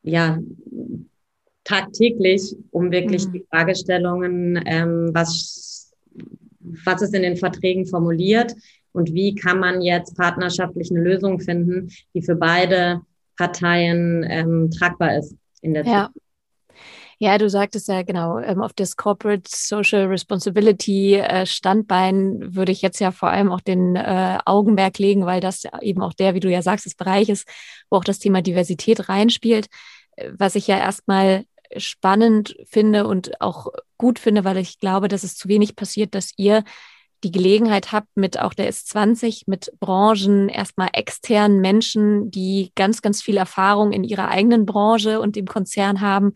ja 0.02 0.38
tagtäglich 1.64 2.56
um 2.70 2.90
wirklich 2.90 3.26
mhm. 3.26 3.32
die 3.32 3.46
Fragestellungen, 3.50 4.62
ähm, 4.66 5.10
was, 5.12 5.92
was 6.60 7.02
ist 7.02 7.14
in 7.14 7.22
den 7.22 7.36
Verträgen 7.36 7.86
formuliert, 7.86 8.54
und 8.96 9.12
wie 9.12 9.34
kann 9.34 9.60
man 9.60 9.82
jetzt 9.82 10.16
partnerschaftlich 10.16 10.90
eine 10.90 11.00
Lösung 11.00 11.40
finden, 11.40 11.90
die 12.14 12.22
für 12.22 12.34
beide 12.34 13.02
Parteien 13.36 14.24
ähm, 14.28 14.70
tragbar 14.70 15.18
ist 15.18 15.36
in 15.60 15.74
der 15.74 15.84
ja. 15.84 16.06
Zukunft. 16.06 16.26
Ja, 17.18 17.38
du 17.38 17.48
sagtest 17.48 17.88
ja 17.88 18.02
genau, 18.02 18.38
ähm, 18.38 18.60
auf 18.60 18.74
das 18.74 18.96
Corporate 18.96 19.48
Social 19.48 20.04
Responsibility 20.04 21.14
äh, 21.14 21.46
Standbein 21.46 22.54
würde 22.54 22.72
ich 22.72 22.82
jetzt 22.82 22.98
ja 22.98 23.10
vor 23.10 23.30
allem 23.30 23.50
auch 23.50 23.62
den 23.62 23.96
äh, 23.96 24.38
Augenmerk 24.44 24.98
legen, 24.98 25.24
weil 25.24 25.40
das 25.40 25.62
eben 25.80 26.02
auch 26.02 26.12
der, 26.12 26.34
wie 26.34 26.40
du 26.40 26.50
ja 26.50 26.60
sagst, 26.60 26.84
das 26.84 26.94
Bereich 26.94 27.30
ist, 27.30 27.48
wo 27.88 27.96
auch 27.96 28.04
das 28.04 28.18
Thema 28.18 28.42
Diversität 28.42 29.08
reinspielt. 29.08 29.68
Äh, 30.16 30.32
was 30.36 30.56
ich 30.56 30.66
ja 30.66 30.76
erstmal 30.78 31.44
spannend 31.78 32.54
finde 32.66 33.06
und 33.06 33.40
auch 33.40 33.68
gut 33.96 34.18
finde, 34.18 34.44
weil 34.44 34.58
ich 34.58 34.78
glaube, 34.78 35.08
dass 35.08 35.24
es 35.24 35.36
zu 35.36 35.48
wenig 35.48 35.74
passiert, 35.74 36.14
dass 36.14 36.32
ihr 36.36 36.64
die 37.24 37.32
Gelegenheit 37.32 37.92
habt, 37.92 38.08
mit 38.14 38.38
auch 38.38 38.54
der 38.54 38.70
S20, 38.70 39.44
mit 39.46 39.72
Branchen, 39.80 40.48
erstmal 40.48 40.90
externen 40.92 41.60
Menschen, 41.60 42.30
die 42.30 42.72
ganz, 42.74 43.02
ganz 43.02 43.22
viel 43.22 43.36
Erfahrung 43.36 43.92
in 43.92 44.04
ihrer 44.04 44.28
eigenen 44.28 44.66
Branche 44.66 45.20
und 45.20 45.34
dem 45.34 45.46
Konzern 45.46 46.00
haben, 46.00 46.32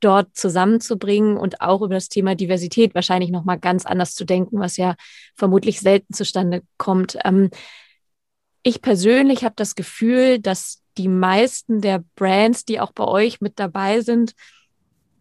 dort 0.00 0.36
zusammenzubringen 0.36 1.36
und 1.36 1.60
auch 1.60 1.82
über 1.82 1.94
das 1.94 2.08
Thema 2.08 2.34
Diversität 2.34 2.94
wahrscheinlich 2.94 3.30
nochmal 3.30 3.58
ganz 3.58 3.86
anders 3.86 4.14
zu 4.14 4.24
denken, 4.24 4.58
was 4.58 4.76
ja 4.76 4.96
vermutlich 5.36 5.80
selten 5.80 6.12
zustande 6.12 6.62
kommt. 6.78 7.16
Ähm, 7.24 7.50
ich 8.62 8.82
persönlich 8.82 9.44
habe 9.44 9.54
das 9.56 9.74
Gefühl, 9.74 10.40
dass 10.40 10.82
die 10.96 11.08
meisten 11.08 11.80
der 11.80 12.02
Brands, 12.16 12.64
die 12.64 12.80
auch 12.80 12.92
bei 12.92 13.04
euch 13.04 13.40
mit 13.40 13.58
dabei 13.58 14.00
sind, 14.00 14.34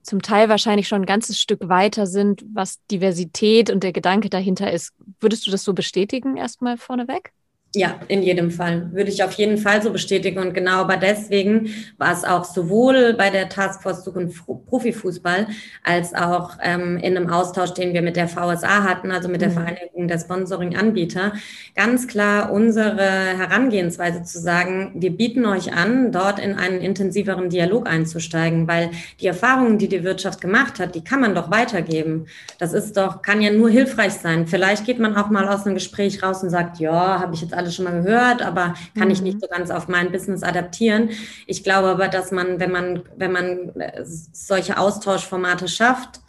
zum 0.03 0.21
Teil 0.21 0.49
wahrscheinlich 0.49 0.87
schon 0.87 1.03
ein 1.03 1.05
ganzes 1.07 1.39
Stück 1.39 1.67
weiter 1.67 2.05
sind, 2.05 2.45
was 2.53 2.85
Diversität 2.91 3.69
und 3.69 3.83
der 3.83 3.93
Gedanke 3.93 4.29
dahinter 4.29 4.71
ist. 4.71 4.93
Würdest 5.19 5.47
du 5.47 5.51
das 5.51 5.63
so 5.63 5.73
bestätigen, 5.73 6.37
erstmal 6.37 6.77
vorneweg? 6.77 7.33
Ja, 7.75 7.99
in 8.07 8.21
jedem 8.21 8.51
Fall. 8.51 8.91
Würde 8.93 9.09
ich 9.09 9.23
auf 9.23 9.31
jeden 9.31 9.57
Fall 9.57 9.81
so 9.81 9.91
bestätigen. 9.91 10.37
Und 10.37 10.53
genau 10.53 10.81
aber 10.81 10.97
deswegen 10.97 11.69
war 11.97 12.13
es 12.13 12.23
auch 12.23 12.45
sowohl 12.45 13.15
bei 13.15 13.31
der 13.31 13.49
Taskforce 13.49 14.03
Zukunft 14.03 14.45
Profifußball 14.45 15.47
als 15.83 16.13
auch 16.13 16.51
ähm, 16.61 16.97
in 16.97 17.17
einem 17.17 17.31
Austausch, 17.31 17.73
den 17.73 17.95
wir 17.95 18.03
mit 18.03 18.15
der 18.15 18.27
VSA 18.27 18.83
hatten, 18.83 19.09
also 19.09 19.27
mit 19.27 19.41
der 19.41 19.49
mhm. 19.49 19.53
Vereinigung 19.53 20.07
der 20.07 20.19
Sponsoring-Anbieter, 20.19 21.33
ganz 21.73 22.07
klar 22.07 22.51
unsere 22.51 23.01
Herangehensweise 23.01 24.21
zu 24.21 24.39
sagen, 24.39 24.91
wir 24.93 25.17
bieten 25.17 25.43
euch 25.47 25.73
an, 25.73 26.11
dort 26.11 26.37
in 26.37 26.53
einen 26.53 26.79
intensiveren 26.79 27.49
Dialog 27.49 27.89
einzusteigen, 27.89 28.67
weil 28.67 28.91
die 29.19 29.27
Erfahrungen, 29.27 29.79
die 29.79 29.87
die 29.87 30.03
Wirtschaft 30.03 30.41
gemacht 30.41 30.79
hat, 30.79 30.93
die 30.93 31.03
kann 31.03 31.21
man 31.21 31.33
doch 31.33 31.49
weitergeben. 31.49 32.27
Das 32.59 32.73
ist 32.73 32.97
doch, 32.97 33.23
kann 33.23 33.41
ja 33.41 33.51
nur 33.51 33.71
hilfreich 33.71 34.13
sein. 34.13 34.45
Vielleicht 34.45 34.85
geht 34.85 34.99
man 34.99 35.15
auch 35.15 35.31
mal 35.31 35.47
aus 35.47 35.65
einem 35.65 35.73
Gespräch 35.73 36.21
raus 36.21 36.43
und 36.43 36.51
sagt, 36.51 36.77
ja, 36.77 37.19
habe 37.19 37.33
ich 37.33 37.41
jetzt 37.41 37.53
alles 37.53 37.62
schon 37.71 37.85
mal 37.85 38.01
gehört, 38.01 38.41
aber 38.41 38.73
kann 38.97 39.11
ich 39.11 39.21
nicht 39.21 39.35
mhm. 39.35 39.41
so 39.41 39.47
ganz 39.47 39.69
auf 39.69 39.87
mein 39.87 40.11
Business 40.11 40.43
adaptieren. 40.43 41.09
Ich 41.45 41.63
glaube 41.63 41.89
aber, 41.89 42.07
dass 42.07 42.31
man, 42.31 42.59
wenn 42.59 42.71
man, 42.71 43.03
wenn 43.15 43.31
man 43.31 43.69
äh, 43.79 44.03
solche 44.03 44.77
Austauschformate 44.77 45.67
schafft, 45.67 46.21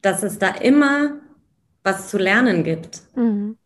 dass 0.00 0.22
es 0.22 0.38
da 0.38 0.48
immer 0.48 1.16
was 1.82 2.08
zu 2.08 2.18
lernen 2.18 2.64
gibt. 2.64 3.02
Mhm. 3.14 3.57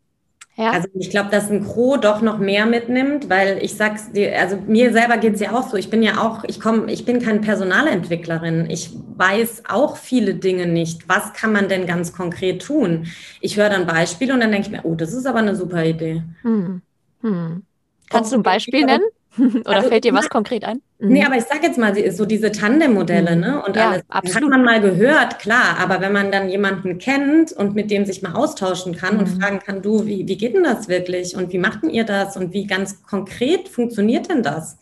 Ja. 0.57 0.73
Also 0.73 0.89
ich 0.95 1.09
glaube, 1.09 1.31
dass 1.31 1.51
ein 1.51 1.65
Gro 1.65 1.97
doch 1.97 2.21
noch 2.21 2.39
mehr 2.39 2.67
mitnimmt, 2.67 3.31
weil 3.31 3.59
ich 3.63 3.75
sag's 3.75 4.13
dir, 4.13 4.39
also 4.39 4.57
mir 4.67 4.93
selber 4.93 5.17
geht's 5.17 5.41
ja 5.41 5.53
auch 5.53 5.69
so. 5.69 5.79
Ich 5.79 5.89
bin 5.89 6.03
ja 6.03 6.21
auch, 6.21 6.45
ich 6.45 6.61
komme, 6.61 6.93
ich 6.93 7.07
bin 7.07 7.21
keine 7.21 7.41
Personalentwicklerin. 7.41 8.69
Ich 8.69 8.91
weiß 9.17 9.63
auch 9.69 9.97
viele 9.97 10.35
Dinge 10.35 10.67
nicht. 10.67 11.09
Was 11.09 11.33
kann 11.33 11.53
man 11.53 11.69
denn 11.69 11.87
ganz 11.87 12.13
konkret 12.13 12.63
tun? 12.63 13.07
Ich 13.41 13.57
höre 13.57 13.71
dann 13.71 13.87
Beispiele 13.87 14.35
und 14.35 14.41
dann 14.41 14.53
denke 14.53 14.67
ich 14.67 14.73
mir, 14.73 14.85
oh, 14.85 14.95
das 14.95 15.15
ist 15.15 15.27
aber 15.27 15.39
eine 15.39 15.57
super 15.57 15.85
Idee. 15.85 16.23
Hm. 16.43 16.83
Hm. 17.23 17.63
Kannst 18.11 18.33
du 18.33 18.37
ein 18.37 18.43
Beispiel 18.43 18.85
nennen? 18.85 19.05
Oder 19.39 19.77
also, 19.77 19.89
fällt 19.89 20.05
dir 20.05 20.13
was 20.13 20.29
konkret 20.29 20.65
ein? 20.65 20.83
Mhm. 21.03 21.09
Nee, 21.09 21.25
aber 21.25 21.37
ich 21.37 21.45
sage 21.45 21.67
jetzt 21.67 21.79
mal, 21.79 21.95
so 22.13 22.25
diese 22.25 22.53
Tandem-Modelle, 22.53 23.35
mhm. 23.35 23.41
ne? 23.41 23.63
Und 23.67 23.75
ja, 23.75 23.91
alles 23.91 24.03
absolut. 24.09 24.43
hat 24.45 24.51
man 24.51 24.65
mal 24.65 24.81
gehört, 24.81 25.41
klar, 25.41 25.77
aber 25.81 26.01
wenn 26.01 26.13
man 26.13 26.31
dann 26.31 26.49
jemanden 26.49 26.99
kennt 26.99 27.51
und 27.51 27.75
mit 27.75 27.91
dem 27.91 28.07
sich 28.07 28.23
mal 28.23 28.35
austauschen 28.35 28.95
kann 28.95 29.15
mhm. 29.15 29.21
und 29.21 29.27
fragen 29.27 29.59
kann, 29.59 29.83
du, 29.83 30.07
wie, 30.07 30.29
wie 30.29 30.37
geht 30.37 30.55
denn 30.55 30.63
das 30.63 30.89
wirklich? 30.89 31.35
Und 31.35 31.53
wie 31.53 31.59
macht 31.59 31.83
denn 31.83 31.91
ihr 31.91 32.05
das? 32.05 32.37
Und 32.37 32.53
wie 32.53 32.67
ganz 32.67 33.03
konkret 33.03 33.69
funktioniert 33.69 34.31
denn 34.31 34.45
das? 34.45 34.79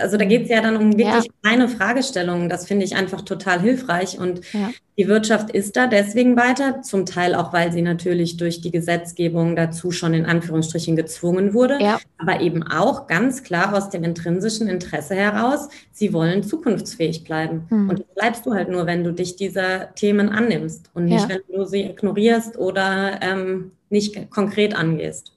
Also 0.00 0.16
da 0.16 0.24
geht 0.24 0.44
es 0.44 0.48
ja 0.48 0.60
dann 0.60 0.76
um 0.76 0.96
wirklich 0.96 1.24
ja. 1.24 1.32
kleine 1.42 1.68
Fragestellungen. 1.68 2.48
Das 2.48 2.66
finde 2.66 2.84
ich 2.84 2.96
einfach 2.96 3.22
total 3.22 3.60
hilfreich. 3.60 4.18
Und 4.18 4.40
ja. 4.52 4.70
die 4.96 5.08
Wirtschaft 5.08 5.50
ist 5.50 5.76
da 5.76 5.86
deswegen 5.86 6.36
weiter, 6.36 6.82
zum 6.82 7.06
Teil 7.06 7.34
auch, 7.34 7.52
weil 7.52 7.72
sie 7.72 7.82
natürlich 7.82 8.36
durch 8.36 8.60
die 8.60 8.70
Gesetzgebung 8.70 9.56
dazu 9.56 9.90
schon 9.90 10.14
in 10.14 10.26
Anführungsstrichen 10.26 10.96
gezwungen 10.96 11.54
wurde, 11.54 11.78
ja. 11.80 11.98
aber 12.18 12.40
eben 12.40 12.62
auch 12.62 13.06
ganz 13.06 13.42
klar 13.42 13.74
aus 13.74 13.90
dem 13.90 14.04
intrinsischen 14.04 14.68
Interesse 14.68 15.14
heraus, 15.14 15.68
sie 15.92 16.12
wollen 16.12 16.42
zukunftsfähig 16.42 17.24
bleiben. 17.24 17.66
Mhm. 17.70 17.90
Und 17.90 17.98
das 18.00 18.06
bleibst 18.14 18.46
du 18.46 18.54
halt 18.54 18.68
nur, 18.68 18.86
wenn 18.86 19.04
du 19.04 19.12
dich 19.12 19.36
dieser 19.36 19.94
Themen 19.94 20.28
annimmst 20.28 20.90
und 20.94 21.06
nicht, 21.06 21.28
wenn 21.28 21.40
du 21.52 21.64
sie 21.64 21.82
ignorierst 21.82 22.56
oder 22.56 23.20
ähm, 23.22 23.72
nicht 23.90 24.30
konkret 24.30 24.74
angehst. 24.76 25.33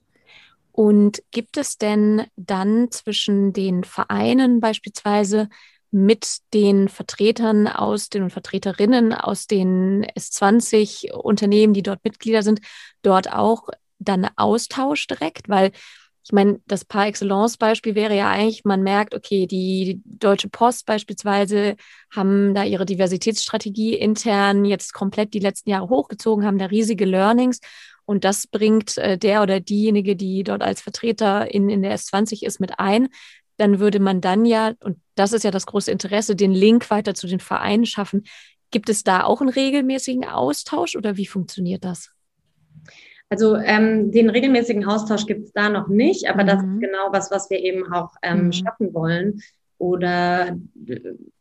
Und 0.80 1.24
gibt 1.32 1.58
es 1.58 1.80
denn 1.80 2.28
dann 2.36 2.92
zwischen 2.92 3.52
den 3.52 3.84
Vereinen 3.84 4.60
beispielsweise 4.60 5.50
mit 5.90 6.38
den 6.54 6.88
Vertretern 6.88 7.66
aus 7.66 8.10
den 8.10 8.22
und 8.22 8.30
Vertreterinnen 8.30 9.12
aus 9.12 9.48
den 9.48 10.06
S20 10.06 11.14
Unternehmen, 11.14 11.74
die 11.74 11.82
dort 11.82 12.04
Mitglieder 12.04 12.44
sind, 12.44 12.60
dort 13.02 13.34
auch 13.34 13.70
dann 13.98 14.30
Austausch 14.36 15.08
direkt? 15.08 15.50
Weil 15.50 15.72
ich 16.24 16.32
meine, 16.32 16.60
das 16.68 16.86
Par 16.86 17.08
Excellence 17.08 17.58
Beispiel 17.58 17.96
wäre 17.96 18.16
ja 18.16 18.30
eigentlich, 18.30 18.64
man 18.64 18.84
merkt, 18.84 19.16
okay, 19.16 19.48
die 19.48 20.00
Deutsche 20.06 20.50
Post 20.50 20.86
beispielsweise 20.86 21.76
haben 22.16 22.54
da 22.54 22.64
ihre 22.64 22.86
Diversitätsstrategie 22.86 23.96
intern 23.96 24.64
jetzt 24.64 24.94
komplett 24.94 25.34
die 25.34 25.40
letzten 25.40 25.72
Jahre 25.72 25.90
hochgezogen, 25.90 26.46
haben 26.46 26.60
da 26.60 26.68
riesige 26.68 27.06
Learnings 27.06 27.62
und 28.08 28.24
das 28.24 28.48
bringt 28.48 28.98
äh, 28.98 29.18
der 29.18 29.44
oder 29.44 29.60
diejenige, 29.60 30.16
die 30.16 30.44
dort 30.44 30.64
als 30.64 30.82
Vertreter 30.82 31.54
in, 31.54 31.70
in 31.70 31.82
der 31.82 31.96
S20 31.96 32.46
ist, 32.46 32.60
mit 32.60 32.80
ein. 32.80 33.10
Dann 33.58 33.80
würde 33.80 34.00
man 34.00 34.22
dann 34.22 34.46
ja, 34.46 34.74
und 34.80 34.98
das 35.16 35.34
ist 35.34 35.44
ja 35.44 35.52
das 35.52 35.66
große 35.66 35.92
Interesse, 35.92 36.36
den 36.36 36.52
Link 36.52 36.90
weiter 36.90 37.14
zu 37.16 37.28
den 37.28 37.42
Vereinen 37.42 37.86
schaffen. 37.86 38.24
Gibt 38.72 38.88
es 38.88 39.04
da 39.04 39.26
auch 39.26 39.42
einen 39.42 39.50
regelmäßigen 39.50 40.24
Austausch 40.24 40.96
oder 40.96 41.18
wie 41.18 41.26
funktioniert 41.26 41.84
das? 41.84 42.12
Also 43.30 43.58
ähm, 43.58 44.12
den 44.12 44.30
regelmäßigen 44.30 44.86
Austausch 44.86 45.26
gibt 45.26 45.48
es 45.48 45.52
da 45.52 45.68
noch 45.68 45.90
nicht, 45.90 46.30
aber 46.30 46.44
mhm. 46.44 46.48
das 46.48 46.60
ist 46.62 46.70
mhm. 46.70 46.80
genau 46.80 47.12
was, 47.12 47.30
was 47.30 47.50
wir 47.50 47.60
eben 47.60 47.92
auch 47.92 48.12
ähm, 48.22 48.46
mhm. 48.46 48.52
schaffen 48.54 48.94
wollen. 48.94 49.42
Oder 49.78 50.58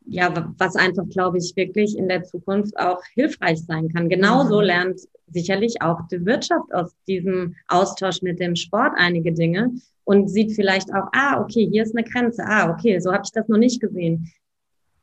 ja, 0.04 0.52
was 0.58 0.76
einfach, 0.76 1.08
glaube 1.08 1.38
ich, 1.38 1.54
wirklich 1.56 1.96
in 1.96 2.08
der 2.08 2.22
Zukunft 2.22 2.78
auch 2.78 3.02
hilfreich 3.14 3.60
sein 3.64 3.88
kann. 3.88 4.08
Genauso 4.08 4.58
mhm. 4.58 4.66
lernt 4.66 5.00
sicherlich 5.28 5.82
auch 5.82 6.06
die 6.10 6.24
Wirtschaft 6.24 6.72
aus 6.72 6.94
diesem 7.08 7.56
Austausch 7.68 8.22
mit 8.22 8.38
dem 8.38 8.54
Sport 8.54 8.92
einige 8.96 9.32
Dinge 9.32 9.72
und 10.04 10.28
sieht 10.28 10.52
vielleicht 10.52 10.92
auch, 10.94 11.08
ah, 11.12 11.40
okay, 11.40 11.68
hier 11.70 11.82
ist 11.82 11.96
eine 11.96 12.06
Grenze, 12.06 12.44
ah, 12.46 12.70
okay, 12.70 12.98
so 13.00 13.12
habe 13.12 13.22
ich 13.24 13.32
das 13.32 13.48
noch 13.48 13.58
nicht 13.58 13.80
gesehen. 13.80 14.30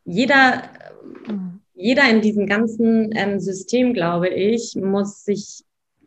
Jeder, 0.05 0.63
jeder 1.73 2.09
in 2.09 2.21
diesem 2.21 2.47
ganzen 2.47 3.09
ähm, 3.13 3.39
System, 3.39 3.93
glaube 3.93 4.29
ich, 4.29 4.75
muss 4.75 5.25
sich 5.25 5.63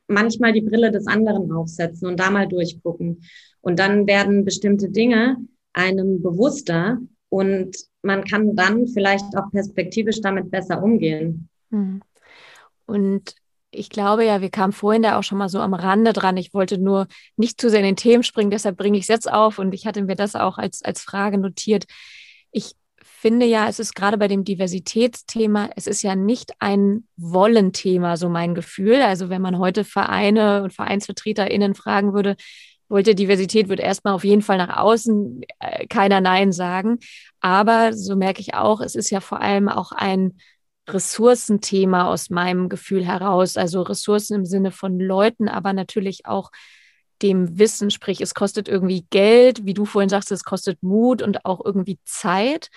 manchmal 0.09 0.53
die 0.53 0.63
Brille 0.63 0.91
des 0.91 1.07
anderen 1.07 1.53
aufsetzen 1.53 2.09
und 2.09 2.19
da 2.19 2.31
mal 2.31 2.47
durchgucken. 2.47 3.23
Und 3.61 3.79
dann 3.79 4.07
werden 4.07 4.45
bestimmte 4.45 4.89
Dinge 4.89 5.37
einem 5.73 6.23
bewusster 6.23 6.99
und 7.29 7.77
man 8.03 8.25
kann 8.25 8.55
dann 8.55 8.87
vielleicht 8.87 9.37
auch 9.37 9.51
perspektivisch 9.51 10.21
damit 10.21 10.51
besser 10.51 10.83
umgehen. 10.83 11.49
Hm. 11.71 12.03
Und 12.87 13.35
ich 13.71 13.91
glaube 13.91 14.25
ja, 14.25 14.41
wir 14.41 14.51
kamen 14.51 14.73
vorhin 14.73 15.03
da 15.03 15.19
auch 15.19 15.23
schon 15.23 15.39
mal 15.39 15.49
so 15.49 15.61
am 15.61 15.75
Rande 15.75 16.13
dran. 16.13 16.37
Ich 16.37 16.55
wollte 16.55 16.79
nur 16.79 17.07
nicht 17.37 17.61
zu 17.61 17.69
sehr 17.69 17.81
in 17.81 17.87
den 17.87 17.97
Themen 17.97 18.23
springen, 18.23 18.51
deshalb 18.51 18.77
bringe 18.77 18.97
ich 18.97 19.05
es 19.05 19.09
jetzt 19.09 19.31
auf 19.31 19.59
und 19.59 19.75
ich 19.75 19.87
hatte 19.87 20.03
mir 20.03 20.17
das 20.17 20.35
auch 20.35 20.59
als, 20.59 20.83
als 20.83 21.03
Frage 21.03 21.39
notiert. 21.39 21.85
Ich 22.53 22.73
finde 23.03 23.47
ja, 23.47 23.69
es 23.69 23.79
ist 23.79 23.95
gerade 23.95 24.19
bei 24.19 24.29
dem 24.29 24.45
Diversitätsthema, 24.45 25.71
es 25.75 25.87
ist 25.87 26.03
ja 26.03 26.15
nicht 26.15 26.53
ein 26.59 27.07
Wollenthema, 27.17 28.17
so 28.17 28.29
mein 28.29 28.55
Gefühl. 28.55 29.03
Also 29.03 29.29
wenn 29.29 29.43
man 29.43 29.59
heute 29.59 29.85
Vereine 29.85 30.63
und 30.63 30.73
VereinsvertreterInnen 30.73 31.75
fragen 31.75 32.15
würde, 32.15 32.37
wollt 32.89 33.09
ihr 33.09 33.15
Diversität, 33.15 33.69
wird 33.69 33.81
erstmal 33.81 34.15
auf 34.15 34.25
jeden 34.25 34.43
Fall 34.43 34.59
nach 34.59 34.77
außen 34.77 35.43
äh, 35.59 35.87
keiner 35.87 36.21
Nein 36.21 36.53
sagen. 36.53 36.99
Aber 37.41 37.93
so 37.93 38.17
merke 38.17 38.41
ich 38.41 38.55
auch, 38.55 38.81
es 38.81 38.95
ist 38.95 39.11
ja 39.11 39.21
vor 39.21 39.41
allem 39.41 39.69
auch 39.69 39.93
ein 39.93 40.39
Ressourcenthema 40.89 42.07
aus 42.07 42.31
meinem 42.31 42.69
Gefühl 42.69 43.05
heraus. 43.05 43.57
Also 43.57 43.83
Ressourcen 43.83 44.35
im 44.35 44.45
Sinne 44.47 44.71
von 44.71 45.01
Leuten, 45.01 45.49
aber 45.49 45.73
natürlich 45.73 46.27
auch 46.27 46.51
dem 47.23 47.59
Wissen, 47.59 47.91
sprich, 47.91 48.21
es 48.21 48.35
kostet 48.35 48.69
irgendwie 48.69 49.07
Geld, 49.11 49.65
wie 49.65 49.75
du 49.75 49.85
vorhin 49.85 50.11
sagst, 50.11 50.31
es 50.31 50.45
kostet 50.45 50.83
Mut 50.83 51.23
und 51.23 51.45
auch 51.45 51.65
irgendwie 51.65 51.99
Zeit. 52.05 52.69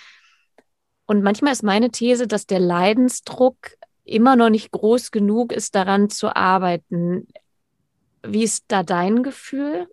Und 1.06 1.24
manchmal 1.24 1.54
ist 1.54 1.64
meine 1.64 1.92
These, 1.92 2.28
dass 2.28 2.46
der 2.46 2.60
Leidensdruck 2.60 3.58
immer 4.06 4.36
noch 4.36 4.50
nicht 4.50 4.72
groß 4.72 5.12
genug 5.12 5.52
ist, 5.52 5.76
daran 5.76 6.10
zu 6.10 6.36
arbeiten. 6.36 7.28
Wie 8.24 8.44
ist 8.44 8.66
da 8.70 8.84
dein 8.84 9.24
Gefühl? 9.24 9.88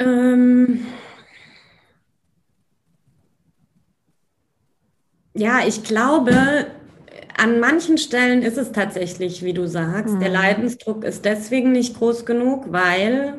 Ähm 0.00 0.86
Ja, 5.34 5.60
ich 5.66 5.84
glaube, 5.84 6.66
an 7.36 7.60
manchen 7.60 7.98
Stellen 7.98 8.42
ist 8.42 8.58
es 8.58 8.72
tatsächlich, 8.72 9.42
wie 9.42 9.54
du 9.54 9.66
sagst, 9.66 10.16
mhm. 10.16 10.20
der 10.20 10.28
Leidensdruck 10.28 11.04
ist 11.04 11.24
deswegen 11.24 11.72
nicht 11.72 11.96
groß 11.96 12.26
genug, 12.26 12.72
weil 12.72 13.38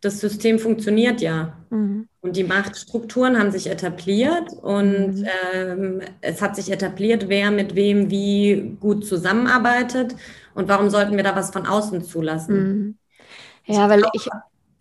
das 0.00 0.20
System 0.20 0.58
funktioniert 0.58 1.20
ja. 1.20 1.56
Mhm. 1.70 2.06
Und 2.20 2.36
die 2.36 2.44
Machtstrukturen 2.44 3.38
haben 3.38 3.50
sich 3.50 3.68
etabliert 3.68 4.52
und 4.52 5.16
mhm. 5.20 5.28
ähm, 5.54 6.00
es 6.20 6.40
hat 6.40 6.54
sich 6.54 6.70
etabliert, 6.70 7.28
wer 7.28 7.50
mit 7.50 7.74
wem 7.74 8.10
wie 8.10 8.76
gut 8.78 9.06
zusammenarbeitet 9.06 10.14
und 10.54 10.68
warum 10.68 10.90
sollten 10.90 11.16
wir 11.16 11.24
da 11.24 11.34
was 11.34 11.50
von 11.50 11.66
außen 11.66 12.04
zulassen. 12.04 12.54
Mhm. 12.54 13.74
Ja, 13.74 13.88
weil 13.88 14.04
ich. 14.12 14.28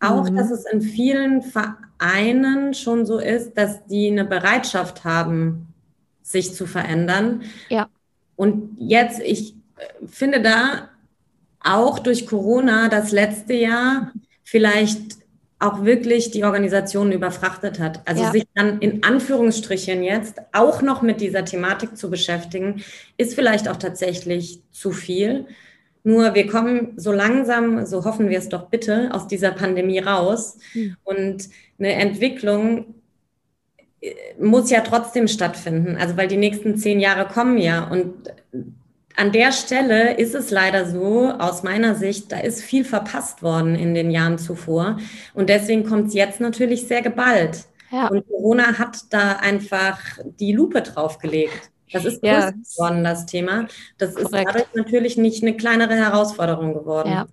Auch, 0.01 0.29
mhm. 0.29 0.35
dass 0.35 0.51
es 0.51 0.65
in 0.65 0.81
vielen 0.81 1.41
Vereinen 1.43 2.73
schon 2.73 3.05
so 3.05 3.19
ist, 3.19 3.57
dass 3.57 3.85
die 3.85 4.07
eine 4.07 4.25
Bereitschaft 4.25 5.03
haben, 5.05 5.73
sich 6.23 6.53
zu 6.53 6.65
verändern. 6.65 7.43
Ja. 7.69 7.87
Und 8.35 8.75
jetzt, 8.79 9.21
ich 9.21 9.55
finde 10.05 10.41
da 10.41 10.89
auch 11.59 11.99
durch 11.99 12.25
Corona 12.25 12.89
das 12.89 13.11
letzte 13.11 13.53
Jahr 13.53 14.11
vielleicht 14.43 15.21
auch 15.59 15.85
wirklich 15.85 16.31
die 16.31 16.43
Organisation 16.43 17.11
überfrachtet 17.11 17.79
hat. 17.79 18.01
Also 18.07 18.23
ja. 18.23 18.31
sich 18.31 18.45
dann 18.55 18.79
in 18.79 19.03
Anführungsstrichen 19.03 20.01
jetzt 20.01 20.41
auch 20.53 20.81
noch 20.81 21.03
mit 21.03 21.21
dieser 21.21 21.45
Thematik 21.45 21.95
zu 21.97 22.09
beschäftigen, 22.09 22.83
ist 23.17 23.35
vielleicht 23.35 23.69
auch 23.69 23.77
tatsächlich 23.77 24.61
zu 24.71 24.91
viel. 24.91 25.45
Nur 26.03 26.33
wir 26.33 26.47
kommen 26.47 26.93
so 26.97 27.11
langsam, 27.11 27.85
so 27.85 28.05
hoffen 28.05 28.29
wir 28.29 28.39
es 28.39 28.49
doch 28.49 28.69
bitte, 28.69 29.09
aus 29.11 29.27
dieser 29.27 29.51
Pandemie 29.51 29.99
raus. 29.99 30.57
Mhm. 30.73 30.97
Und 31.03 31.49
eine 31.77 31.93
Entwicklung 31.93 32.95
muss 34.39 34.71
ja 34.71 34.81
trotzdem 34.81 35.27
stattfinden. 35.27 35.97
Also 35.97 36.17
weil 36.17 36.27
die 36.27 36.37
nächsten 36.37 36.77
zehn 36.77 36.99
Jahre 36.99 37.31
kommen 37.31 37.57
ja. 37.57 37.87
Und 37.87 38.13
an 39.15 39.31
der 39.31 39.51
Stelle 39.51 40.17
ist 40.17 40.33
es 40.33 40.49
leider 40.49 40.85
so, 40.85 41.29
aus 41.31 41.63
meiner 41.63 41.95
Sicht, 41.95 42.31
da 42.31 42.39
ist 42.39 42.63
viel 42.63 42.83
verpasst 42.83 43.43
worden 43.43 43.75
in 43.75 43.93
den 43.93 44.09
Jahren 44.09 44.39
zuvor. 44.39 44.97
Und 45.33 45.49
deswegen 45.49 45.83
kommt 45.83 46.07
es 46.07 46.13
jetzt 46.13 46.39
natürlich 46.39 46.87
sehr 46.87 47.01
geballt. 47.01 47.65
Ja. 47.91 48.07
Und 48.07 48.27
Corona 48.27 48.79
hat 48.79 48.97
da 49.11 49.33
einfach 49.33 49.99
die 50.39 50.53
Lupe 50.53 50.81
draufgelegt. 50.81 51.69
Das 51.93 52.05
ist 52.05 52.21
größer 52.21 52.33
ja. 52.33 52.51
geworden, 52.51 53.03
das 53.03 53.25
Thema. 53.25 53.67
Das 53.97 54.15
Korrekt. 54.15 54.33
ist 54.33 54.55
dadurch 54.55 54.73
natürlich 54.73 55.17
nicht 55.17 55.43
eine 55.43 55.55
kleinere 55.55 55.95
Herausforderung 55.95 56.73
geworden. 56.73 57.09
Ja. 57.09 57.27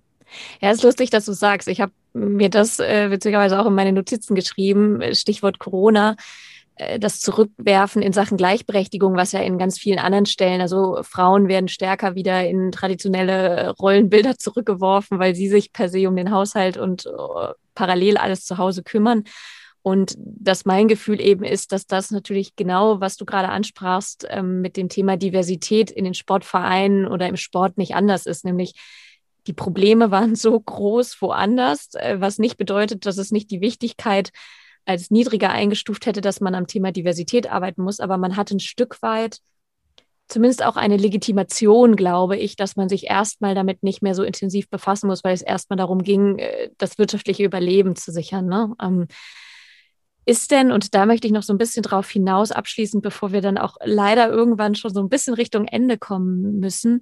Ja, 0.61 0.69
ist 0.69 0.83
lustig, 0.83 1.09
dass 1.09 1.25
du 1.25 1.33
sagst. 1.33 1.67
Ich 1.67 1.81
habe 1.81 1.91
mir 2.13 2.49
das 2.49 2.79
äh, 2.79 3.09
witzigerweise 3.09 3.59
auch 3.59 3.65
in 3.65 3.73
meine 3.73 3.93
Notizen 3.93 4.35
geschrieben, 4.35 5.01
Stichwort 5.13 5.57
Corona. 5.57 6.15
Äh, 6.79 6.99
das 6.99 7.19
Zurückwerfen 7.19 8.01
in 8.01 8.13
Sachen 8.13 8.37
Gleichberechtigung, 8.37 9.15
was 9.15 9.33
ja 9.33 9.41
in 9.41 9.57
ganz 9.57 9.77
vielen 9.77 9.99
anderen 9.99 10.25
Stellen, 10.25 10.61
also 10.61 10.99
Frauen 11.03 11.47
werden 11.47 11.67
stärker 11.67 12.15
wieder 12.15 12.47
in 12.47 12.71
traditionelle 12.71 13.71
Rollenbilder 13.79 14.37
zurückgeworfen, 14.37 15.19
weil 15.19 15.35
sie 15.35 15.49
sich 15.49 15.73
per 15.73 15.89
se 15.89 16.07
um 16.07 16.15
den 16.15 16.31
Haushalt 16.31 16.77
und 16.77 17.05
uh, 17.05 17.53
parallel 17.75 18.17
alles 18.17 18.45
zu 18.45 18.57
Hause 18.57 18.83
kümmern. 18.83 19.25
Und 19.81 20.15
dass 20.17 20.65
mein 20.65 20.87
Gefühl 20.87 21.21
eben 21.21 21.43
ist, 21.43 21.71
dass 21.71 21.87
das 21.87 22.11
natürlich 22.11 22.55
genau, 22.55 22.99
was 22.99 23.15
du 23.15 23.25
gerade 23.25 23.49
ansprachst, 23.49 24.27
ähm, 24.29 24.61
mit 24.61 24.75
dem 24.75 24.89
Thema 24.89 25.15
Diversität 25.17 25.89
in 25.89 26.03
den 26.03 26.13
Sportvereinen 26.13 27.07
oder 27.07 27.27
im 27.27 27.37
Sport 27.37 27.77
nicht 27.77 27.95
anders 27.95 28.25
ist, 28.25 28.43
nämlich 28.43 28.73
die 29.47 29.53
Probleme 29.53 30.11
waren 30.11 30.35
so 30.35 30.59
groß 30.59 31.21
woanders, 31.21 31.93
äh, 31.93 32.17
was 32.19 32.39
nicht 32.39 32.57
bedeutet, 32.57 33.05
dass 33.05 33.17
es 33.17 33.31
nicht 33.31 33.51
die 33.51 33.61
Wichtigkeit 33.61 34.31
als 34.85 35.11
niedriger 35.11 35.51
eingestuft 35.51 36.05
hätte, 36.05 36.21
dass 36.21 36.41
man 36.41 36.55
am 36.55 36.67
Thema 36.67 36.91
Diversität 36.91 37.49
arbeiten 37.49 37.83
muss, 37.83 37.99
aber 37.99 38.17
man 38.17 38.35
hat 38.35 38.51
ein 38.51 38.59
Stück 38.59 39.01
weit 39.01 39.39
zumindest 40.29 40.63
auch 40.63 40.75
eine 40.77 40.97
Legitimation, 40.97 41.95
glaube 41.95 42.37
ich, 42.37 42.55
dass 42.55 42.75
man 42.75 42.87
sich 42.87 43.07
erstmal 43.07 43.55
damit 43.55 43.83
nicht 43.83 44.01
mehr 44.01 44.13
so 44.15 44.23
intensiv 44.23 44.69
befassen 44.69 45.07
muss, 45.07 45.23
weil 45.23 45.33
es 45.33 45.41
erstmal 45.41 45.77
darum 45.77 46.03
ging, 46.03 46.37
äh, 46.37 46.69
das 46.77 46.97
wirtschaftliche 46.97 47.43
Überleben 47.43 47.95
zu 47.95 48.11
sichern. 48.11 48.45
Ne? 48.45 48.73
Ist 50.29 50.51
denn, 50.51 50.71
und 50.71 50.93
da 50.93 51.07
möchte 51.07 51.25
ich 51.25 51.33
noch 51.33 51.41
so 51.41 51.51
ein 51.51 51.57
bisschen 51.57 51.81
drauf 51.81 52.07
hinaus 52.07 52.51
abschließend, 52.51 53.01
bevor 53.01 53.31
wir 53.31 53.41
dann 53.41 53.57
auch 53.57 53.77
leider 53.83 54.29
irgendwann 54.29 54.75
schon 54.75 54.93
so 54.93 54.99
ein 54.99 55.09
bisschen 55.09 55.33
Richtung 55.33 55.65
Ende 55.65 55.97
kommen 55.97 56.59
müssen, 56.59 57.01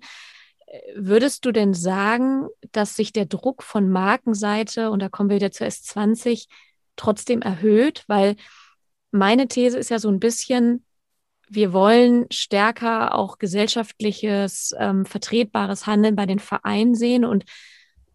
äh, 0.66 0.80
würdest 0.96 1.44
du 1.44 1.52
denn 1.52 1.74
sagen, 1.74 2.48
dass 2.72 2.96
sich 2.96 3.12
der 3.12 3.26
Druck 3.26 3.64
von 3.64 3.90
Markenseite, 3.90 4.92
und 4.92 5.02
da 5.02 5.10
kommen 5.10 5.30
wir 5.30 5.36
wieder 5.36 5.52
zur 5.52 5.68
S20, 5.68 6.46
trotzdem 6.96 7.42
erhöht? 7.42 8.06
Weil 8.08 8.38
meine 9.12 9.50
These 9.50 9.78
ist 9.78 9.90
ja 9.90 10.00
so 10.00 10.08
ein 10.08 10.22
bisschen, 10.22 10.86
wir 11.50 11.74
wollen 11.74 12.28
stärker 12.32 13.14
auch 13.14 13.40
gesellschaftliches, 13.40 14.74
ähm, 14.80 15.06
vertretbares 15.06 15.86
Handeln 15.86 16.16
bei 16.16 16.28
den 16.28 16.40
Vereinen 16.40 16.96
sehen. 16.96 17.26
Und 17.26 17.44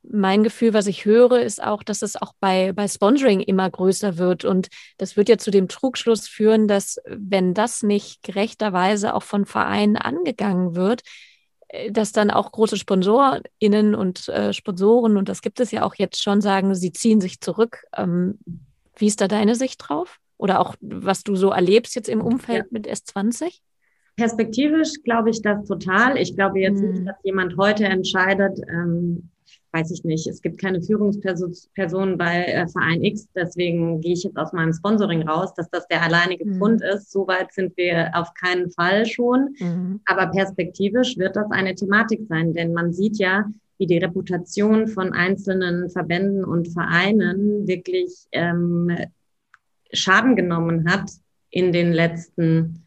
mein 0.02 0.42
Gefühl, 0.42 0.74
was 0.74 0.86
ich 0.86 1.04
höre, 1.04 1.40
ist 1.40 1.62
auch, 1.62 1.82
dass 1.82 2.02
es 2.02 2.20
auch 2.20 2.32
bei, 2.40 2.72
bei 2.72 2.88
Sponsoring 2.88 3.40
immer 3.40 3.70
größer 3.70 4.18
wird. 4.18 4.44
Und 4.44 4.68
das 4.98 5.16
wird 5.16 5.28
ja 5.28 5.38
zu 5.38 5.50
dem 5.50 5.68
Trugschluss 5.68 6.28
führen, 6.28 6.66
dass 6.66 6.98
wenn 7.06 7.54
das 7.54 7.82
nicht 7.82 8.22
gerechterweise 8.22 9.14
auch 9.14 9.22
von 9.22 9.46
Vereinen 9.46 9.96
angegangen 9.96 10.74
wird, 10.74 11.02
äh, 11.68 11.90
dass 11.92 12.12
dann 12.12 12.30
auch 12.30 12.50
große 12.50 12.76
SponsorInnen 12.76 13.94
und 13.94 14.28
äh, 14.28 14.52
Sponsoren, 14.52 15.16
und 15.16 15.28
das 15.28 15.42
gibt 15.42 15.60
es 15.60 15.70
ja 15.70 15.84
auch 15.84 15.94
jetzt 15.94 16.22
schon, 16.22 16.40
sagen, 16.40 16.74
sie 16.74 16.92
ziehen 16.92 17.20
sich 17.20 17.40
zurück. 17.40 17.84
Ähm, 17.96 18.38
wie 18.96 19.06
ist 19.06 19.20
da 19.20 19.28
deine 19.28 19.54
Sicht 19.54 19.88
drauf? 19.88 20.18
Oder 20.36 20.60
auch, 20.60 20.74
was 20.80 21.22
du 21.22 21.36
so 21.36 21.50
erlebst 21.50 21.94
jetzt 21.94 22.08
im 22.08 22.20
Umfeld 22.20 22.64
ja. 22.64 22.68
mit 22.70 22.88
S20? 22.88 23.60
Perspektivisch 24.16 25.02
glaube 25.04 25.30
ich 25.30 25.40
das 25.40 25.64
total. 25.66 26.18
Ich 26.18 26.34
glaube 26.34 26.58
jetzt 26.60 26.80
hm. 26.80 26.90
nicht, 26.90 27.06
dass 27.06 27.16
jemand 27.22 27.56
heute 27.56 27.84
entscheidet, 27.84 28.58
ähm, 28.68 29.30
weiß 29.72 29.90
ich 29.90 30.04
nicht, 30.04 30.26
es 30.26 30.42
gibt 30.42 30.60
keine 30.60 30.82
Führungsperson 30.82 32.18
bei 32.18 32.44
äh, 32.44 32.68
Verein 32.68 33.02
X, 33.02 33.28
deswegen 33.34 34.00
gehe 34.00 34.12
ich 34.12 34.22
jetzt 34.22 34.36
aus 34.36 34.52
meinem 34.52 34.72
Sponsoring 34.72 35.26
raus, 35.26 35.54
dass 35.54 35.70
das 35.70 35.86
der 35.88 36.02
alleinige 36.02 36.44
mhm. 36.44 36.58
Grund 36.58 36.82
ist. 36.82 37.10
Soweit 37.10 37.52
sind 37.52 37.76
wir 37.76 38.10
auf 38.14 38.32
keinen 38.34 38.70
Fall 38.70 39.06
schon. 39.06 39.54
Mhm. 39.58 40.00
Aber 40.06 40.26
perspektivisch 40.26 41.16
wird 41.16 41.36
das 41.36 41.50
eine 41.50 41.74
Thematik 41.74 42.20
sein, 42.28 42.52
denn 42.52 42.72
man 42.72 42.92
sieht 42.92 43.18
ja, 43.18 43.46
wie 43.78 43.86
die 43.86 43.98
Reputation 43.98 44.86
von 44.86 45.12
einzelnen 45.12 45.90
Verbänden 45.90 46.44
und 46.44 46.68
Vereinen 46.68 47.66
wirklich 47.66 48.26
ähm, 48.32 48.96
Schaden 49.92 50.36
genommen 50.36 50.88
hat 50.88 51.10
in 51.50 51.72
den 51.72 51.92
letzten, 51.92 52.86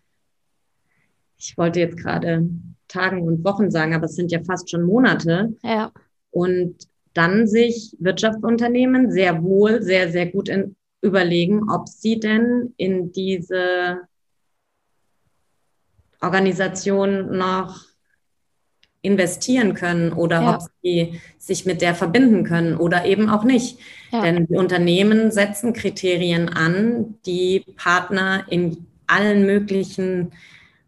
ich 1.37 1.57
wollte 1.57 1.79
jetzt 1.79 1.97
gerade 1.97 2.47
Tagen 2.87 3.23
und 3.23 3.43
Wochen 3.43 3.71
sagen, 3.71 3.93
aber 3.93 4.05
es 4.05 4.15
sind 4.15 4.31
ja 4.31 4.43
fast 4.43 4.69
schon 4.69 4.83
Monate. 4.83 5.55
Ja. 5.63 5.91
Und 6.35 6.75
dann 7.13 7.47
sich 7.47 7.95
Wirtschaftsunternehmen 7.99 9.09
sehr 9.09 9.41
wohl, 9.41 9.81
sehr, 9.81 10.11
sehr 10.11 10.25
gut 10.25 10.49
in, 10.49 10.75
überlegen, 11.01 11.69
ob 11.71 11.87
sie 11.87 12.19
denn 12.19 12.73
in 12.75 13.13
diese 13.13 14.01
Organisation 16.19 17.37
noch 17.37 17.85
investieren 19.01 19.75
können 19.75 20.11
oder 20.11 20.41
ja. 20.41 20.55
ob 20.55 20.61
sie 20.83 21.21
sich 21.37 21.65
mit 21.65 21.81
der 21.81 21.95
verbinden 21.95 22.43
können 22.43 22.75
oder 22.75 23.05
eben 23.05 23.29
auch 23.29 23.45
nicht. 23.45 23.79
Ja. 24.11 24.21
Denn 24.21 24.47
die 24.47 24.57
Unternehmen 24.57 25.31
setzen 25.31 25.71
Kriterien 25.71 26.49
an, 26.49 27.15
die 27.25 27.63
Partner 27.77 28.43
in 28.49 28.87
allen 29.07 29.45
möglichen 29.45 30.33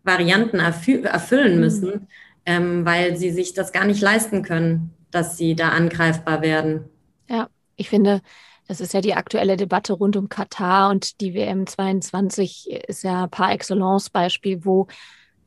Varianten 0.03 0.59
erfü 0.59 1.03
erfüllen 1.03 1.55
mhm. 1.55 1.61
müssen, 1.61 1.89
mhm. 1.89 2.07
ähm, 2.45 2.85
weil 2.85 3.15
sie 3.15 3.29
sich 3.29 3.53
das 3.53 3.71
gar 3.71 3.85
nicht 3.85 4.01
leisten 4.01 4.41
können, 4.43 4.96
dass 5.17 5.35
sie 5.35 5.55
da 5.55 5.69
angreifbar 5.69 6.41
werden. 6.41 6.85
Ja, 7.27 7.49
ich 7.75 7.89
finde, 7.89 8.21
das 8.67 8.81
ist 8.81 8.93
ja 8.93 9.01
die 9.01 9.15
aktuelle 9.15 9.57
Debatte 9.57 9.93
rund 9.93 10.15
um 10.15 10.29
Katar 10.29 10.91
und 10.91 11.21
die 11.21 11.33
WM 11.33 11.65
22 11.65 12.69
ist 12.87 13.03
ja 13.03 13.25
par 13.25 13.51
excellence 13.51 14.11
Beispiel, 14.11 14.63
wo 14.63 14.87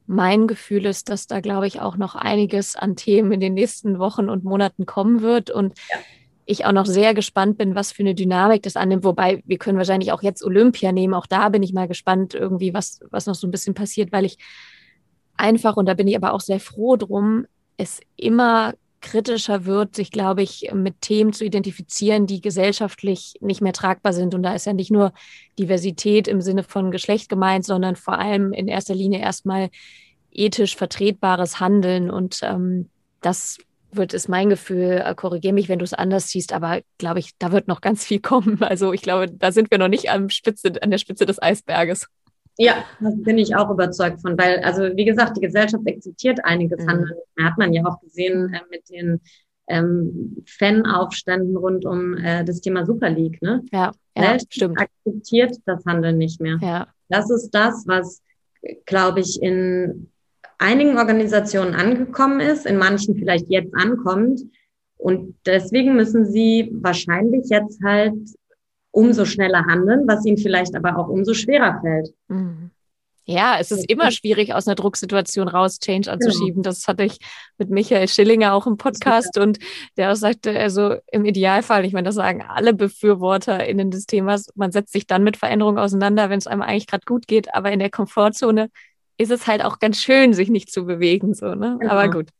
mein 0.07 0.49
Gefühl 0.49 0.87
ist, 0.87 1.09
dass 1.09 1.29
da, 1.29 1.39
glaube 1.39 1.69
ich, 1.69 1.81
auch 1.81 1.97
noch 1.97 2.17
einiges 2.17 2.75
an 2.75 2.97
Themen 2.97 3.31
in 3.31 3.39
den 3.39 3.55
nächsten 3.55 4.01
Wochen 4.01 4.29
und 4.29 4.43
Monaten 4.43 4.87
kommen 4.87 5.23
wird. 5.23 5.51
Und 5.51 5.79
ja. 5.89 5.99
ich 6.47 6.65
auch 6.65 6.73
noch 6.73 6.87
sehr 6.87 7.15
gespannt 7.15 7.57
bin, 7.57 7.77
was 7.77 7.93
für 7.93 8.03
eine 8.03 8.17
Dynamik 8.17 8.65
das 8.65 8.75
annimmt. 8.75 9.05
Wobei 9.05 9.41
wir 9.47 9.59
können 9.59 9.79
wahrscheinlich 9.79 10.11
auch 10.11 10.23
jetzt 10.23 10.43
Olympia 10.43 10.91
nehmen. 10.91 11.15
Auch 11.15 11.27
da 11.27 11.49
bin 11.51 11.63
ich 11.63 11.73
mal 11.73 11.87
gespannt, 11.87 12.35
irgendwie, 12.35 12.75
was, 12.75 12.99
was 13.11 13.27
noch 13.27 13.37
so 13.37 13.47
ein 13.47 13.53
bisschen 13.53 13.75
passiert, 13.75 14.11
weil 14.11 14.25
ich 14.25 14.37
einfach, 15.37 15.77
und 15.77 15.87
da 15.87 15.95
bin 15.95 16.09
ich 16.09 16.17
aber 16.17 16.33
auch 16.33 16.41
sehr 16.41 16.59
froh 16.59 16.97
drum, 16.97 17.47
es 17.77 18.01
immer 18.17 18.75
kritischer 19.01 19.65
wird, 19.65 19.97
sich, 19.97 20.11
glaube 20.11 20.43
ich, 20.43 20.71
mit 20.73 21.01
Themen 21.01 21.33
zu 21.33 21.45
identifizieren, 21.45 22.27
die 22.27 22.41
gesellschaftlich 22.41 23.35
nicht 23.41 23.61
mehr 23.61 23.73
tragbar 23.73 24.13
sind. 24.13 24.35
Und 24.35 24.43
da 24.43 24.55
ist 24.55 24.67
ja 24.67 24.73
nicht 24.73 24.91
nur 24.91 25.13
Diversität 25.59 26.29
im 26.29 26.41
Sinne 26.41 26.63
von 26.63 26.91
Geschlecht 26.91 27.29
gemeint, 27.29 27.65
sondern 27.65 27.97
vor 27.97 28.19
allem 28.19 28.53
in 28.53 28.69
erster 28.69 28.95
Linie 28.95 29.21
erstmal 29.21 29.71
ethisch 30.31 30.77
vertretbares 30.77 31.61
Handeln. 31.61 32.11
Und 32.11 32.41
ähm, 32.43 32.89
das 33.21 33.59
wird, 33.93 34.15
ist 34.15 34.29
mein 34.29 34.49
Gefühl, 34.49 35.03
äh, 35.05 35.15
korrigiere 35.15 35.55
mich, 35.55 35.69
wenn 35.69 35.79
du 35.79 35.85
es 35.85 35.95
anders 35.95 36.29
siehst, 36.29 36.53
aber 36.53 36.81
glaube 36.99 37.19
ich, 37.19 37.37
da 37.39 37.53
wird 37.53 37.69
noch 37.69 37.81
ganz 37.81 38.05
viel 38.05 38.21
kommen. 38.21 38.63
Also 38.63 38.93
ich 38.93 39.03
glaube, 39.03 39.31
da 39.31 39.53
sind 39.53 39.71
wir 39.71 39.79
noch 39.79 39.89
nicht 39.89 40.11
am 40.11 40.31
Spitze, 40.31 40.73
an 40.83 40.91
der 40.91 40.99
Spitze 40.99 41.27
des 41.27 41.43
Eisberges. 41.43 42.07
Ja, 42.59 42.85
das 43.01 43.15
bin 43.23 43.39
ich 43.39 43.57
auch 43.57 43.71
überzeugt 43.71 44.21
von, 44.21 44.37
weil, 44.39 44.61
also 44.61 44.83
wie 44.97 45.05
gesagt, 45.05 45.37
die 45.37 45.41
Gesellschaft 45.41 45.87
akzeptiert 45.89 46.45
einiges 46.45 46.83
mhm. 46.85 46.89
Handeln. 46.89 47.19
Hat 47.41 47.59
man 47.59 47.73
ja 47.73 47.85
auch 47.87 48.01
gesehen 48.01 48.53
äh, 48.53 48.61
mit 48.71 48.89
den 48.91 49.21
ähm, 49.69 50.43
Fanaufständen 50.47 51.57
rund 51.57 51.87
um 51.87 52.17
äh, 52.17 52.45
das 52.45 52.61
Thema 52.61 52.85
Super 52.85 53.11
League. 53.11 53.41
Ne? 53.41 53.63
Ja, 53.73 53.93
ja 54.17 54.39
stimmt. 54.39 54.79
akzeptiert 54.79 55.57
das 55.65 55.85
Handeln 55.87 56.19
nicht 56.19 56.41
mehr. 56.41 56.59
Ja. 56.61 56.89
Das 57.09 57.31
ist 57.31 57.51
das, 57.51 57.85
was, 57.87 58.23
glaube 58.85 59.21
ich, 59.21 59.41
in 59.43 60.11
einigen 60.59 60.99
Organisationen 60.99 61.75
angekommen 61.75 62.41
ist, 62.41 62.67
in 62.67 62.77
manchen 62.77 63.17
vielleicht 63.17 63.49
jetzt 63.49 63.75
ankommt. 63.75 64.43
Und 64.99 65.35
deswegen 65.47 65.97
müssen 65.97 66.27
sie 66.27 66.71
wahrscheinlich 66.75 67.49
jetzt 67.49 67.81
halt 67.83 68.19
umso 68.93 69.25
schneller 69.25 69.65
handeln, 69.67 70.07
was 70.07 70.25
ihnen 70.25 70.39
vielleicht 70.39 70.75
aber 70.75 70.99
auch 70.99 71.09
umso 71.09 71.35
schwerer 71.35 71.81
fällt. 71.81 72.15
Mhm. 72.29 72.71
Ja, 73.27 73.59
es 73.61 73.71
ist 73.71 73.89
immer 73.89 74.11
schwierig, 74.11 74.55
aus 74.55 74.67
einer 74.67 74.75
Drucksituation 74.75 75.47
raus 75.47 75.79
Change 75.79 76.11
anzuschieben. 76.11 76.63
Genau. 76.63 76.71
Das 76.71 76.89
hatte 76.89 77.05
ich 77.05 77.19
mit 77.59 77.71
Michael 77.71 78.09
Schillinger 78.09 78.55
auch 78.55 78.67
im 78.67 78.77
Podcast 78.77 79.39
und 79.39 79.61
der 79.97 80.11
auch 80.11 80.17
sagte, 80.17 80.59
also 80.59 80.97
im 81.13 81.25
Idealfall, 81.25 81.85
ich 81.85 81.93
meine, 81.93 82.07
das 82.07 82.17
sagen 82.17 82.43
alle 82.43 82.75
BefürworterInnen 82.75 83.93
des 83.93 84.07
Themas, 84.07 84.49
man 84.57 84.73
setzt 84.73 84.93
sich 84.93 85.07
dann 85.07 85.23
mit 85.23 85.37
Veränderungen 85.37 85.79
auseinander, 85.79 86.29
wenn 86.29 86.39
es 86.39 86.49
einem 86.49 86.63
eigentlich 86.63 86.89
gerade 86.89 87.05
gut 87.07 87.29
geht, 87.29 87.55
aber 87.55 87.71
in 87.71 87.79
der 87.79 87.91
Komfortzone 87.91 88.69
ist 89.17 89.31
es 89.31 89.47
halt 89.47 89.65
auch 89.65 89.79
ganz 89.79 90.01
schön, 90.03 90.33
sich 90.33 90.49
nicht 90.51 90.73
zu 90.73 90.85
bewegen, 90.85 91.35
so, 91.35 91.55
ne? 91.55 91.77
Genau. 91.79 91.93
Aber 91.93 92.11
gut 92.11 92.31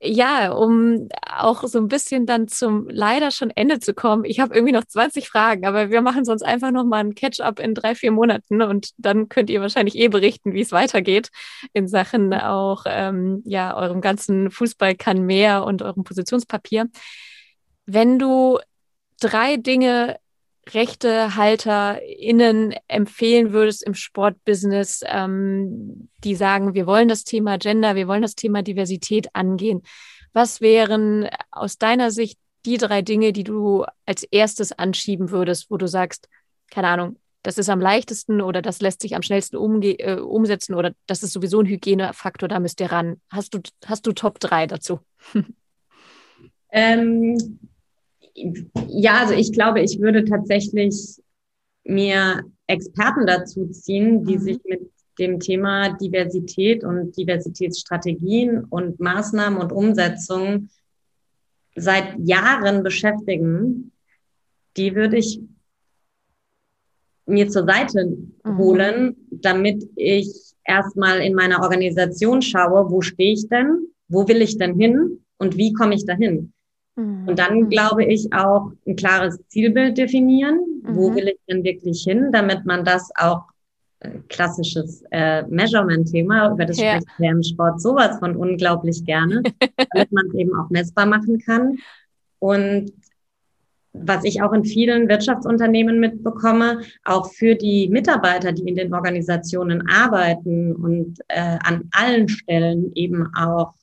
ja, 0.00 0.52
um 0.52 1.08
auch 1.26 1.64
so 1.64 1.78
ein 1.78 1.88
bisschen 1.88 2.24
dann 2.24 2.46
zum 2.46 2.88
leider 2.88 3.32
schon 3.32 3.50
Ende 3.50 3.80
zu 3.80 3.94
kommen. 3.94 4.24
Ich 4.24 4.38
habe 4.38 4.54
irgendwie 4.54 4.72
noch 4.72 4.84
20 4.84 5.28
Fragen, 5.28 5.66
aber 5.66 5.90
wir 5.90 6.02
machen 6.02 6.24
sonst 6.24 6.42
einfach 6.42 6.70
noch 6.70 6.84
mal 6.84 6.98
ein 6.98 7.16
Catch-up 7.16 7.58
in 7.58 7.74
drei, 7.74 7.96
vier 7.96 8.12
Monaten 8.12 8.62
und 8.62 8.90
dann 8.96 9.28
könnt 9.28 9.50
ihr 9.50 9.60
wahrscheinlich 9.60 9.96
eh 9.96 10.08
berichten, 10.08 10.52
wie 10.52 10.60
es 10.60 10.70
weitergeht 10.70 11.30
in 11.72 11.88
Sachen 11.88 12.32
auch 12.32 12.84
ähm, 12.86 13.42
ja 13.44 13.76
eurem 13.76 14.00
ganzen 14.00 14.52
Fußball 14.52 14.94
kann 14.94 15.26
mehr 15.26 15.64
und 15.64 15.82
eurem 15.82 16.04
Positionspapier. 16.04 16.86
Wenn 17.86 18.18
du 18.20 18.60
drei 19.20 19.56
Dinge 19.56 20.18
RechtehalterInnen 20.74 22.74
empfehlen 22.88 23.52
würdest 23.52 23.84
im 23.84 23.94
Sportbusiness, 23.94 25.02
ähm, 25.06 26.08
die 26.24 26.34
sagen, 26.34 26.74
wir 26.74 26.86
wollen 26.86 27.08
das 27.08 27.24
Thema 27.24 27.58
Gender, 27.58 27.94
wir 27.94 28.08
wollen 28.08 28.22
das 28.22 28.34
Thema 28.34 28.62
Diversität 28.62 29.28
angehen? 29.34 29.82
Was 30.32 30.60
wären 30.60 31.28
aus 31.50 31.78
deiner 31.78 32.10
Sicht 32.10 32.38
die 32.66 32.76
drei 32.76 33.02
Dinge, 33.02 33.32
die 33.32 33.44
du 33.44 33.84
als 34.04 34.24
erstes 34.24 34.72
anschieben 34.72 35.30
würdest, 35.30 35.70
wo 35.70 35.76
du 35.76 35.86
sagst, 35.86 36.28
keine 36.70 36.88
Ahnung, 36.88 37.18
das 37.42 37.56
ist 37.56 37.70
am 37.70 37.80
leichtesten 37.80 38.40
oder 38.40 38.62
das 38.62 38.80
lässt 38.80 39.00
sich 39.00 39.14
am 39.14 39.22
schnellsten 39.22 39.56
äh, 39.82 40.20
umsetzen 40.20 40.74
oder 40.74 40.92
das 41.06 41.22
ist 41.22 41.32
sowieso 41.32 41.60
ein 41.60 41.66
Hygienefaktor, 41.66 42.48
da 42.48 42.60
müsst 42.60 42.80
ihr 42.80 42.92
ran. 42.92 43.20
Hast 43.30 43.54
du, 43.54 43.60
hast 43.86 44.06
du 44.06 44.12
Top 44.12 44.40
3 44.40 44.66
dazu? 44.66 45.00
Ähm, 46.70 47.58
ja, 48.88 49.20
also 49.20 49.34
ich 49.34 49.52
glaube, 49.52 49.80
ich 49.80 50.00
würde 50.00 50.24
tatsächlich 50.24 51.20
mir 51.84 52.42
Experten 52.66 53.26
dazu 53.26 53.66
ziehen, 53.66 54.24
die 54.24 54.36
mhm. 54.36 54.40
sich 54.40 54.58
mit 54.64 54.90
dem 55.18 55.40
Thema 55.40 55.96
Diversität 55.96 56.84
und 56.84 57.16
Diversitätsstrategien 57.16 58.64
und 58.64 59.00
Maßnahmen 59.00 59.58
und 59.58 59.72
Umsetzung 59.72 60.68
seit 61.74 62.14
Jahren 62.18 62.82
beschäftigen. 62.82 63.92
Die 64.76 64.94
würde 64.94 65.18
ich 65.18 65.40
mir 67.26 67.48
zur 67.48 67.66
Seite 67.66 68.16
mhm. 68.44 68.58
holen, 68.58 69.16
damit 69.30 69.88
ich 69.96 70.54
erstmal 70.64 71.20
in 71.20 71.34
meiner 71.34 71.62
Organisation 71.62 72.42
schaue, 72.42 72.90
wo 72.90 73.00
stehe 73.00 73.32
ich 73.32 73.48
denn, 73.48 73.88
wo 74.08 74.28
will 74.28 74.42
ich 74.42 74.58
denn 74.58 74.78
hin 74.78 75.24
und 75.38 75.56
wie 75.56 75.72
komme 75.72 75.94
ich 75.94 76.04
dahin. 76.04 76.52
Mhm. 76.98 77.28
Und 77.28 77.38
dann 77.38 77.68
glaube 77.70 78.04
ich 78.04 78.32
auch 78.32 78.72
ein 78.86 78.96
klares 78.96 79.38
Zielbild 79.48 79.96
definieren, 79.96 80.82
mhm. 80.82 80.96
wo 80.96 81.14
will 81.14 81.28
ich 81.28 81.38
denn 81.48 81.62
wirklich 81.62 82.02
hin, 82.02 82.30
damit 82.32 82.66
man 82.66 82.84
das 82.84 83.10
auch 83.16 83.44
äh, 84.00 84.18
klassisches 84.28 85.04
äh, 85.12 85.42
Measurement-Thema, 85.46 86.52
über 86.52 86.66
das 86.66 86.78
ja. 86.78 86.96
spricht 86.96 87.06
der 87.18 87.30
im 87.30 87.42
Sport 87.42 87.80
sowas 87.80 88.18
von 88.18 88.36
unglaublich 88.36 89.04
gerne, 89.04 89.42
damit 89.92 90.12
man 90.12 90.26
es 90.26 90.34
eben 90.34 90.54
auch 90.56 90.70
messbar 90.70 91.06
machen 91.06 91.38
kann. 91.38 91.78
Und 92.40 92.92
was 93.92 94.24
ich 94.24 94.42
auch 94.42 94.52
in 94.52 94.64
vielen 94.64 95.08
Wirtschaftsunternehmen 95.08 95.98
mitbekomme, 95.98 96.82
auch 97.04 97.32
für 97.32 97.54
die 97.54 97.88
Mitarbeiter, 97.88 98.52
die 98.52 98.68
in 98.68 98.76
den 98.76 98.92
Organisationen 98.92 99.88
arbeiten 99.88 100.74
und 100.74 101.18
äh, 101.28 101.58
an 101.62 101.88
allen 101.92 102.28
Stellen 102.28 102.92
eben 102.94 103.28
auch, 103.34 103.74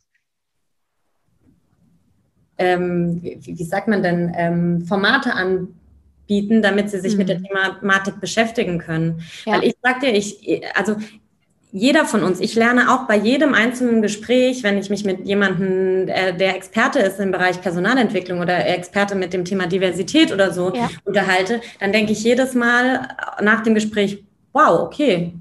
ähm, 2.57 3.19
wie, 3.21 3.39
wie, 3.43 3.63
sagt 3.63 3.87
man 3.87 4.03
denn, 4.03 4.33
ähm, 4.35 4.85
Formate 4.85 5.33
anbieten, 5.33 6.61
damit 6.61 6.89
sie 6.89 6.99
sich 6.99 7.13
mhm. 7.13 7.19
mit 7.19 7.29
der 7.29 7.39
mhm. 7.39 7.45
Thematik 7.79 8.19
beschäftigen 8.19 8.79
können. 8.79 9.21
Ja. 9.45 9.53
Weil 9.53 9.65
ich 9.65 9.75
sagte, 9.81 10.07
ich, 10.07 10.61
also 10.75 10.95
jeder 11.77 12.05
von 12.05 12.23
uns, 12.23 12.39
ich 12.39 12.55
lerne 12.55 12.89
auch 12.89 13.05
bei 13.05 13.17
jedem 13.17 13.53
einzelnen 13.53 14.01
Gespräch, 14.01 14.63
wenn 14.63 14.77
ich 14.77 14.89
mich 14.89 15.03
mit 15.03 15.27
jemandem, 15.27 16.07
äh, 16.07 16.33
der 16.33 16.55
Experte 16.55 16.99
ist 16.99 17.19
im 17.19 17.31
Bereich 17.31 17.59
Personalentwicklung 17.61 18.39
oder 18.39 18.65
Experte 18.65 19.13
mit 19.13 19.33
dem 19.33 19.43
Thema 19.43 19.67
Diversität 19.67 20.31
oder 20.31 20.53
so 20.53 20.73
ja. 20.73 20.89
unterhalte, 21.03 21.59
dann 21.81 21.91
denke 21.91 22.13
ich 22.13 22.23
jedes 22.23 22.53
Mal 22.53 23.09
nach 23.41 23.61
dem 23.63 23.73
Gespräch, 23.75 24.23
wow, 24.53 24.83
okay, 24.83 25.33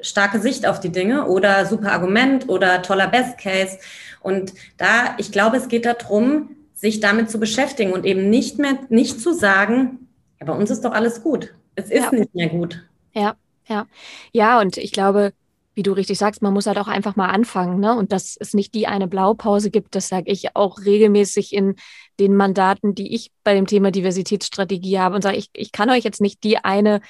starke 0.00 0.40
Sicht 0.40 0.66
auf 0.66 0.80
die 0.80 0.92
Dinge 0.92 1.26
oder 1.26 1.66
super 1.66 1.92
Argument 1.92 2.48
oder 2.48 2.82
toller 2.82 3.08
Best 3.08 3.38
Case. 3.38 3.78
Und 4.20 4.52
da, 4.76 5.14
ich 5.18 5.32
glaube, 5.32 5.56
es 5.56 5.68
geht 5.68 5.86
darum, 5.86 6.50
sich 6.74 7.00
damit 7.00 7.30
zu 7.30 7.40
beschäftigen 7.40 7.92
und 7.92 8.06
eben 8.06 8.30
nicht 8.30 8.58
mehr, 8.58 8.78
nicht 8.88 9.20
zu 9.20 9.32
sagen, 9.32 10.08
ja, 10.40 10.46
bei 10.46 10.52
uns 10.52 10.70
ist 10.70 10.84
doch 10.84 10.92
alles 10.92 11.22
gut. 11.22 11.54
Es 11.74 11.90
ist 11.90 12.12
ja. 12.12 12.18
nicht 12.18 12.34
mehr 12.34 12.48
gut. 12.48 12.84
Ja, 13.12 13.36
ja. 13.66 13.86
Ja, 14.32 14.60
und 14.60 14.76
ich 14.76 14.92
glaube, 14.92 15.32
wie 15.74 15.82
du 15.84 15.92
richtig 15.92 16.18
sagst, 16.18 16.42
man 16.42 16.52
muss 16.52 16.66
halt 16.66 16.78
auch 16.78 16.88
einfach 16.88 17.14
mal 17.14 17.28
anfangen. 17.28 17.78
Ne? 17.78 17.96
Und 17.96 18.10
dass 18.10 18.36
es 18.38 18.52
nicht 18.52 18.74
die 18.74 18.88
eine 18.88 19.06
Blaupause 19.06 19.70
gibt, 19.70 19.94
das 19.94 20.08
sage 20.08 20.30
ich 20.30 20.56
auch 20.56 20.80
regelmäßig 20.80 21.52
in 21.52 21.76
den 22.18 22.34
Mandaten, 22.34 22.96
die 22.96 23.14
ich 23.14 23.30
bei 23.44 23.54
dem 23.54 23.66
Thema 23.66 23.92
Diversitätsstrategie 23.92 24.98
habe 24.98 25.14
und 25.14 25.22
sage, 25.22 25.36
ich, 25.36 25.50
ich 25.52 25.70
kann 25.70 25.88
euch 25.90 26.02
jetzt 26.02 26.20
nicht 26.20 26.42
die 26.42 26.58
eine 26.58 27.00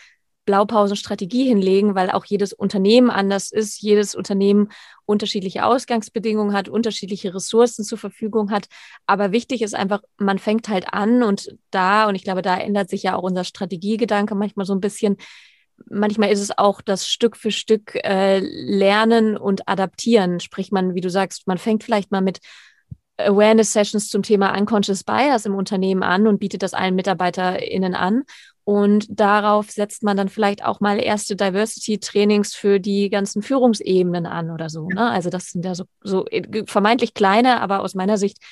Blaupausenstrategie 0.49 1.45
hinlegen, 1.45 1.95
weil 1.95 2.11
auch 2.11 2.25
jedes 2.25 2.55
Unternehmen 2.55 3.11
anders 3.11 3.53
ist, 3.53 3.83
jedes 3.83 4.15
Unternehmen 4.15 4.71
unterschiedliche 5.05 5.67
Ausgangsbedingungen 5.67 6.55
hat, 6.55 6.71
unterschiedliche 6.71 7.35
Ressourcen 7.35 7.85
zur 7.85 7.99
Verfügung 7.99 8.51
hat. 8.51 8.69
Aber 9.05 9.31
wichtig 9.31 9.61
ist 9.61 9.75
einfach, 9.75 10.01
man 10.17 10.39
fängt 10.39 10.71
halt 10.71 10.91
an 10.91 11.23
und 11.23 11.55
da, 11.71 12.09
und 12.09 12.15
ich 12.15 12.25
glaube, 12.25 12.41
da 12.41 12.57
ändert 12.57 12.89
sich 12.89 13.03
ja 13.03 13.15
auch 13.15 13.25
unser 13.25 13.45
Strategiegedanke 13.45 14.35
manchmal 14.35 14.65
so 14.65 14.73
ein 14.73 14.81
bisschen, 14.81 15.19
manchmal 15.91 16.31
ist 16.31 16.41
es 16.41 16.57
auch 16.57 16.81
das 16.81 17.07
Stück 17.07 17.37
für 17.37 17.51
Stück 17.51 17.95
äh, 17.97 18.39
lernen 18.39 19.37
und 19.37 19.69
adaptieren. 19.69 20.41
Sprich, 20.41 20.73
man, 20.73 20.95
wie 20.95 21.03
du 21.03 21.11
sagst, 21.11 21.47
man 21.47 21.59
fängt 21.59 21.85
vielleicht 21.85 22.11
mal 22.11 22.23
mit 22.23 22.39
Awareness-Sessions 23.19 24.09
zum 24.09 24.23
Thema 24.23 24.57
Unconscious 24.59 25.05
Bias 25.05 25.45
im 25.45 25.55
Unternehmen 25.55 26.03
an 26.03 26.27
und 26.27 26.39
bietet 26.39 26.63
das 26.63 26.73
allen 26.73 26.95
MitarbeiterInnen 26.95 27.95
an. 27.95 28.23
Und 28.69 29.07
darauf 29.09 29.71
setzt 29.71 30.03
man 30.03 30.19
dann 30.19 30.29
vielleicht 30.29 30.63
auch 30.63 30.81
mal 30.81 31.03
erste 31.03 31.37
Diversity-Trainings 31.37 32.55
für 32.55 32.81
die 32.81 33.09
ganzen 33.09 33.41
Führungsebenen 33.41 34.27
an 34.27 34.51
oder 34.51 34.69
so. 34.69 34.89
Ne? 34.89 35.09
Also 35.09 35.31
das 35.31 35.53
sind 35.53 35.65
ja 35.65 35.75
so, 35.75 35.85
so 36.03 36.27
äh, 36.27 36.65
vermeintlich 36.67 37.15
kleine, 37.15 37.63
aber 37.63 37.81
aus 37.81 37.95
meiner 37.95 38.19
Sicht 38.19 38.45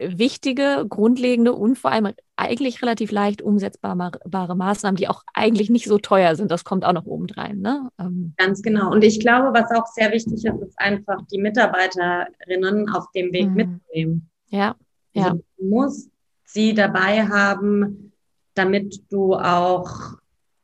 wichtige, 0.00 0.84
grundlegende 0.88 1.52
und 1.52 1.78
vor 1.78 1.92
allem 1.92 2.12
eigentlich 2.34 2.82
relativ 2.82 3.12
leicht 3.12 3.40
umsetzbare 3.40 4.56
Maßnahmen, 4.56 4.96
die 4.96 5.06
auch 5.06 5.22
eigentlich 5.32 5.70
nicht 5.70 5.86
so 5.86 5.98
teuer 5.98 6.34
sind. 6.34 6.50
Das 6.50 6.64
kommt 6.64 6.84
auch 6.84 6.92
noch 6.92 7.06
obendrein. 7.06 7.60
Ne? 7.60 7.88
Ähm. 8.00 8.34
Ganz 8.38 8.62
genau. 8.62 8.90
Und 8.90 9.04
ich 9.04 9.20
glaube, 9.20 9.56
was 9.56 9.70
auch 9.70 9.86
sehr 9.86 10.10
wichtig 10.10 10.44
ist, 10.44 10.60
ist 10.60 10.74
einfach 10.76 11.18
die 11.30 11.38
Mitarbeiterinnen 11.38 12.88
auf 12.88 13.12
dem 13.14 13.32
Weg 13.32 13.50
mhm. 13.50 13.54
mitzunehmen. 13.54 14.30
Ja, 14.48 14.74
ja. 15.12 15.26
Also 15.26 15.44
du 15.56 15.66
musst 15.66 16.10
sie 16.46 16.74
dabei 16.74 17.28
haben, 17.28 18.11
damit 18.54 19.02
du 19.10 19.34
auch 19.34 20.16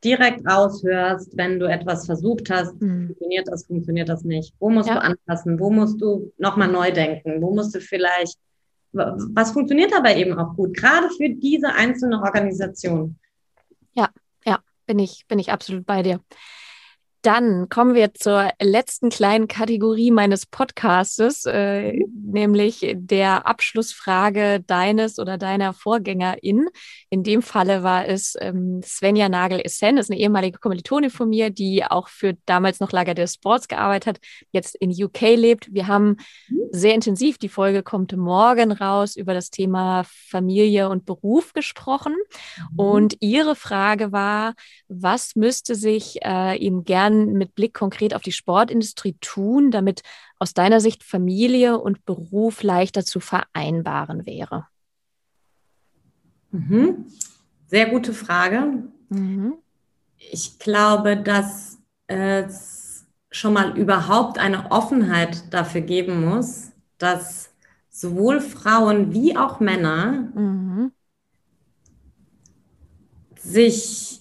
direkt 0.03 0.45
raushörst, 0.47 1.35
wenn 1.35 1.59
du 1.59 1.69
etwas 1.69 2.05
versucht 2.05 2.49
hast, 2.49 2.79
mhm. 2.81 3.07
funktioniert 3.07 3.47
das, 3.47 3.65
funktioniert 3.65 4.09
das 4.09 4.23
nicht. 4.23 4.53
Wo 4.59 4.69
musst 4.69 4.89
ja. 4.89 4.95
du 4.95 5.01
anpassen? 5.01 5.59
Wo 5.59 5.69
musst 5.69 6.01
du 6.01 6.31
nochmal 6.37 6.69
neu 6.69 6.91
denken? 6.91 7.41
Wo 7.41 7.53
musst 7.53 7.75
du 7.75 7.81
vielleicht 7.81 8.37
was 8.91 9.51
funktioniert 9.51 9.93
aber 9.93 10.15
eben 10.15 10.37
auch 10.37 10.55
gut, 10.55 10.75
gerade 10.75 11.09
für 11.09 11.29
diese 11.29 11.73
einzelne 11.73 12.21
Organisation. 12.21 13.17
Ja, 13.93 14.09
ja, 14.45 14.59
bin 14.85 14.99
ich, 14.99 15.25
bin 15.27 15.39
ich 15.39 15.51
absolut 15.51 15.85
bei 15.85 16.01
dir. 16.01 16.21
Dann 17.21 17.67
kommen 17.67 17.95
wir 17.95 18.13
zur 18.13 18.49
letzten 18.61 19.09
kleinen 19.09 19.49
Kategorie 19.49 20.09
meines 20.09 20.45
Podcastes, 20.45 21.45
äh, 21.45 21.99
nämlich 22.13 22.95
der 22.95 23.45
Abschlussfrage 23.45 24.61
deines 24.65 25.19
oder 25.19 25.37
deiner 25.37 25.73
Vorgängerin. 25.73 26.69
In 27.09 27.23
dem 27.23 27.41
Falle 27.41 27.83
war 27.83 28.07
es 28.07 28.37
ähm, 28.39 28.81
Svenja 28.83 29.27
Nagel-Essen, 29.27 29.97
ist 29.97 30.09
eine 30.09 30.19
ehemalige 30.19 30.59
Kommilitonin 30.59 31.09
von 31.09 31.27
mir, 31.27 31.49
die 31.49 31.83
auch 31.83 32.07
für 32.07 32.37
damals 32.45 32.79
noch 32.79 32.93
Lager 32.93 33.15
des 33.15 33.33
Sports 33.33 33.67
gearbeitet 33.67 34.07
hat, 34.07 34.19
jetzt 34.51 34.75
in 34.75 34.91
UK 34.91 35.21
lebt. 35.35 35.73
Wir 35.73 35.87
haben 35.87 36.15
sehr 36.71 36.95
intensiv, 36.95 37.37
die 37.37 37.49
Folge 37.49 37.83
kommt 37.83 38.15
morgen 38.15 38.71
raus, 38.71 39.17
über 39.17 39.33
das 39.33 39.49
Thema 39.49 40.05
Familie 40.07 40.87
und 40.87 41.05
Beruf 41.05 41.51
gesprochen. 41.51 42.15
Mhm. 42.71 42.79
Und 42.79 43.17
ihre 43.19 43.55
Frage 43.55 44.13
war, 44.13 44.53
was 44.87 45.35
müsste 45.35 45.75
sich 45.75 46.19
äh, 46.23 46.55
ihm 46.57 46.85
gerne 46.85 47.08
gern 47.09 47.33
mit 47.33 47.55
Blick 47.55 47.73
konkret 47.73 48.13
auf 48.13 48.21
die 48.21 48.31
Sportindustrie 48.31 49.17
tun, 49.21 49.71
damit 49.71 50.01
aus 50.37 50.53
deiner 50.53 50.79
Sicht 50.79 51.03
Familie 51.03 51.79
und 51.79 52.05
Beruf 52.05 52.63
leichter 52.63 53.03
zu 53.03 53.19
vereinbaren 53.19 54.25
wäre? 54.25 54.67
Mhm. 56.51 57.05
Sehr 57.67 57.89
gute 57.89 58.13
Frage. 58.13 58.83
Mhm. 59.09 59.55
Ich 60.31 60.59
glaube, 60.59 61.17
dass 61.17 61.77
es 62.07 63.05
schon 63.31 63.53
mal 63.53 63.77
überhaupt 63.77 64.39
eine 64.39 64.71
Offenheit 64.71 65.53
dafür 65.53 65.81
geben 65.81 66.25
muss, 66.25 66.71
dass 66.97 67.51
sowohl 67.89 68.41
Frauen 68.41 69.13
wie 69.13 69.37
auch 69.37 69.59
Männer 69.59 70.31
mhm. 70.33 70.91
sich 73.37 74.18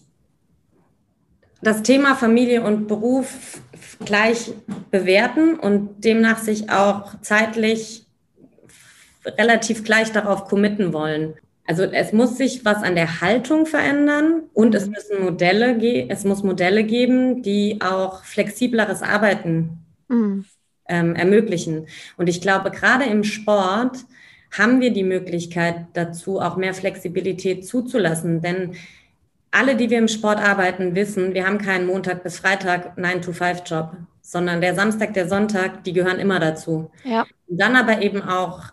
das 1.61 1.83
Thema 1.83 2.15
Familie 2.15 2.63
und 2.63 2.87
Beruf 2.87 3.61
gleich 4.05 4.53
bewerten 4.91 5.59
und 5.59 6.05
demnach 6.05 6.39
sich 6.39 6.71
auch 6.71 7.21
zeitlich 7.21 8.07
relativ 9.27 9.85
gleich 9.85 10.13
darauf 10.13 10.45
committen 10.45 10.93
wollen. 10.93 11.35
Also 11.67 11.83
es 11.83 12.13
muss 12.13 12.39
sich 12.39 12.65
was 12.65 12.83
an 12.83 12.95
der 12.95 13.21
Haltung 13.21 13.67
verändern 13.67 14.45
und 14.55 14.75
es 14.75 14.87
müssen 14.87 15.23
Modelle, 15.23 15.77
es 16.09 16.25
muss 16.25 16.43
Modelle 16.43 16.85
geben, 16.85 17.43
die 17.43 17.81
auch 17.83 18.25
flexibleres 18.25 19.03
Arbeiten 19.03 19.85
mhm. 20.09 20.47
ähm, 20.89 21.15
ermöglichen. 21.15 21.87
Und 22.17 22.29
ich 22.29 22.41
glaube, 22.41 22.71
gerade 22.71 23.05
im 23.05 23.23
Sport 23.23 23.99
haben 24.51 24.81
wir 24.81 24.93
die 24.95 25.05
Möglichkeit 25.05 25.87
dazu, 25.93 26.41
auch 26.41 26.57
mehr 26.57 26.73
Flexibilität 26.73 27.67
zuzulassen. 27.67 28.41
Denn 28.41 28.73
alle, 29.51 29.77
die 29.77 29.91
wir 29.91 29.99
im 29.99 30.09
Sport 30.09 30.41
arbeiten, 30.41 30.95
wissen, 30.95 31.35
wir 31.35 31.47
haben 31.47 31.59
keinen 31.59 31.87
Montag 31.87 32.23
bis 32.23 32.39
Freitag 32.39 32.99
9-to-5-Job, 32.99 33.97
sondern 34.21 34.61
der 34.61 34.75
Samstag, 34.75 35.15
der 35.15 35.29
Sonntag, 35.29 35.85
die 35.85 35.93
gehören 35.93 36.19
immer 36.19 36.39
dazu. 36.39 36.91
Ja. 37.05 37.27
Und 37.47 37.59
dann 37.59 37.77
aber 37.77 38.03
eben 38.03 38.23
auch 38.23 38.65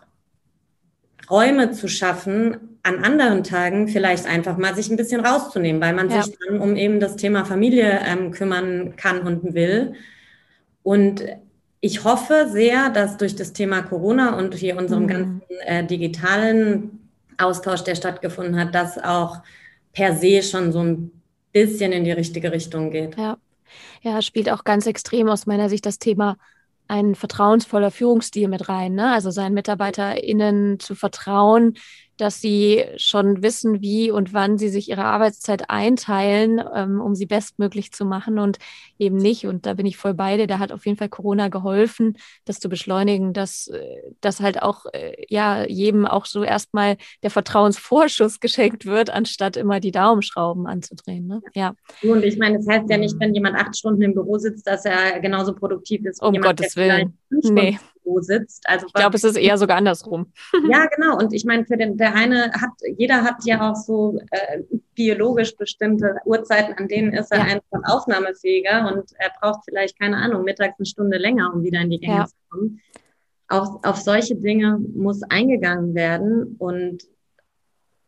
Räume 1.30 1.72
zu 1.72 1.88
schaffen, 1.88 2.78
an 2.82 3.02
anderen 3.02 3.42
Tagen 3.42 3.88
vielleicht 3.88 4.26
einfach 4.26 4.58
mal 4.58 4.74
sich 4.76 4.90
ein 4.90 4.96
bisschen 4.96 5.24
rauszunehmen, 5.24 5.80
weil 5.80 5.92
man 5.92 6.08
ja. 6.08 6.22
sich 6.22 6.36
dann 6.46 6.60
um 6.60 6.76
eben 6.76 7.00
das 7.00 7.16
Thema 7.16 7.44
Familie 7.44 8.00
ähm, 8.06 8.30
kümmern 8.30 8.94
kann 8.96 9.20
und 9.22 9.54
will. 9.54 9.94
Und 10.84 11.24
ich 11.80 12.04
hoffe 12.04 12.48
sehr, 12.48 12.90
dass 12.90 13.16
durch 13.16 13.34
das 13.34 13.52
Thema 13.52 13.82
Corona 13.82 14.38
und 14.38 14.54
hier 14.54 14.76
unserem 14.76 15.04
mhm. 15.04 15.08
ganzen 15.08 15.42
äh, 15.64 15.84
digitalen 15.84 17.10
Austausch, 17.38 17.82
der 17.82 17.96
stattgefunden 17.96 18.58
hat, 18.58 18.74
dass 18.74 19.02
auch 19.02 19.38
per 19.96 20.14
se 20.14 20.42
schon 20.42 20.72
so 20.72 20.80
ein 20.80 21.10
bisschen 21.52 21.90
in 21.90 22.04
die 22.04 22.12
richtige 22.12 22.52
Richtung 22.52 22.90
geht. 22.90 23.16
Ja. 23.16 23.38
Ja, 24.02 24.22
spielt 24.22 24.50
auch 24.50 24.62
ganz 24.62 24.86
extrem 24.86 25.28
aus 25.28 25.46
meiner 25.46 25.68
Sicht 25.68 25.86
das 25.86 25.98
Thema 25.98 26.36
ein 26.86 27.14
vertrauensvoller 27.14 27.90
Führungsstil 27.90 28.46
mit 28.46 28.68
rein. 28.68 28.94
Ne? 28.94 29.10
Also 29.10 29.30
seinen 29.30 29.54
MitarbeiterInnen 29.54 30.78
zu 30.78 30.94
vertrauen, 30.94 31.78
dass 32.16 32.40
sie 32.40 32.84
schon 32.96 33.42
wissen, 33.42 33.80
wie 33.80 34.10
und 34.10 34.32
wann 34.32 34.58
sie 34.58 34.68
sich 34.68 34.88
ihre 34.88 35.04
Arbeitszeit 35.04 35.70
einteilen, 35.70 36.62
ähm, 36.74 37.00
um 37.00 37.14
sie 37.14 37.26
bestmöglich 37.26 37.92
zu 37.92 38.04
machen 38.04 38.38
und 38.38 38.58
eben 38.98 39.16
nicht. 39.16 39.46
Und 39.46 39.66
da 39.66 39.74
bin 39.74 39.86
ich 39.86 39.96
voll 39.96 40.14
bei 40.14 40.36
dir. 40.36 40.46
Da 40.46 40.58
hat 40.58 40.72
auf 40.72 40.86
jeden 40.86 40.98
Fall 40.98 41.08
Corona 41.08 41.48
geholfen, 41.48 42.16
das 42.44 42.60
zu 42.60 42.68
beschleunigen, 42.68 43.32
dass, 43.32 43.68
äh, 43.68 44.02
dass 44.20 44.40
halt 44.40 44.62
auch 44.62 44.86
äh, 44.92 45.14
ja 45.28 45.64
jedem 45.66 46.06
auch 46.06 46.26
so 46.26 46.42
erstmal 46.42 46.96
der 47.22 47.30
Vertrauensvorschuss 47.30 48.40
geschenkt 48.40 48.86
wird, 48.86 49.10
anstatt 49.10 49.56
immer 49.56 49.80
die 49.80 49.92
Daumenschrauben 49.92 50.66
anzudrehen. 50.66 51.26
Ne? 51.26 51.42
Ja. 51.54 51.74
Und 52.02 52.24
ich 52.24 52.38
meine, 52.38 52.58
das 52.58 52.66
heißt 52.66 52.90
ja 52.90 52.98
nicht, 52.98 53.16
wenn 53.18 53.34
jemand 53.34 53.56
acht 53.56 53.76
Stunden 53.76 54.02
im 54.02 54.14
Büro 54.14 54.38
sitzt, 54.38 54.66
dass 54.66 54.84
er 54.84 55.20
genauso 55.20 55.54
produktiv 55.54 56.04
ist. 56.04 56.22
Um 56.22 56.34
jemand, 56.34 56.58
Gottes 56.58 56.76
Willen. 56.76 57.18
Nee. 57.30 57.78
Büro 58.06 58.20
sitzt. 58.20 58.64
Also 58.68 58.86
ich 58.86 58.92
glaube, 58.92 59.16
es 59.16 59.24
ist 59.24 59.36
eher 59.36 59.58
sogar 59.58 59.76
andersrum. 59.76 60.32
Ja, 60.70 60.86
genau. 60.96 61.18
Und 61.18 61.32
ich 61.32 61.44
meine, 61.44 61.64
für 61.64 61.76
den 61.76 61.96
der 61.96 62.14
eine 62.14 62.52
hat, 62.52 62.70
jeder 62.96 63.22
hat 63.22 63.44
ja 63.44 63.70
auch 63.70 63.76
so 63.76 64.18
äh, 64.30 64.62
biologisch 64.94 65.56
bestimmte 65.56 66.16
Uhrzeiten, 66.24 66.74
an 66.74 66.88
denen 66.88 67.12
ist 67.12 67.30
er 67.30 67.38
ja. 67.38 67.44
einfach 67.44 67.80
aufnahmefähiger 67.84 68.92
und 68.92 69.04
er 69.18 69.30
braucht 69.40 69.64
vielleicht 69.64 69.98
keine 69.98 70.16
Ahnung 70.16 70.44
mittags 70.44 70.78
eine 70.78 70.86
Stunde 70.86 71.18
länger, 71.18 71.52
um 71.54 71.62
wieder 71.62 71.80
in 71.80 71.90
die 71.90 71.98
Gänge 71.98 72.16
ja. 72.16 72.26
zu 72.26 72.34
kommen. 72.48 72.80
Auf, 73.48 73.84
auf 73.84 73.96
solche 73.96 74.34
Dinge 74.34 74.78
muss 74.94 75.22
eingegangen 75.22 75.94
werden 75.94 76.56
und 76.58 77.04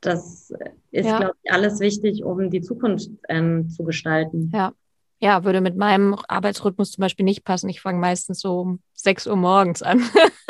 das 0.01 0.53
ist, 0.91 1.07
ja. 1.07 1.19
glaube 1.19 1.35
ich, 1.43 1.53
alles 1.53 1.81
wichtig, 1.81 2.25
um 2.25 2.51
die 2.51 2.61
Zukunft 2.61 3.11
ähm, 3.29 3.69
zu 3.69 3.85
gestalten. 3.85 4.51
Ja, 4.55 4.73
ja, 5.21 5.45
würde 5.45 5.61
mit 5.61 5.77
meinem 5.77 6.17
Arbeitsrhythmus 6.29 6.93
zum 6.93 7.03
Beispiel 7.03 7.25
nicht 7.25 7.45
passen. 7.45 7.69
Ich 7.69 7.81
fange 7.81 7.99
meistens 7.99 8.41
so 8.41 8.61
um 8.61 8.81
6 8.99 9.29
Uhr 9.29 9.37
morgens 9.37 9.83
an. 9.83 10.03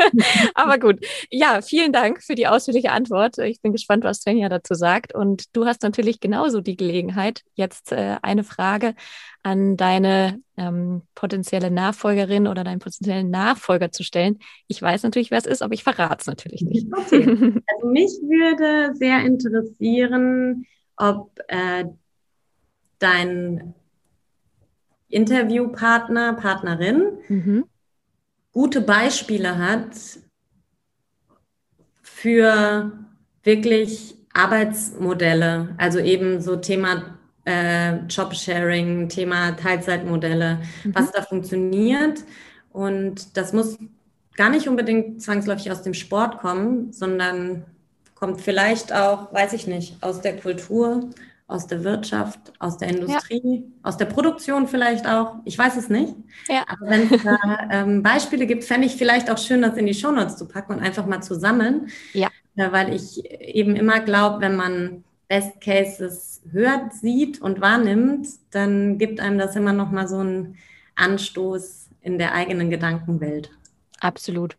Aber 0.55 0.79
gut. 0.79 1.05
Ja, 1.31 1.61
vielen 1.61 1.93
Dank 1.93 2.23
für 2.23 2.35
die 2.35 2.47
ausführliche 2.47 2.93
Antwort. 2.93 3.37
Ich 3.39 3.61
bin 3.61 3.73
gespannt, 3.73 4.05
was 4.05 4.23
Svenja 4.23 4.49
dazu 4.49 4.75
sagt. 4.75 5.15
Und 5.15 5.55
du 5.55 5.67
hast 5.67 5.83
natürlich 5.83 6.19
genauso 6.19 6.61
die 6.61 6.77
Gelegenheit, 6.77 7.43
jetzt 7.55 7.93
äh, 7.93 8.17
eine 8.23 8.45
Frage 8.45 8.95
an 9.43 9.77
deine 9.77 10.41
ähm, 10.57 11.03
potenzielle 11.15 11.71
Nachfolgerin 11.71 12.47
oder 12.47 12.65
deinen 12.65 12.79
potenziellen 12.79 13.31
Nachfolger 13.31 13.93
zu 13.93 14.03
stellen. 14.03 14.39
Ich 14.67 14.81
weiß 14.81 15.03
natürlich, 15.03 15.31
wer 15.31 15.39
es 15.39 15.47
ist, 15.47 15.63
aber 15.63 15.75
ich 15.75 15.85
verrate 15.85 16.21
es 16.21 16.27
natürlich 16.27 16.63
nicht. 16.63 16.87
Okay. 16.99 17.25
Also 17.67 17.87
mich 17.87 18.11
würde 18.23 18.95
sehr 18.97 19.21
interessieren, 19.21 20.67
ob 20.97 21.39
äh, 21.49 21.85
dein 22.99 23.75
Interviewpartner, 25.09 26.35
Partnerin 26.35 27.19
mhm. 27.29 27.65
Gute 28.59 28.81
Beispiele 28.81 29.57
hat 29.57 29.95
für 32.03 32.91
wirklich 33.45 34.17
Arbeitsmodelle, 34.35 35.77
also 35.79 36.01
eben 36.01 36.41
so 36.41 36.57
Thema 36.57 37.17
äh, 37.45 37.99
Jobsharing, 38.09 39.09
Thema 39.09 39.53
Teilzeitmodelle, 39.53 40.59
mhm. 40.83 40.93
was 40.93 41.13
da 41.13 41.23
funktioniert. 41.23 42.25
Und 42.73 43.37
das 43.37 43.53
muss 43.53 43.79
gar 44.35 44.51
nicht 44.51 44.67
unbedingt 44.67 45.23
zwangsläufig 45.23 45.71
aus 45.71 45.83
dem 45.83 45.95
Sport 45.95 46.41
kommen, 46.41 46.93
sondern 46.93 47.65
kommt 48.17 48.41
vielleicht 48.41 48.93
auch, 48.93 49.33
weiß 49.33 49.53
ich 49.53 49.69
nicht, 49.69 50.03
aus 50.03 50.21
der 50.21 50.37
Kultur, 50.37 51.11
aus 51.49 51.67
der 51.67 51.83
Wirtschaft, 51.83 52.53
aus 52.59 52.77
der 52.77 52.89
Industrie, 52.89 53.41
ja. 53.43 53.63
aus 53.83 53.97
der 53.97 54.05
Produktion 54.05 54.69
vielleicht 54.69 55.09
auch. 55.09 55.37
Ich 55.47 55.59
weiß 55.59 55.77
es 55.77 55.89
nicht. 55.89 56.15
Ja. 56.47 56.65
Aber 56.69 56.91
wenn 56.91 57.11
es 57.11 57.23
da 57.25 57.39
ähm, 57.71 58.03
Beispiele 58.03 58.47
gibt, 58.47 58.65
fände 58.65 58.87
ich 58.87 58.97
vielleicht 58.97 59.31
auch 59.31 59.39
schön, 59.39 59.63
das 59.63 59.77
in 59.77 59.87
die 59.87 59.95
Shownotes 59.95 60.37
zu 60.37 60.47
packen 60.47 60.75
und 60.75 60.81
einfach 60.81 61.07
mal 61.07 61.23
zu 61.23 61.35
sammeln. 61.35 61.89
Ja. 62.13 62.29
Äh, 62.55 62.71
weil 62.71 62.95
ich 62.95 63.25
eben 63.41 63.77
immer 63.77 64.01
glaube, 64.01 64.43
wenn 64.43 64.57
man 64.57 65.05
Best 65.27 65.61
Cases 65.63 66.43
hört, 66.53 66.93
sieht 66.93 67.41
und 67.41 67.63
wahrnimmt, 67.63 68.29
dann 68.51 68.99
gibt 68.99 69.19
einem 69.19 69.39
das 69.39 69.57
immer 69.57 69.73
noch 69.73 69.91
mal 69.91 70.07
so 70.07 70.19
einen 70.19 70.59
Anstoß 70.97 71.89
in 72.03 72.19
der 72.19 72.35
eigenen 72.35 72.69
Gedankenwelt. 72.69 73.51
Absolut. 74.01 74.57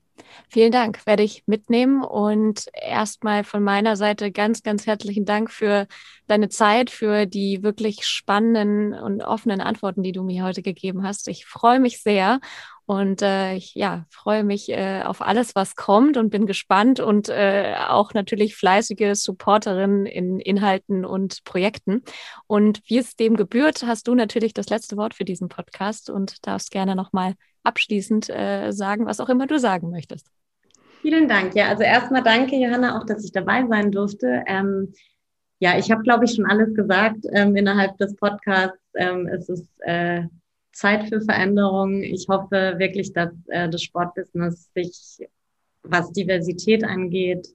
Vielen 0.51 0.71
Dank, 0.71 1.05
werde 1.05 1.21
ich 1.21 1.43
mitnehmen. 1.45 2.03
Und 2.03 2.65
erstmal 2.73 3.43
von 3.43 3.63
meiner 3.63 3.95
Seite 3.95 4.31
ganz, 4.31 4.63
ganz 4.63 4.87
herzlichen 4.87 5.23
Dank 5.23 5.51
für 5.51 5.85
deine 6.25 6.49
Zeit, 6.49 6.89
für 6.89 7.27
die 7.27 7.61
wirklich 7.61 8.07
spannenden 8.07 8.95
und 8.95 9.21
offenen 9.21 9.61
Antworten, 9.61 10.01
die 10.01 10.11
du 10.11 10.23
mir 10.23 10.43
heute 10.43 10.63
gegeben 10.63 11.03
hast. 11.03 11.27
Ich 11.27 11.45
freue 11.45 11.79
mich 11.79 12.01
sehr 12.01 12.39
und 12.87 13.21
äh, 13.21 13.53
ich 13.53 13.75
ja, 13.75 14.07
freue 14.09 14.43
mich 14.43 14.69
äh, 14.69 15.03
auf 15.03 15.21
alles, 15.21 15.53
was 15.53 15.75
kommt 15.75 16.17
und 16.17 16.31
bin 16.31 16.47
gespannt 16.47 16.99
und 16.99 17.29
äh, 17.29 17.75
auch 17.87 18.15
natürlich 18.15 18.55
fleißige 18.55 19.13
Supporterin 19.13 20.07
in 20.07 20.39
Inhalten 20.39 21.05
und 21.05 21.43
Projekten. 21.43 22.01
Und 22.47 22.81
wie 22.85 22.97
es 22.97 23.15
dem 23.15 23.35
gebührt, 23.35 23.83
hast 23.83 24.07
du 24.07 24.15
natürlich 24.15 24.55
das 24.55 24.69
letzte 24.69 24.97
Wort 24.97 25.13
für 25.13 25.25
diesen 25.25 25.47
Podcast 25.47 26.09
und 26.09 26.47
darfst 26.47 26.71
gerne 26.71 26.95
nochmal 26.95 27.35
abschließend 27.61 28.31
äh, 28.31 28.71
sagen, 28.71 29.05
was 29.05 29.19
auch 29.19 29.29
immer 29.29 29.45
du 29.45 29.59
sagen 29.59 29.91
möchtest. 29.91 30.31
Vielen 31.01 31.27
Dank. 31.29 31.55
Ja, 31.55 31.69
also 31.69 31.83
erstmal 31.83 32.23
danke, 32.23 32.55
Johanna, 32.57 32.97
auch, 32.97 33.05
dass 33.05 33.23
ich 33.23 33.31
dabei 33.31 33.65
sein 33.67 33.91
durfte. 33.91 34.43
Ähm, 34.47 34.93
ja, 35.59 35.77
ich 35.77 35.91
habe, 35.91 36.03
glaube 36.03 36.25
ich, 36.25 36.35
schon 36.35 36.45
alles 36.45 36.73
gesagt 36.73 37.25
ähm, 37.31 37.55
innerhalb 37.55 37.97
des 37.97 38.15
Podcasts. 38.15 38.79
Ähm, 38.95 39.27
es 39.27 39.47
ist 39.49 39.69
äh, 39.79 40.23
Zeit 40.73 41.07
für 41.09 41.21
Veränderung. 41.21 42.03
Ich 42.03 42.27
hoffe 42.29 42.75
wirklich, 42.77 43.13
dass 43.13 43.31
äh, 43.47 43.69
das 43.69 43.83
Sportbusiness 43.83 44.71
sich, 44.73 45.27
was 45.83 46.11
Diversität 46.11 46.83
angeht, 46.83 47.47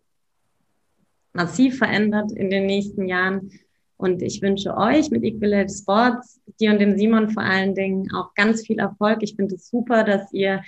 massiv 1.35 1.79
verändert 1.79 2.33
in 2.33 2.49
den 2.51 2.67
nächsten 2.67 3.09
Jahren. 3.09 3.51
Und 3.97 4.23
ich 4.23 4.43
wünsche 4.43 4.77
euch 4.77 5.11
mit 5.11 5.23
Equalate 5.23 5.73
Sports, 5.73 6.41
dir 6.61 6.73
und 6.73 6.81
dem 6.81 6.97
Simon 6.97 7.31
vor 7.31 7.43
allen 7.43 7.75
Dingen 7.75 8.13
auch 8.15 8.35
ganz 8.35 8.67
viel 8.67 8.79
Erfolg. 8.79 9.23
Ich 9.23 9.37
finde 9.37 9.55
es 9.55 9.69
super, 9.69 10.05
dass 10.05 10.33
ihr 10.33 10.63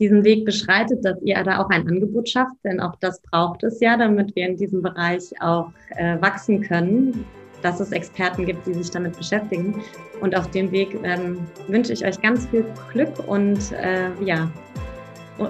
diesen 0.00 0.24
Weg 0.24 0.44
beschreitet, 0.44 1.04
dass 1.04 1.20
ihr 1.22 1.42
da 1.42 1.62
auch 1.62 1.70
ein 1.70 1.86
Angebot 1.88 2.28
schafft, 2.28 2.56
denn 2.64 2.80
auch 2.80 2.96
das 2.96 3.20
braucht 3.22 3.62
es 3.62 3.80
ja, 3.80 3.96
damit 3.96 4.34
wir 4.34 4.46
in 4.46 4.56
diesem 4.56 4.82
Bereich 4.82 5.30
auch 5.40 5.70
äh, 5.96 6.20
wachsen 6.20 6.60
können, 6.60 7.24
dass 7.62 7.80
es 7.80 7.92
Experten 7.92 8.44
gibt, 8.44 8.66
die 8.66 8.74
sich 8.74 8.90
damit 8.90 9.16
beschäftigen. 9.16 9.82
Und 10.20 10.36
auf 10.36 10.50
dem 10.50 10.70
Weg 10.70 10.98
ähm, 11.02 11.38
wünsche 11.68 11.92
ich 11.92 12.04
euch 12.04 12.20
ganz 12.20 12.46
viel 12.46 12.64
Glück 12.92 13.12
und 13.26 13.72
äh, 13.72 14.10
ja, 14.22 14.50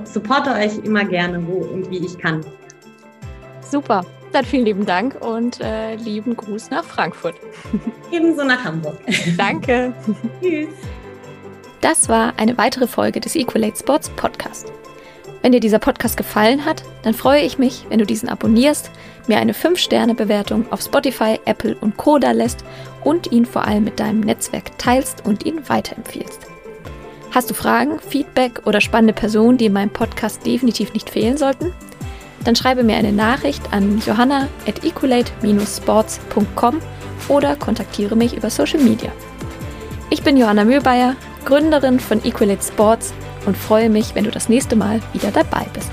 supporte 0.04 0.52
euch 0.52 0.78
immer 0.84 1.04
gerne, 1.04 1.44
wo 1.46 1.58
und 1.64 1.90
wie 1.90 1.98
ich 1.98 2.16
kann. 2.18 2.44
Super. 3.62 4.04
Dann 4.32 4.44
vielen 4.44 4.64
lieben 4.64 4.84
Dank 4.84 5.24
und 5.24 5.60
äh, 5.60 5.94
lieben 5.94 6.36
Gruß 6.36 6.70
nach 6.70 6.84
Frankfurt. 6.84 7.36
Ebenso 8.10 8.42
nach 8.42 8.64
Hamburg. 8.64 8.98
Danke. 9.36 9.92
Tschüss. 10.42 10.68
Das 11.84 12.08
war 12.08 12.32
eine 12.38 12.56
weitere 12.56 12.86
Folge 12.86 13.20
des 13.20 13.36
Equalate 13.36 13.76
Sports 13.78 14.08
Podcast. 14.08 14.72
Wenn 15.42 15.52
dir 15.52 15.60
dieser 15.60 15.78
Podcast 15.78 16.16
gefallen 16.16 16.64
hat, 16.64 16.82
dann 17.02 17.12
freue 17.12 17.42
ich 17.42 17.58
mich, 17.58 17.84
wenn 17.90 17.98
du 17.98 18.06
diesen 18.06 18.30
abonnierst, 18.30 18.90
mir 19.26 19.36
eine 19.36 19.52
5-Sterne-Bewertung 19.52 20.72
auf 20.72 20.80
Spotify, 20.80 21.38
Apple 21.44 21.76
und 21.82 21.98
Koda 21.98 22.30
lässt 22.30 22.64
und 23.02 23.32
ihn 23.32 23.44
vor 23.44 23.66
allem 23.66 23.84
mit 23.84 24.00
deinem 24.00 24.20
Netzwerk 24.20 24.78
teilst 24.78 25.26
und 25.26 25.44
ihn 25.44 25.68
weiterempfiehlst. 25.68 26.40
Hast 27.32 27.50
du 27.50 27.54
Fragen, 27.54 28.00
Feedback 28.00 28.62
oder 28.64 28.80
spannende 28.80 29.12
Personen, 29.12 29.58
die 29.58 29.66
in 29.66 29.74
meinem 29.74 29.90
Podcast 29.90 30.46
definitiv 30.46 30.94
nicht 30.94 31.10
fehlen 31.10 31.36
sollten? 31.36 31.74
dann 32.44 32.56
schreibe 32.56 32.82
mir 32.82 32.96
eine 32.96 33.12
Nachricht 33.12 33.74
an 33.74 34.00
johanna 34.06 34.48
at 34.66 34.84
equalate-sports.com 34.84 36.80
oder 37.28 37.56
kontaktiere 37.56 38.16
mich 38.16 38.34
über 38.34 38.48
Social 38.48 38.80
Media. 38.80 39.12
Ich 40.10 40.22
bin 40.22 40.36
Johanna 40.36 40.64
Mühlbayer, 40.64 41.16
Gründerin 41.44 42.00
von 42.00 42.24
Equalate 42.24 42.62
Sports 42.62 43.12
und 43.46 43.56
freue 43.56 43.90
mich, 43.90 44.14
wenn 44.14 44.24
du 44.24 44.30
das 44.30 44.48
nächste 44.48 44.76
Mal 44.76 45.00
wieder 45.12 45.30
dabei 45.30 45.66
bist. 45.72 45.90